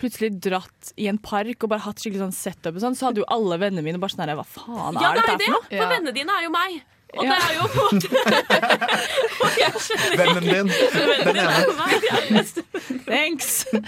plutselig 0.00 0.32
dratt 0.42 0.94
i 0.98 1.06
en 1.10 1.18
park 1.22 1.62
og 1.62 1.70
bare 1.74 1.84
hatt 1.84 2.00
skikkelig 2.00 2.24
sånn 2.24 2.34
setup, 2.34 2.74
og 2.74 2.82
sånn, 2.82 2.96
så 2.98 3.10
hadde 3.10 3.22
jo 3.22 3.28
alle 3.30 3.58
vennene 3.60 3.84
mine 3.86 4.00
bare 4.02 4.14
sånn 4.14 4.24
her 4.24 4.34
Hva 4.38 4.46
faen 4.48 4.98
ja, 4.98 5.12
er 5.12 5.20
det 5.20 5.26
dette 5.26 5.34
er 5.34 5.38
det, 5.38 5.46
er 5.46 5.52
for 5.52 5.58
noe? 5.58 5.68
for 5.76 5.92
vennene 5.92 6.14
dine 6.16 6.38
er 6.38 6.46
jo 6.46 6.54
meg. 6.54 6.80
Og 7.12 7.24
Ja. 7.26 7.34
det 7.36 7.44
er 7.44 7.54
jo 7.58 7.66
på 7.68 7.82
en 7.92 7.98
måte 8.00 8.08
jeg 9.60 9.72
Vennen 10.16 10.44
din. 10.46 10.68
Den 10.68 11.36
er 11.36 11.50
ene. 11.52 12.42
Thanks! 13.06 13.66
Jeg- 13.72 13.82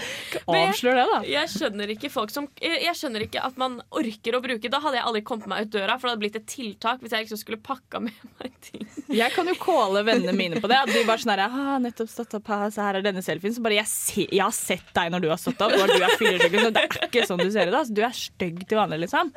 Avslør 0.45 0.95
det, 0.99 1.05
da. 1.11 1.19
Jeg 1.25 1.49
skjønner 1.49 1.89
ikke 1.95 2.11
folk 2.13 2.29
som 2.33 2.47
jeg 2.61 2.83
jeg 2.85 2.93
skjønner 2.99 3.23
ikke 3.25 3.41
at 3.43 3.57
man 3.57 3.79
orker 3.91 4.37
å 4.37 4.41
bruke 4.43 4.69
Da 4.69 4.79
hadde 4.83 4.99
jeg 4.99 5.05
aldri 5.09 5.21
kommet 5.25 5.47
meg 5.49 5.65
ut 5.65 5.71
døra, 5.73 5.95
for 5.97 6.07
det 6.07 6.13
hadde 6.13 6.23
blitt 6.25 6.35
et 6.37 6.45
tiltak 6.51 7.01
hvis 7.01 7.11
jeg 7.15 7.25
liksom 7.25 7.39
skulle 7.41 7.57
pakka 7.65 7.99
med 8.05 8.13
meg 8.41 8.51
ting. 8.61 8.85
Jeg 9.09 9.31
kan 9.33 9.47
jo 9.49 9.55
calle 9.57 10.03
vennene 10.05 10.35
mine 10.37 10.61
på 10.61 10.69
det. 10.69 10.77
At 10.85 10.91
de 10.93 11.03
bare 11.07 11.17
sånn 11.23 11.33
her, 11.33 11.49
har 11.49 11.79
nettopp 11.81 12.09
stått 12.11 12.33
opp 12.37 12.47
her, 12.53 12.67
så 12.75 12.85
her 12.85 12.99
er 12.99 13.05
denne 13.05 13.23
selfien. 13.25 13.53
Så 13.55 13.63
bare 13.65 13.79
jeg, 13.79 13.87
se, 13.89 14.27
jeg 14.29 14.43
har 14.43 14.53
sett 14.55 14.85
deg 14.95 15.11
når 15.13 15.25
du 15.25 15.29
har 15.33 15.41
stått 15.41 15.61
opp, 15.65 15.73
og 15.73 15.87
du 15.89 15.97
er 16.05 16.15
fyllesyk. 16.19 16.59
Så 16.61 16.71
det 16.75 16.83
er 16.85 17.07
ikke 17.09 17.25
sånn 17.29 17.41
du 17.41 17.49
ser 17.53 17.71
ut. 17.71 17.77
Altså. 17.81 17.93
Du 17.95 18.01
er 18.05 18.15
stygg 18.17 18.61
til 18.69 18.77
vanlig, 18.79 19.01
liksom. 19.05 19.31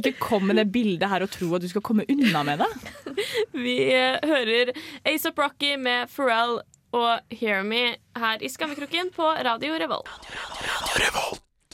Ikke 0.00 0.14
kom 0.20 0.46
med 0.48 0.56
det 0.60 0.66
bildet 0.74 1.08
her 1.10 1.24
og 1.26 1.30
tro 1.34 1.50
at 1.58 1.64
du 1.64 1.68
skal 1.72 1.84
komme 1.84 2.06
unna 2.08 2.44
med 2.46 2.64
det. 2.64 2.70
Vi 3.66 3.76
eh, 3.94 4.18
hører 4.22 4.72
ASAP 5.08 5.38
Rocky 5.38 5.74
med 5.80 6.10
Pharrell 6.12 6.60
og 6.94 7.34
Hear 7.34 7.64
Me 7.66 7.96
her 8.18 8.42
i 8.44 8.50
Skammekroken 8.52 9.10
på 9.14 9.26
Radio 9.46 9.78
Revolt. 9.82 10.10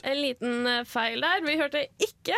En 0.03 0.17
liten 0.17 0.65
eh, 0.67 0.83
feil 0.89 1.21
der. 1.21 1.43
Vi 1.45 1.57
hørte 1.59 1.85
ikke 2.01 2.37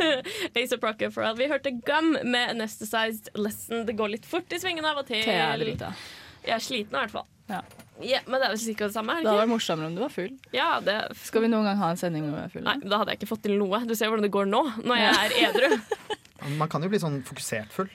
ASAP 0.62 0.84
Rocky 0.84 1.10
og 1.10 1.16
Pharrell. 1.16 1.38
Vi 1.40 1.50
hørte 1.52 1.74
Gum 1.84 2.14
med 2.22 2.54
Anesthetized 2.54 3.32
Lesson. 3.36 3.84
Det 3.88 3.96
går 3.98 4.16
litt 4.16 4.28
fort 4.28 4.52
i 4.52 4.60
svingene 4.62 4.94
av 4.94 5.02
og 5.04 5.08
til. 5.10 5.24
Jeg 5.24 6.56
er 6.56 6.64
sliten 6.64 6.96
i 6.96 7.02
hvert 7.02 7.12
fall. 7.12 7.28
Ja. 7.48 7.60
Ja, 8.02 8.18
men 8.26 8.40
det 8.40 8.48
er 8.48 8.54
vel 8.56 8.58
sikkert 8.58 8.90
det 8.90 8.96
samme? 8.96 9.14
Det 9.20 9.28
hadde 9.28 9.42
vært 9.44 9.52
morsommere 9.52 9.86
om 9.86 9.94
du 9.94 10.00
var 10.02 10.10
full. 10.10 10.32
Ja, 10.56 10.70
det 10.82 10.96
Skal 11.20 11.44
vi 11.44 11.50
noen 11.52 11.68
gang 11.68 11.78
ha 11.78 11.92
en 11.94 12.00
sending 12.00 12.24
hvor 12.26 12.40
vi 12.40 12.42
er 12.42 12.54
fulle? 12.56 12.64
Nei, 12.66 12.88
da 12.90 12.98
hadde 13.00 13.14
jeg 13.14 13.20
ikke 13.20 13.30
fått 13.30 13.44
til 13.46 13.54
noe. 13.60 13.80
Du 13.86 13.94
ser 13.94 14.10
hvordan 14.10 14.26
det 14.26 14.32
går 14.34 14.48
nå, 14.50 14.62
når 14.82 14.98
jeg 14.98 15.20
er 15.20 15.36
edru. 15.50 15.76
Man 16.60 16.72
kan 16.72 16.82
jo 16.82 16.90
bli 16.92 17.00
sånn 17.00 17.20
fokusert 17.24 17.70
full. 17.72 17.92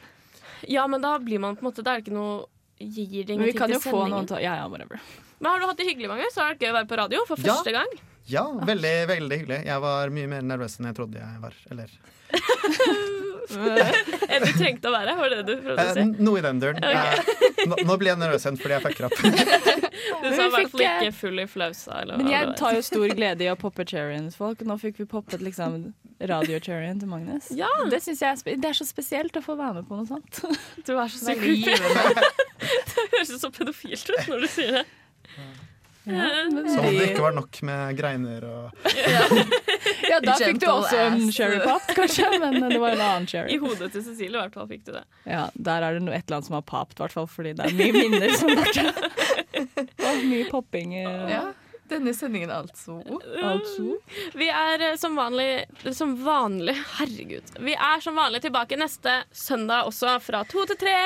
Ja, 0.70 0.86
men 0.88 1.02
da 1.02 1.16
blir 1.20 1.40
man 1.42 1.56
på 1.58 1.64
en 1.66 1.70
måte 1.72 1.82
Da 1.84 1.96
er 1.96 2.02
det 2.02 2.06
ikke 2.08 2.16
noe 2.18 2.46
gir 2.80 3.26
det 3.26 3.36
Men 3.36 3.44
vi 3.44 3.52
ingenting 3.52 3.58
kan 3.60 3.68
til 3.74 3.76
jo 3.76 3.82
få 3.84 4.04
sendingen. 4.06 4.28
til 4.30 4.44
Ja, 4.46 4.54
ja, 4.62 4.68
whatever. 4.72 5.02
Men 5.40 5.52
har 5.52 5.60
du 5.60 5.66
hatt 5.68 5.78
det 5.82 5.88
hyggelig, 5.90 6.08
Magnus? 6.12 6.34
Så 6.36 6.44
har 6.44 6.54
det 6.54 6.60
vært 6.60 6.64
gøy 6.68 6.72
å 6.72 6.78
være 6.78 6.90
på 6.94 6.98
radio 7.02 7.26
for 7.28 7.42
Ja. 7.44 7.54
første 7.58 7.72
gang. 7.76 7.98
Ja, 8.30 8.44
veldig, 8.70 8.94
veldig 9.10 9.38
hyggelig. 9.42 9.60
Jeg 9.66 9.82
var 9.82 10.10
mye 10.14 10.28
mer 10.30 10.42
nervøs 10.46 10.78
enn 10.80 10.86
jeg 10.92 10.96
trodde 11.00 11.18
jeg 11.18 11.42
var. 11.42 11.56
Eller 11.72 11.90
Du 14.40 14.52
trengte 14.56 14.88
å 14.90 14.94
være, 14.94 15.14
var 15.20 15.34
det 15.34 15.40
du 15.48 15.54
prøvde 15.64 15.84
å 15.84 15.90
eh, 15.90 15.98
si? 15.98 16.04
noe 16.24 16.40
i 16.40 16.44
den 16.46 16.60
duren. 16.62 16.84
Eh, 16.86 17.66
nå, 17.68 17.78
nå 17.88 17.96
blir 18.00 18.12
jeg 18.14 18.20
nervøs 18.22 18.46
igjen 18.46 18.60
fordi 18.62 18.76
jeg 18.78 18.84
fikk 18.88 19.02
opp. 19.10 19.18
Du 20.00 20.28
sa 20.32 20.46
i 20.46 20.48
vi 20.48 20.54
hvert 20.54 20.72
fall 20.72 20.82
eh, 20.84 21.02
ikke 21.04 21.16
full 21.18 21.42
i 21.42 21.46
flausa. 21.50 21.98
Eller 22.04 22.20
Men 22.20 22.28
hva 22.30 22.34
jeg 22.34 22.46
det 22.46 22.52
var. 22.54 22.58
tar 22.62 22.76
jo 22.78 22.84
stor 22.88 23.14
glede 23.20 23.46
i 23.46 23.50
å 23.52 23.56
poppe 23.60 23.86
cherryens 23.90 24.38
folk. 24.40 24.62
Nå 24.68 24.78
fikk 24.80 25.02
vi 25.02 25.08
poppet 25.12 25.44
liksom 25.44 25.76
radio-cherryen 26.30 27.00
til 27.02 27.12
Magnus. 27.12 27.50
Ja. 27.56 27.70
Det 27.92 28.00
synes 28.06 28.22
jeg 28.24 28.30
er, 28.32 28.40
spe 28.40 28.56
det 28.60 28.70
er 28.72 28.78
så 28.80 28.88
spesielt 28.88 29.36
å 29.40 29.44
få 29.44 29.56
være 29.60 29.82
med 29.82 29.90
på 29.90 30.00
noe 30.00 30.08
sånt. 30.10 30.42
Du 30.88 30.94
er 30.96 31.12
så 31.12 31.32
Veldig 31.32 31.56
syk. 31.56 31.68
givende. 31.68 32.30
Det 32.60 33.08
høres 33.14 33.36
så 33.44 33.52
pedofilt 33.56 34.10
ut 34.16 34.32
når 34.32 34.46
du 34.46 34.50
sier 34.56 34.80
det. 34.80 34.86
Ja, 36.10 36.30
Som 36.50 36.86
om 36.86 36.96
det 36.96 37.10
ikke 37.12 37.26
var 37.28 37.36
nok 37.38 37.62
med 37.70 37.98
greiner 38.00 38.46
og 38.50 38.88
ja, 40.10 40.20
da 40.26 40.36
fikk 40.40 40.60
du 40.64 40.68
også 40.72 40.98
en 41.04 41.32
cherry 41.36 41.60
pop, 41.64 41.86
kanskje, 41.98 42.30
men 42.42 42.60
det 42.70 42.80
var 42.82 42.98
en 42.98 43.06
annen 43.06 43.52
I 43.52 43.60
hodet 43.62 43.92
til 43.94 44.06
Cecilie 44.06 44.34
i 44.36 44.42
hvert 44.42 44.56
fall 44.58 44.68
fikk 44.70 44.86
du 44.88 44.94
det. 44.96 45.06
Ja, 45.30 45.48
Der 45.54 45.86
er 45.86 45.98
det 45.98 46.04
noe, 46.06 46.18
et 46.18 46.26
eller 46.28 46.40
annet 46.40 46.50
som 46.50 46.58
har 46.60 46.68
papt, 46.68 46.98
hvert 47.00 47.16
fall, 47.16 47.30
fordi 47.30 47.56
det 47.58 47.70
er 47.70 47.78
mye 47.78 47.96
minner 47.96 48.36
som 48.38 48.52
er 48.54 48.62
borte. 48.62 48.86
Og 50.10 50.22
mye 50.30 50.46
popping. 50.50 50.96
Ja. 51.00 51.50
Denne 51.90 52.14
sendingen, 52.14 52.52
altså. 52.54 53.00
Altså. 53.42 53.96
Vi 54.38 54.48
er 54.54 54.84
eh, 54.92 54.96
som 55.02 55.16
vanlig 55.18 55.66
Som 55.96 56.14
vanlig, 56.22 56.76
herregud. 57.00 57.56
Vi 57.66 57.74
er 57.74 58.04
som 58.04 58.20
vanlig 58.20 58.44
tilbake 58.46 58.78
neste 58.78 59.24
søndag 59.34 59.90
også, 59.90 60.20
fra 60.22 60.44
to 60.50 60.68
til 60.70 60.78
tre. 60.84 60.98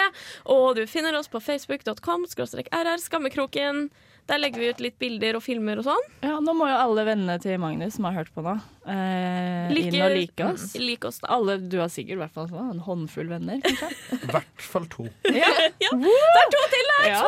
Og 0.51 0.75
du 0.75 0.83
finner 0.89 1.15
oss 1.15 1.31
på 1.31 1.39
facebook.com 1.43 2.27
rr 2.27 2.97
skammekroken. 2.99 3.87
Der 4.31 4.39
legger 4.39 4.61
vi 4.63 4.67
ut 4.71 4.79
litt 4.79 4.95
bilder 5.01 5.35
og 5.35 5.43
filmer 5.43 5.81
og 5.81 5.85
sånn. 5.87 6.05
Ja, 6.23 6.37
nå 6.39 6.53
må 6.55 6.67
jo 6.69 6.75
alle 6.79 7.03
vennene 7.09 7.35
til 7.43 7.57
Magnus 7.59 7.97
som 7.97 8.05
har 8.07 8.13
hørt 8.21 8.29
på 8.35 8.43
nå, 8.45 8.53
eh, 8.87 9.73
Like- 9.73 9.89
inn 9.91 10.01
og 10.05 10.13
like 10.15 10.45
oss. 10.47 10.67
Like 10.79 11.09
oss, 11.09 11.19
da. 11.19 11.27
Alle, 11.35 11.57
du 11.59 11.75
har 11.81 11.89
sikkert 11.91 12.15
i 12.15 12.21
hvert 12.21 12.31
fall 12.37 12.47
sånn, 12.47 12.69
en 12.71 12.79
håndfull 12.85 13.27
venner, 13.27 13.59
kanskje? 13.65 13.89
I 14.23 14.31
hvert 14.31 14.63
fall 14.69 14.87
to. 14.93 15.09
Ja. 15.27 15.51
Det 15.81 15.91
er 15.91 16.53
to 16.55 16.63
til 16.77 16.93
her! 16.95 17.09
Ja, 17.11 17.21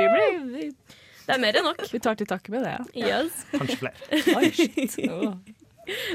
vi, 0.00 0.08
blir, 0.16 0.42
vi, 0.56 0.96
Det 1.28 1.36
er 1.36 1.42
mer 1.46 1.60
enn 1.60 1.68
nok. 1.70 1.86
vi 1.94 2.02
tar 2.02 2.18
til 2.18 2.26
takke 2.26 2.50
med 2.56 2.66
det. 2.66 2.74
Ja. 2.98 3.22
Yes. 3.22 3.44
Kanskje 3.54 3.80
flere. 3.84 5.38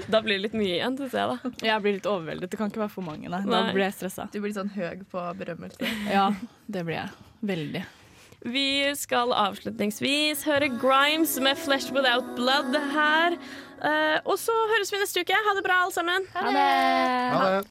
Da 0.07 0.21
blir 0.23 0.37
det 0.37 0.43
litt 0.45 0.53
mye 0.55 0.75
igjen, 0.77 0.95
syns 0.95 1.15
jeg. 1.17 1.27
da 1.27 1.65
Jeg 1.67 1.81
blir 1.83 1.95
litt 1.97 2.05
overveldet. 2.07 2.51
Det 2.51 2.59
kan 2.59 2.69
ikke 2.71 2.79
være 2.85 2.93
for 2.93 3.03
mange. 3.03 3.27
Nei. 3.27 3.41
Da 3.43 3.63
blir 3.73 3.83
jeg 3.87 3.95
stressa. 3.97 4.27
Du 4.31 4.37
blir 4.43 4.53
sånn 4.55 4.69
høy 4.71 5.01
på 5.11 5.23
berømmelse. 5.39 5.89
Ja, 6.07 6.29
det 6.71 6.83
blir 6.87 6.95
jeg. 7.01 7.09
Veldig. 7.43 7.81
Vi 8.45 8.93
skal 8.93 9.33
avslutningsvis 9.33 10.43
høre 10.45 10.69
Grimes 10.81 11.33
med 11.41 11.57
'Flesh 11.57 11.93
Without 11.95 12.27
Blood' 12.37 12.77
her. 12.93 13.37
Eh, 13.85 14.17
og 14.25 14.37
så 14.39 14.53
høres 14.71 14.91
vi 14.93 14.99
neste 15.01 15.23
uke. 15.25 15.33
Ha 15.47 15.55
det 15.57 15.63
bra, 15.65 15.79
alle 15.83 15.93
sammen. 15.93 16.27
Ha 16.35 16.51
det! 16.53 16.67
Ha 17.33 17.49
det. 17.49 17.63